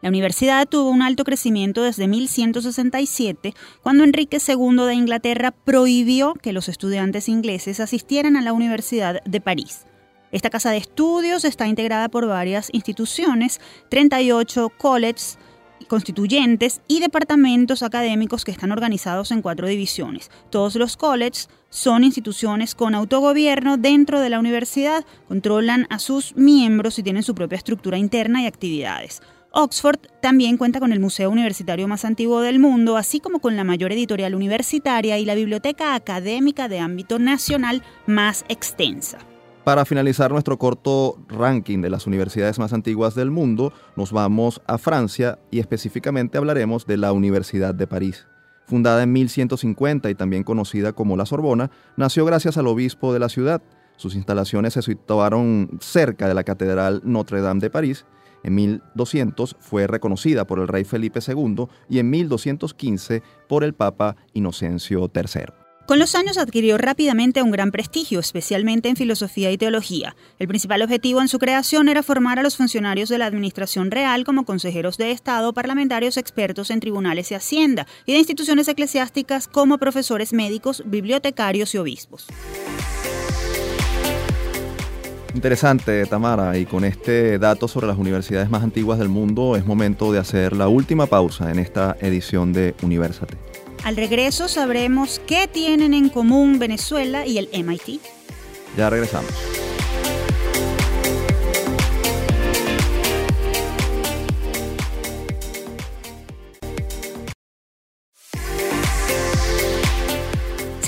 La 0.00 0.10
universidad 0.10 0.68
tuvo 0.68 0.90
un 0.90 1.02
alto 1.02 1.24
crecimiento 1.24 1.82
desde 1.82 2.06
1167, 2.06 3.52
cuando 3.82 4.04
Enrique 4.04 4.38
II 4.46 4.76
de 4.86 4.94
Inglaterra 4.94 5.50
prohibió 5.50 6.34
que 6.34 6.52
los 6.52 6.68
estudiantes 6.68 7.28
ingleses 7.28 7.80
asistieran 7.80 8.36
a 8.36 8.42
la 8.42 8.52
Universidad 8.52 9.22
de 9.24 9.40
París. 9.40 9.86
Esta 10.30 10.50
casa 10.50 10.70
de 10.70 10.76
estudios 10.76 11.44
está 11.44 11.66
integrada 11.66 12.08
por 12.08 12.26
varias 12.26 12.68
instituciones, 12.72 13.60
38 13.88 14.70
colleges 14.76 15.38
constituyentes 15.88 16.80
y 16.86 17.00
departamentos 17.00 17.82
académicos 17.82 18.44
que 18.44 18.50
están 18.50 18.72
organizados 18.72 19.30
en 19.30 19.42
cuatro 19.42 19.66
divisiones. 19.66 20.30
Todos 20.50 20.74
los 20.76 20.96
colleges 20.96 21.48
son 21.70 22.04
instituciones 22.04 22.74
con 22.74 22.94
autogobierno 22.94 23.76
dentro 23.76 24.20
de 24.20 24.28
la 24.28 24.38
universidad, 24.38 25.04
controlan 25.26 25.86
a 25.90 25.98
sus 25.98 26.36
miembros 26.36 26.98
y 26.98 27.02
tienen 27.02 27.22
su 27.22 27.34
propia 27.34 27.56
estructura 27.56 27.96
interna 27.96 28.42
y 28.42 28.46
actividades. 28.46 29.22
Oxford 29.52 29.98
también 30.20 30.56
cuenta 30.56 30.78
con 30.78 30.92
el 30.92 31.00
museo 31.00 31.30
universitario 31.30 31.88
más 31.88 32.04
antiguo 32.04 32.40
del 32.40 32.58
mundo, 32.58 32.96
así 32.96 33.18
como 33.20 33.40
con 33.40 33.56
la 33.56 33.64
mayor 33.64 33.92
editorial 33.92 34.34
universitaria 34.34 35.18
y 35.18 35.24
la 35.24 35.34
biblioteca 35.34 35.94
académica 35.94 36.68
de 36.68 36.80
ámbito 36.80 37.18
nacional 37.18 37.82
más 38.06 38.44
extensa. 38.48 39.18
Para 39.64 39.84
finalizar 39.84 40.30
nuestro 40.30 40.58
corto 40.58 41.18
ranking 41.28 41.82
de 41.82 41.90
las 41.90 42.06
universidades 42.06 42.58
más 42.58 42.72
antiguas 42.72 43.14
del 43.14 43.30
mundo, 43.30 43.72
nos 43.96 44.12
vamos 44.12 44.62
a 44.66 44.78
Francia 44.78 45.38
y 45.50 45.58
específicamente 45.60 46.38
hablaremos 46.38 46.86
de 46.86 46.96
la 46.96 47.12
Universidad 47.12 47.74
de 47.74 47.86
París. 47.86 48.26
Fundada 48.66 49.02
en 49.02 49.12
1150 49.12 50.10
y 50.10 50.14
también 50.14 50.44
conocida 50.44 50.92
como 50.92 51.16
la 51.16 51.26
Sorbona, 51.26 51.70
nació 51.96 52.24
gracias 52.24 52.56
al 52.56 52.66
obispo 52.66 53.12
de 53.12 53.18
la 53.18 53.28
ciudad. 53.28 53.62
Sus 53.96 54.14
instalaciones 54.14 54.74
se 54.74 54.82
situaron 54.82 55.78
cerca 55.80 56.28
de 56.28 56.34
la 56.34 56.44
Catedral 56.44 57.02
Notre 57.04 57.40
Dame 57.40 57.60
de 57.60 57.68
París. 57.68 58.06
En 58.42 58.54
1200 58.54 59.56
fue 59.60 59.86
reconocida 59.86 60.46
por 60.46 60.58
el 60.58 60.68
rey 60.68 60.84
Felipe 60.84 61.20
II 61.26 61.66
y 61.88 61.98
en 61.98 62.10
1215 62.10 63.22
por 63.48 63.64
el 63.64 63.74
Papa 63.74 64.16
Inocencio 64.32 65.10
III. 65.14 65.68
Con 65.88 65.98
los 65.98 66.14
años 66.14 66.36
adquirió 66.36 66.76
rápidamente 66.76 67.42
un 67.42 67.50
gran 67.50 67.70
prestigio, 67.70 68.20
especialmente 68.20 68.90
en 68.90 68.96
filosofía 68.96 69.50
y 69.50 69.56
teología. 69.56 70.16
El 70.38 70.46
principal 70.46 70.82
objetivo 70.82 71.22
en 71.22 71.28
su 71.28 71.38
creación 71.38 71.88
era 71.88 72.02
formar 72.02 72.38
a 72.38 72.42
los 72.42 72.58
funcionarios 72.58 73.08
de 73.08 73.16
la 73.16 73.24
Administración 73.24 73.90
Real 73.90 74.24
como 74.24 74.44
consejeros 74.44 74.98
de 74.98 75.12
Estado, 75.12 75.54
parlamentarios 75.54 76.18
expertos 76.18 76.70
en 76.70 76.80
tribunales 76.80 77.30
y 77.30 77.36
hacienda, 77.36 77.86
y 78.04 78.12
de 78.12 78.18
instituciones 78.18 78.68
eclesiásticas 78.68 79.48
como 79.48 79.78
profesores 79.78 80.34
médicos, 80.34 80.82
bibliotecarios 80.84 81.74
y 81.74 81.78
obispos. 81.78 82.26
Interesante, 85.34 86.06
Tamara, 86.06 86.56
y 86.56 86.64
con 86.64 86.84
este 86.84 87.38
dato 87.38 87.68
sobre 87.68 87.86
las 87.86 87.98
universidades 87.98 88.48
más 88.48 88.62
antiguas 88.62 88.98
del 88.98 89.08
mundo 89.08 89.56
es 89.56 89.66
momento 89.66 90.10
de 90.12 90.18
hacer 90.18 90.56
la 90.56 90.68
última 90.68 91.06
pausa 91.06 91.50
en 91.50 91.58
esta 91.58 91.96
edición 92.00 92.52
de 92.52 92.74
Universate. 92.82 93.36
Al 93.84 93.96
regreso 93.96 94.48
sabremos 94.48 95.20
qué 95.26 95.46
tienen 95.46 95.94
en 95.94 96.08
común 96.08 96.58
Venezuela 96.58 97.26
y 97.26 97.38
el 97.38 97.48
MIT. 97.52 98.00
Ya 98.76 98.90
regresamos. 98.90 99.57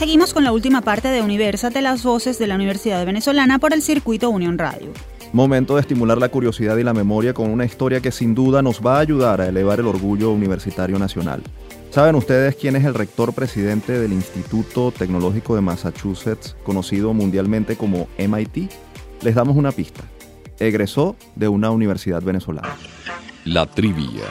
Seguimos 0.01 0.33
con 0.33 0.45
la 0.45 0.53
última 0.53 0.81
parte 0.81 1.09
de 1.09 1.21
Universate, 1.21 1.83
las 1.83 2.03
voces 2.03 2.39
de 2.39 2.47
la 2.47 2.55
Universidad 2.55 3.05
Venezolana 3.05 3.59
por 3.59 3.75
el 3.75 3.83
circuito 3.83 4.31
Unión 4.31 4.57
Radio. 4.57 4.95
Momento 5.35 5.75
de 5.75 5.83
estimular 5.83 6.17
la 6.17 6.31
curiosidad 6.31 6.79
y 6.79 6.85
la 6.85 6.95
memoria 6.95 7.35
con 7.35 7.51
una 7.51 7.67
historia 7.67 8.01
que 8.01 8.11
sin 8.11 8.35
duda 8.35 8.63
nos 8.63 8.81
va 8.81 8.97
a 8.97 9.01
ayudar 9.01 9.43
a 9.43 9.49
elevar 9.49 9.79
el 9.79 9.87
orgullo 9.87 10.31
universitario 10.31 10.99
nacional. 10.99 11.43
¿Saben 11.91 12.15
ustedes 12.15 12.57
quién 12.57 12.77
es 12.77 12.87
el 12.87 12.95
rector 12.95 13.35
presidente 13.35 13.93
del 13.93 14.15
Instituto 14.15 14.91
Tecnológico 14.91 15.55
de 15.55 15.61
Massachusetts, 15.61 16.57
conocido 16.65 17.13
mundialmente 17.13 17.77
como 17.77 18.09
MIT? 18.17 18.73
Les 19.21 19.35
damos 19.35 19.55
una 19.55 19.71
pista. 19.71 20.01
Egresó 20.59 21.15
de 21.37 21.49
una 21.49 21.71
universidad 21.73 22.23
venezolana. 22.23 22.75
La 23.45 23.67
trivia. 23.67 24.25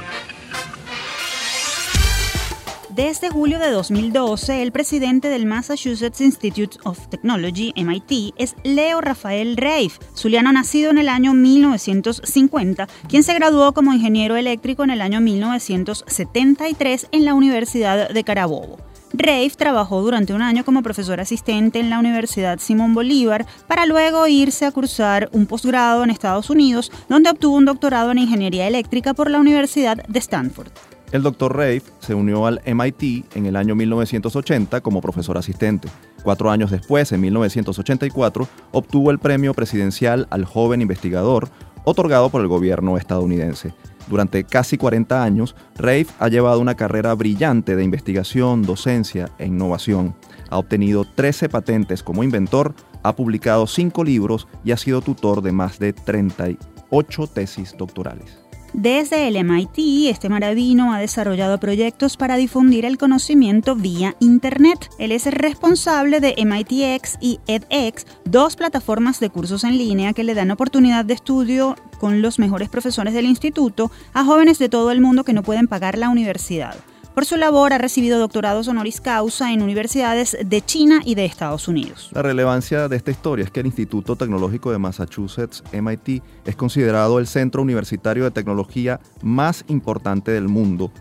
Desde 2.95 3.29
julio 3.29 3.59
de 3.59 3.69
2012, 3.69 4.63
el 4.63 4.71
presidente 4.71 5.29
del 5.29 5.45
Massachusetts 5.45 6.21
Institute 6.21 6.77
of 6.85 7.07
Technology, 7.09 7.71
MIT, 7.75 8.33
es 8.35 8.55
Leo 8.63 8.99
Rafael 8.99 9.57
Reif, 9.57 9.99
zuliano 10.15 10.51
nacido 10.51 10.89
en 10.89 10.97
el 10.97 11.07
año 11.07 11.35
1950, 11.35 12.87
quien 13.07 13.21
se 13.21 13.35
graduó 13.35 13.73
como 13.73 13.93
ingeniero 13.93 14.37
eléctrico 14.37 14.83
en 14.83 14.89
el 14.89 15.01
año 15.01 15.21
1973 15.21 17.09
en 17.11 17.25
la 17.25 17.35
Universidad 17.35 18.09
de 18.09 18.23
Carabobo. 18.23 18.79
Reif 19.13 19.55
trabajó 19.55 20.01
durante 20.01 20.33
un 20.33 20.41
año 20.41 20.65
como 20.65 20.81
profesor 20.81 21.19
asistente 21.19 21.79
en 21.79 21.91
la 21.91 21.99
Universidad 21.99 22.57
Simón 22.57 22.95
Bolívar 22.95 23.45
para 23.67 23.85
luego 23.85 24.25
irse 24.27 24.65
a 24.65 24.71
cursar 24.71 25.29
un 25.31 25.45
posgrado 25.45 26.03
en 26.03 26.09
Estados 26.09 26.49
Unidos, 26.49 26.91
donde 27.07 27.29
obtuvo 27.29 27.55
un 27.55 27.65
doctorado 27.65 28.09
en 28.11 28.17
ingeniería 28.17 28.67
eléctrica 28.67 29.13
por 29.13 29.29
la 29.29 29.39
Universidad 29.39 30.03
de 30.07 30.19
Stanford. 30.19 30.71
El 31.11 31.23
Dr. 31.23 31.55
Reif 31.55 31.89
se 31.99 32.13
unió 32.13 32.45
al 32.45 32.61
MIT 32.65 33.35
en 33.35 33.47
el 33.47 33.55
año 33.55 33.73
1980 33.73 34.81
como 34.81 35.01
profesor 35.01 35.39
asistente. 35.39 35.89
Cuatro 36.21 36.51
años 36.51 36.69
después, 36.69 37.11
en 37.11 37.21
1984, 37.21 38.47
obtuvo 38.71 39.09
el 39.09 39.17
premio 39.17 39.55
presidencial 39.55 40.27
al 40.29 40.45
joven 40.45 40.81
investigador, 40.81 41.49
otorgado 41.83 42.29
por 42.29 42.41
el 42.41 42.47
gobierno 42.47 42.95
estadounidense. 42.95 43.73
Durante 44.07 44.43
casi 44.43 44.77
40 44.77 45.23
años, 45.23 45.55
Reif 45.75 46.11
ha 46.19 46.27
llevado 46.27 46.59
una 46.59 46.75
carrera 46.75 47.15
brillante 47.15 47.75
de 47.75 47.83
investigación, 47.83 48.61
docencia 48.61 49.31
e 49.39 49.47
innovación. 49.47 50.15
Ha 50.51 50.59
obtenido 50.59 51.05
13 51.05 51.49
patentes 51.49 52.03
como 52.03 52.23
inventor, 52.23 52.75
ha 53.01 53.15
publicado 53.15 53.65
5 53.65 54.03
libros 54.03 54.47
y 54.63 54.73
ha 54.73 54.77
sido 54.77 55.01
tutor 55.01 55.41
de 55.41 55.53
más 55.53 55.79
de 55.79 55.93
38 55.93 57.27
tesis 57.27 57.75
doctorales. 57.75 58.48
Desde 58.73 59.27
el 59.27 59.43
MIT, 59.43 60.09
este 60.09 60.29
maravino 60.29 60.93
ha 60.93 60.99
desarrollado 60.99 61.59
proyectos 61.59 62.17
para 62.17 62.35
difundir 62.35 62.85
el 62.85 62.97
conocimiento 62.97 63.75
vía 63.75 64.15
Internet. 64.19 64.89
Él 64.99 65.11
es 65.11 65.25
responsable 65.25 66.19
de 66.19 66.35
MITx 66.37 67.17
y 67.19 67.39
edX, 67.47 68.05
dos 68.25 68.55
plataformas 68.55 69.19
de 69.19 69.31
cursos 69.31 69.63
en 69.63 69.77
línea 69.77 70.13
que 70.13 70.23
le 70.23 70.35
dan 70.35 70.51
oportunidad 70.51 71.03
de 71.03 71.15
estudio 71.15 71.75
con 71.99 72.21
los 72.21 72.37
mejores 72.37 72.69
profesores 72.69 73.13
del 73.13 73.25
instituto 73.25 73.91
a 74.13 74.23
jóvenes 74.23 74.59
de 74.59 74.69
todo 74.69 74.91
el 74.91 75.01
mundo 75.01 75.23
que 75.23 75.33
no 75.33 75.43
pueden 75.43 75.67
pagar 75.67 75.97
la 75.97 76.09
universidad. 76.09 76.75
Por 77.19 77.25
su 77.25 77.35
labor 77.35 77.73
ha 77.73 77.77
recibido 77.77 78.17
doctorados 78.17 78.69
honoris 78.69 79.01
causa 79.01 79.51
en 79.51 79.61
universidades 79.61 80.37
de 80.41 80.61
China 80.61 81.01
y 81.03 81.15
de 81.15 81.25
Estados 81.25 81.67
Unidos. 81.67 82.09
La 82.13 82.21
relevancia 82.21 82.87
de 82.87 82.95
esta 82.95 83.11
historia 83.11 83.43
es 83.43 83.51
que 83.51 83.59
el 83.59 83.65
Instituto 83.65 84.15
Tecnológico 84.15 84.71
de 84.71 84.77
Massachusetts, 84.77 85.61
MIT, 85.73 86.23
es 86.45 86.55
considerado 86.55 87.19
el 87.19 87.27
centro 87.27 87.61
universitario 87.61 88.23
de 88.23 88.31
tecnología 88.31 89.01
más 89.21 89.65
importante 89.67 90.31
del 90.31 90.47
mundo. 90.47 90.93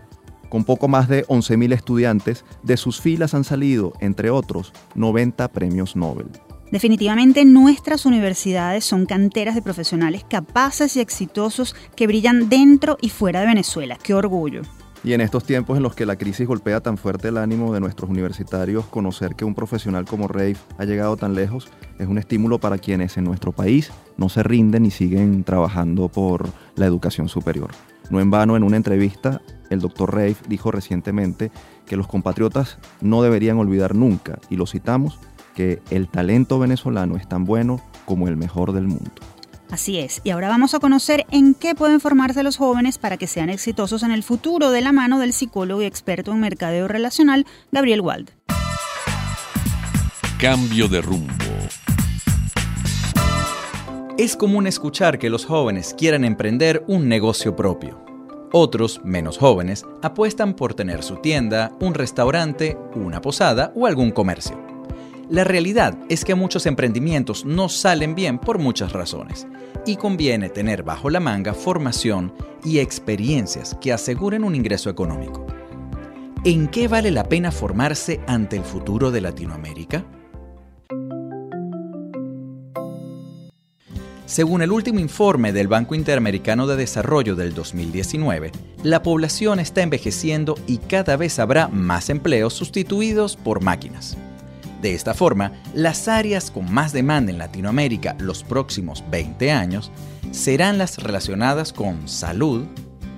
Con 0.49 0.65
poco 0.65 0.89
más 0.89 1.07
de 1.07 1.25
11.000 1.27 1.71
estudiantes, 1.71 2.43
de 2.63 2.75
sus 2.75 2.99
filas 2.99 3.33
han 3.33 3.45
salido, 3.45 3.93
entre 4.01 4.29
otros, 4.29 4.73
90 4.95 5.47
premios 5.53 5.95
Nobel. 5.95 6.27
Definitivamente 6.69 7.45
nuestras 7.45 8.05
universidades 8.05 8.83
son 8.83 9.05
canteras 9.05 9.55
de 9.55 9.61
profesionales 9.61 10.25
capaces 10.29 10.97
y 10.97 10.99
exitosos 10.99 11.77
que 11.95 12.07
brillan 12.07 12.49
dentro 12.49 12.97
y 12.99 13.07
fuera 13.07 13.39
de 13.39 13.47
Venezuela. 13.47 13.97
¡Qué 14.03 14.13
orgullo! 14.13 14.63
Y 15.01 15.13
en 15.13 15.21
estos 15.21 15.45
tiempos 15.45 15.77
en 15.77 15.83
los 15.83 15.95
que 15.95 16.05
la 16.05 16.17
crisis 16.17 16.45
golpea 16.45 16.81
tan 16.81 16.97
fuerte 16.97 17.29
el 17.29 17.37
ánimo 17.37 17.73
de 17.73 17.79
nuestros 17.79 18.09
universitarios, 18.09 18.85
conocer 18.85 19.35
que 19.35 19.45
un 19.45 19.55
profesional 19.55 20.03
como 20.03 20.27
Rafe 20.27 20.57
ha 20.77 20.83
llegado 20.83 21.15
tan 21.15 21.35
lejos 21.35 21.69
es 21.99 22.07
un 22.07 22.17
estímulo 22.17 22.59
para 22.59 22.77
quienes 22.77 23.17
en 23.17 23.23
nuestro 23.23 23.53
país 23.53 23.91
no 24.17 24.27
se 24.27 24.43
rinden 24.43 24.85
y 24.85 24.91
siguen 24.91 25.45
trabajando 25.45 26.09
por 26.09 26.49
la 26.75 26.85
educación 26.85 27.29
superior. 27.29 27.71
No 28.09 28.19
en 28.19 28.29
vano, 28.29 28.57
en 28.57 28.63
una 28.63 28.75
entrevista, 28.75 29.41
el 29.69 29.79
doctor 29.79 30.13
Rafe 30.13 30.37
dijo 30.49 30.69
recientemente 30.69 31.51
que 31.85 31.95
los 31.95 32.07
compatriotas 32.07 32.77
no 32.99 33.21
deberían 33.21 33.57
olvidar 33.57 33.95
nunca, 33.95 34.39
y 34.49 34.57
lo 34.57 34.67
citamos, 34.67 35.19
que 35.55 35.81
el 35.91 36.09
talento 36.09 36.59
venezolano 36.59 37.15
es 37.15 37.27
tan 37.27 37.45
bueno 37.45 37.79
como 38.05 38.27
el 38.27 38.35
mejor 38.35 38.73
del 38.73 38.87
mundo. 38.87 39.11
Así 39.69 39.99
es, 39.99 40.21
y 40.23 40.31
ahora 40.31 40.47
vamos 40.47 40.73
a 40.73 40.79
conocer 40.79 41.25
en 41.29 41.53
qué 41.53 41.75
pueden 41.75 41.99
formarse 41.99 42.41
los 42.41 42.57
jóvenes 42.57 42.97
para 42.97 43.17
que 43.17 43.27
sean 43.27 43.49
exitosos 43.49 44.01
en 44.01 44.11
el 44.11 44.23
futuro 44.23 44.71
de 44.71 44.81
la 44.81 44.91
mano 44.91 45.19
del 45.19 45.31
psicólogo 45.31 45.83
y 45.83 45.85
experto 45.85 46.31
en 46.31 46.39
mercadeo 46.39 46.87
relacional, 46.87 47.45
Gabriel 47.71 48.01
Wald. 48.01 48.31
Cambio 50.39 50.87
de 50.87 51.01
rumbo. 51.01 51.33
Es 54.17 54.35
común 54.35 54.65
escuchar 54.65 55.19
que 55.19 55.29
los 55.29 55.45
jóvenes 55.45 55.93
quieran 55.95 56.25
emprender 56.25 56.83
un 56.87 57.07
negocio 57.07 57.55
propio. 57.55 58.03
Otros, 58.51 58.99
menos 59.03 59.37
jóvenes, 59.37 59.85
apuestan 60.01 60.55
por 60.55 60.73
tener 60.73 61.03
su 61.03 61.17
tienda, 61.17 61.71
un 61.79 61.93
restaurante, 61.93 62.77
una 62.95 63.21
posada 63.21 63.71
o 63.75 63.85
algún 63.85 64.09
comercio. 64.11 64.68
La 65.29 65.43
realidad 65.43 65.95
es 66.09 66.25
que 66.25 66.33
muchos 66.33 66.65
emprendimientos 66.65 67.45
no 67.45 67.69
salen 67.69 68.15
bien 68.15 68.39
por 68.39 68.57
muchas 68.57 68.93
razones 68.93 69.45
y 69.85 69.95
conviene 69.95 70.49
tener 70.49 70.81
bajo 70.81 71.11
la 71.11 71.19
manga 71.19 71.53
formación 71.53 72.33
y 72.65 72.79
experiencias 72.79 73.77
que 73.79 73.93
aseguren 73.93 74.43
un 74.43 74.55
ingreso 74.55 74.89
económico. 74.89 75.45
¿En 76.45 76.67
qué 76.67 76.87
vale 76.87 77.11
la 77.11 77.25
pena 77.25 77.51
formarse 77.51 78.21
ante 78.25 78.55
el 78.55 78.63
futuro 78.63 79.11
de 79.11 79.21
Latinoamérica? 79.21 80.03
Según 84.25 84.63
el 84.63 84.71
último 84.71 84.99
informe 84.99 85.53
del 85.53 85.67
Banco 85.67 85.93
Interamericano 85.93 86.65
de 86.65 86.75
Desarrollo 86.75 87.35
del 87.35 87.53
2019, 87.53 88.51
la 88.81 89.03
población 89.03 89.59
está 89.59 89.83
envejeciendo 89.83 90.57
y 90.65 90.79
cada 90.79 91.17
vez 91.17 91.37
habrá 91.37 91.67
más 91.67 92.09
empleos 92.09 92.55
sustituidos 92.55 93.35
por 93.35 93.61
máquinas. 93.61 94.17
De 94.81 94.93
esta 94.93 95.13
forma, 95.13 95.51
las 95.73 96.07
áreas 96.07 96.51
con 96.51 96.71
más 96.71 96.93
demanda 96.93 97.31
en 97.31 97.37
Latinoamérica 97.37 98.15
los 98.19 98.43
próximos 98.43 99.03
20 99.09 99.51
años 99.51 99.91
serán 100.31 100.77
las 100.77 100.97
relacionadas 100.97 101.73
con 101.73 102.07
salud, 102.07 102.65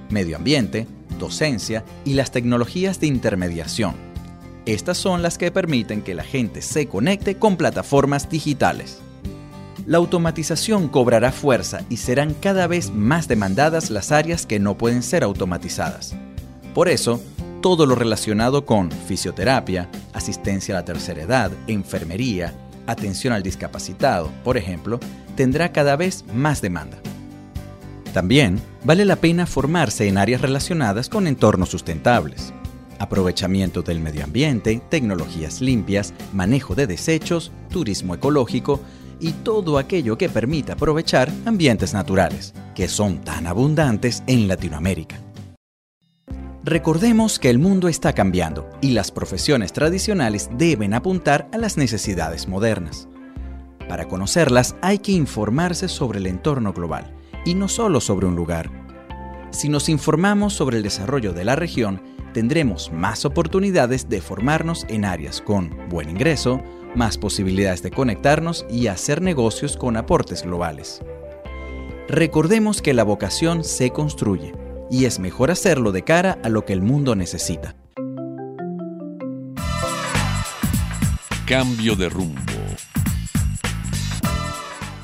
medio 0.10 0.38
ambiente, 0.38 0.88
docencia 1.20 1.84
y 2.06 2.14
las 2.14 2.32
tecnologías 2.32 3.00
de 3.00 3.08
intermediación. 3.08 3.96
Estas 4.66 4.98
son 4.98 5.22
las 5.22 5.38
que 5.38 5.52
permiten 5.52 6.02
que 6.02 6.16
la 6.16 6.24
gente 6.24 6.62
se 6.62 6.88
conecte 6.88 7.36
con 7.36 7.58
plataformas 7.58 8.30
digitales 8.30 9.02
la 9.86 9.98
automatización 9.98 10.88
cobrará 10.88 11.32
fuerza 11.32 11.84
y 11.90 11.98
serán 11.98 12.34
cada 12.36 12.68
vez 12.68 12.92
más 12.94 13.28
demandadas 13.28 13.90
las 13.90 14.12
áreas 14.12 14.46
que 14.46 14.60
no 14.60 14.78
pueden 14.78 15.02
ser 15.02 15.24
automatizadas. 15.24 16.16
Por 16.74 16.88
eso, 16.88 17.22
todo 17.62 17.86
lo 17.86 17.96
relacionado 17.96 18.66
con 18.66 18.92
fisioterapia, 18.92 19.90
asistencia 20.14 20.76
a 20.76 20.80
la 20.80 20.86
tercera 20.86 21.22
edad, 21.22 21.52
enfermería, 21.68 22.54
atención 22.88 23.34
al 23.34 23.44
discapacitado, 23.44 24.30
por 24.44 24.58
ejemplo, 24.58 25.00
tendrá 25.36 25.72
cada 25.72 25.96
vez 25.96 26.26
más 26.34 26.62
demanda. 26.62 26.98
También 28.14 28.60
vale 28.84 29.06
la 29.06 29.16
pena 29.16 29.46
formarse 29.46 30.08
en 30.08 30.18
áreas 30.18 30.42
relacionadas 30.42 31.08
con 31.08 31.28
entornos 31.28 31.70
sustentables. 31.70 32.54
Aprovechamiento 33.00 33.82
del 33.82 34.00
medio 34.00 34.24
ambiente, 34.24 34.82
tecnologías 34.90 35.62
limpias, 35.62 36.14
manejo 36.34 36.76
de 36.76 36.88
desechos, 36.88 37.52
turismo 37.70 38.16
ecológico, 38.16 38.82
y 39.20 39.32
todo 39.32 39.78
aquello 39.78 40.18
que 40.18 40.30
permita 40.30 40.74
aprovechar 40.74 41.32
ambientes 41.46 41.94
naturales, 41.94 42.54
que 42.76 42.88
son 42.88 43.20
tan 43.20 43.46
abundantes 43.46 44.24
en 44.26 44.48
Latinoamérica. 44.48 45.20
Recordemos 46.64 47.40
que 47.40 47.50
el 47.50 47.58
mundo 47.58 47.88
está 47.88 48.14
cambiando 48.14 48.70
y 48.82 48.92
las 48.92 49.10
profesiones 49.10 49.74
tradicionales 49.74 50.48
deben 50.60 50.94
apuntar 50.94 51.50
a 51.52 51.58
las 51.58 51.76
necesidades 51.76 52.48
modernas. 52.48 53.08
Para 53.90 54.08
conocerlas 54.08 54.76
hay 54.84 55.00
que 55.00 55.12
informarse 55.12 55.88
sobre 55.88 56.20
el 56.20 56.28
entorno 56.28 56.72
global 56.72 57.16
y 57.46 57.56
no 57.56 57.68
solo 57.68 58.00
sobre 58.00 58.28
un 58.28 58.36
lugar. 58.36 58.70
Si 59.50 59.70
nos 59.70 59.90
informamos 59.90 60.54
sobre 60.54 60.78
el 60.78 60.84
desarrollo 60.84 61.34
de 61.34 61.46
la 61.46 61.56
región, 61.56 62.00
tendremos 62.32 62.92
más 62.92 63.26
oportunidades 63.26 64.08
de 64.08 64.22
formarnos 64.22 64.86
en 64.88 65.04
áreas 65.04 65.42
con 65.42 65.76
buen 65.90 66.12
ingreso, 66.12 66.62
más 66.94 67.18
posibilidades 67.18 67.82
de 67.82 67.90
conectarnos 67.90 68.68
y 68.70 68.86
hacer 68.86 69.24
negocios 69.24 69.78
con 69.78 69.98
aportes 69.98 70.44
globales. 70.44 71.02
Recordemos 72.08 72.84
que 72.84 72.94
la 72.94 73.04
vocación 73.04 73.64
se 73.64 73.90
construye 73.90 74.61
y 74.92 75.06
es 75.06 75.20
mejor 75.20 75.50
hacerlo 75.50 75.92
de 75.94 76.04
cara 76.04 76.38
a 76.44 76.50
lo 76.50 76.66
que 76.66 76.74
el 76.74 76.82
mundo 76.82 77.16
necesita. 77.16 77.76
Cambio 81.48 81.96
de 81.96 82.10
rumbo. 82.10 82.40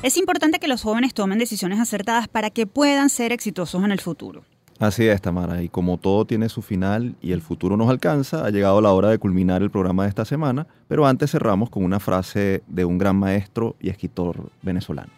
Es 0.02 0.16
importante 0.16 0.60
que 0.60 0.68
los 0.68 0.82
jóvenes 0.82 1.12
tomen 1.12 1.38
decisiones 1.38 1.80
acertadas 1.80 2.28
para 2.28 2.50
que 2.50 2.66
puedan 2.66 3.10
ser 3.10 3.32
exitosos 3.32 3.82
en 3.82 3.90
el 3.90 4.00
futuro. 4.00 4.44
Así 4.78 5.08
es, 5.08 5.20
Tamara, 5.20 5.60
y 5.62 5.68
como 5.68 5.98
todo 5.98 6.24
tiene 6.24 6.48
su 6.48 6.62
final 6.62 7.16
y 7.20 7.32
el 7.32 7.42
futuro 7.42 7.76
nos 7.76 7.90
alcanza, 7.90 8.44
ha 8.44 8.50
llegado 8.50 8.80
la 8.80 8.92
hora 8.92 9.08
de 9.08 9.18
culminar 9.18 9.60
el 9.60 9.70
programa 9.70 10.04
de 10.04 10.10
esta 10.10 10.24
semana, 10.24 10.68
pero 10.86 11.04
antes 11.04 11.32
cerramos 11.32 11.68
con 11.68 11.82
una 11.82 11.98
frase 11.98 12.62
de 12.68 12.84
un 12.84 12.96
gran 12.96 13.16
maestro 13.16 13.74
y 13.80 13.88
escritor 13.88 14.50
venezolano. 14.62 15.17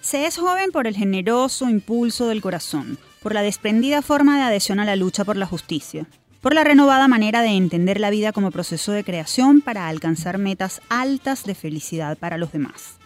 Se 0.00 0.24
es 0.24 0.38
joven 0.38 0.70
por 0.72 0.86
el 0.86 0.96
generoso 0.96 1.68
impulso 1.68 2.26
del 2.26 2.40
corazón, 2.40 2.96
por 3.22 3.34
la 3.34 3.42
desprendida 3.42 4.00
forma 4.00 4.38
de 4.38 4.44
adhesión 4.44 4.80
a 4.80 4.86
la 4.86 4.96
lucha 4.96 5.24
por 5.24 5.36
la 5.36 5.44
justicia, 5.44 6.06
por 6.40 6.54
la 6.54 6.64
renovada 6.64 7.06
manera 7.06 7.42
de 7.42 7.50
entender 7.50 8.00
la 8.00 8.08
vida 8.08 8.32
como 8.32 8.50
proceso 8.50 8.92
de 8.92 9.04
creación 9.04 9.60
para 9.60 9.88
alcanzar 9.88 10.38
metas 10.38 10.80
altas 10.88 11.44
de 11.44 11.54
felicidad 11.54 12.16
para 12.16 12.38
los 12.38 12.50
demás. 12.50 12.98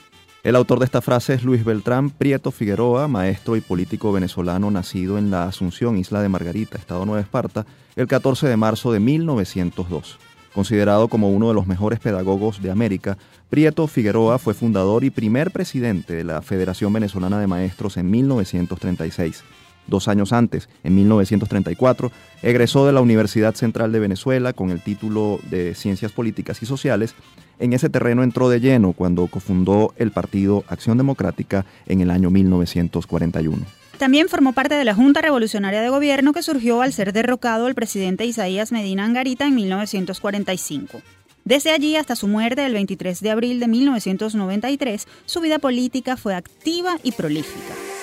El 0.44 0.54
autor 0.54 0.78
de 0.78 0.84
esta 0.84 1.00
frase 1.00 1.34
es 1.34 1.42
Luis 1.42 1.64
Beltrán 1.64 2.10
Prieto 2.10 2.52
Figueroa, 2.52 3.08
maestro 3.08 3.56
y 3.56 3.60
político 3.60 4.12
venezolano 4.12 4.70
nacido 4.70 5.18
en 5.18 5.32
la 5.32 5.44
Asunción, 5.44 5.96
Isla 5.96 6.22
de 6.22 6.28
Margarita, 6.28 6.78
Estado 6.78 7.04
Nueva 7.06 7.22
Esparta, 7.22 7.66
el 7.96 8.06
14 8.06 8.46
de 8.46 8.56
marzo 8.56 8.92
de 8.92 9.00
1902. 9.00 10.18
Considerado 10.54 11.08
como 11.08 11.30
uno 11.30 11.48
de 11.48 11.54
los 11.54 11.66
mejores 11.66 11.98
pedagogos 11.98 12.62
de 12.62 12.70
América, 12.70 13.18
Prieto 13.50 13.86
Figueroa 13.86 14.38
fue 14.38 14.54
fundador 14.54 15.04
y 15.04 15.10
primer 15.10 15.50
presidente 15.50 16.14
de 16.14 16.24
la 16.24 16.42
Federación 16.42 16.92
Venezolana 16.92 17.40
de 17.40 17.46
Maestros 17.46 17.96
en 17.96 18.10
1936. 18.10 19.42
Dos 19.86 20.08
años 20.08 20.32
antes, 20.32 20.68
en 20.82 20.94
1934, 20.94 22.10
egresó 22.42 22.86
de 22.86 22.92
la 22.92 23.02
Universidad 23.02 23.54
Central 23.54 23.92
de 23.92 23.98
Venezuela 23.98 24.52
con 24.52 24.70
el 24.70 24.80
título 24.80 25.40
de 25.50 25.74
Ciencias 25.74 26.12
Políticas 26.12 26.62
y 26.62 26.66
Sociales 26.66 27.14
en 27.58 27.72
ese 27.72 27.88
terreno 27.88 28.22
entró 28.22 28.48
de 28.48 28.60
lleno 28.60 28.92
cuando 28.92 29.26
cofundó 29.28 29.94
el 29.96 30.10
partido 30.10 30.64
Acción 30.68 30.98
Democrática 30.98 31.64
en 31.86 32.00
el 32.00 32.10
año 32.10 32.30
1941. 32.30 33.83
También 33.98 34.28
formó 34.28 34.52
parte 34.52 34.74
de 34.74 34.84
la 34.84 34.94
Junta 34.94 35.22
Revolucionaria 35.22 35.80
de 35.80 35.88
Gobierno 35.88 36.32
que 36.32 36.42
surgió 36.42 36.82
al 36.82 36.92
ser 36.92 37.12
derrocado 37.12 37.68
el 37.68 37.74
presidente 37.74 38.26
Isaías 38.26 38.72
Medina 38.72 39.04
Angarita 39.04 39.46
en 39.46 39.54
1945. 39.54 41.00
Desde 41.44 41.72
allí 41.72 41.96
hasta 41.96 42.16
su 42.16 42.26
muerte 42.26 42.64
el 42.64 42.72
23 42.72 43.20
de 43.20 43.30
abril 43.30 43.60
de 43.60 43.68
1993, 43.68 45.06
su 45.26 45.40
vida 45.40 45.58
política 45.58 46.16
fue 46.16 46.34
activa 46.34 46.98
y 47.02 47.12
prolífica. 47.12 47.93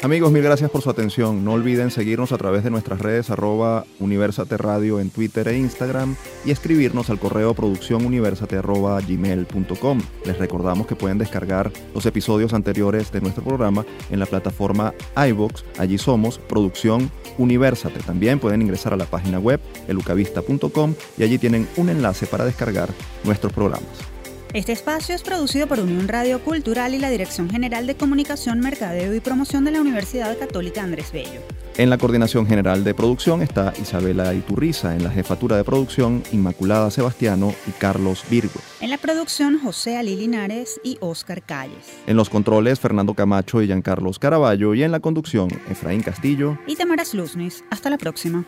Amigos, 0.00 0.30
mil 0.30 0.44
gracias 0.44 0.70
por 0.70 0.80
su 0.80 0.90
atención. 0.90 1.44
No 1.44 1.54
olviden 1.54 1.90
seguirnos 1.90 2.30
a 2.30 2.38
través 2.38 2.62
de 2.62 2.70
nuestras 2.70 3.00
redes 3.00 3.30
arroba 3.30 3.84
Universate 3.98 4.56
Radio 4.56 5.00
en 5.00 5.10
Twitter 5.10 5.48
e 5.48 5.58
Instagram 5.58 6.14
y 6.44 6.52
escribirnos 6.52 7.10
al 7.10 7.18
correo 7.18 7.52
producciónuniversate.gmail.com. 7.54 10.00
Les 10.24 10.38
recordamos 10.38 10.86
que 10.86 10.94
pueden 10.94 11.18
descargar 11.18 11.72
los 11.96 12.06
episodios 12.06 12.54
anteriores 12.54 13.10
de 13.10 13.20
nuestro 13.20 13.42
programa 13.42 13.84
en 14.08 14.20
la 14.20 14.26
plataforma 14.26 14.94
iVoox. 15.16 15.64
Allí 15.78 15.98
somos 15.98 16.38
Producción 16.38 17.10
Universate. 17.36 17.98
También 17.98 18.38
pueden 18.38 18.62
ingresar 18.62 18.92
a 18.92 18.96
la 18.96 19.06
página 19.06 19.40
web 19.40 19.58
elucavista.com 19.88 20.94
y 21.18 21.24
allí 21.24 21.38
tienen 21.38 21.66
un 21.76 21.88
enlace 21.88 22.28
para 22.28 22.44
descargar 22.44 22.88
nuestros 23.24 23.52
programas. 23.52 24.17
Este 24.54 24.72
espacio 24.72 25.14
es 25.14 25.22
producido 25.22 25.66
por 25.66 25.78
Unión 25.78 26.08
Radio 26.08 26.40
Cultural 26.40 26.94
y 26.94 26.98
la 26.98 27.10
Dirección 27.10 27.50
General 27.50 27.86
de 27.86 27.96
Comunicación, 27.96 28.60
Mercadeo 28.60 29.14
y 29.14 29.20
Promoción 29.20 29.66
de 29.66 29.72
la 29.72 29.82
Universidad 29.82 30.38
Católica 30.38 30.82
Andrés 30.82 31.12
Bello. 31.12 31.42
En 31.76 31.90
la 31.90 31.98
coordinación 31.98 32.46
general 32.46 32.82
de 32.82 32.94
producción 32.94 33.42
está 33.42 33.74
Isabela 33.78 34.32
Iturriza, 34.32 34.96
en 34.96 35.04
la 35.04 35.10
jefatura 35.10 35.58
de 35.58 35.64
producción 35.64 36.22
Inmaculada 36.32 36.90
Sebastiano 36.90 37.54
y 37.66 37.72
Carlos 37.72 38.24
Virgo. 38.30 38.58
En 38.80 38.88
la 38.88 38.96
producción 38.96 39.60
José 39.60 39.98
Ali 39.98 40.16
Linares 40.16 40.80
y 40.82 40.96
Oscar 41.00 41.42
Calles. 41.42 41.98
En 42.06 42.16
los 42.16 42.30
controles 42.30 42.80
Fernando 42.80 43.12
Camacho 43.12 43.60
y 43.60 43.66
Giancarlos 43.66 44.18
Caraballo 44.18 44.72
y 44.72 44.82
en 44.82 44.92
la 44.92 45.00
conducción 45.00 45.50
Efraín 45.70 46.00
Castillo 46.00 46.58
y 46.66 46.74
Tamara 46.74 47.04
Luznis. 47.12 47.64
Hasta 47.70 47.90
la 47.90 47.98
próxima. 47.98 48.46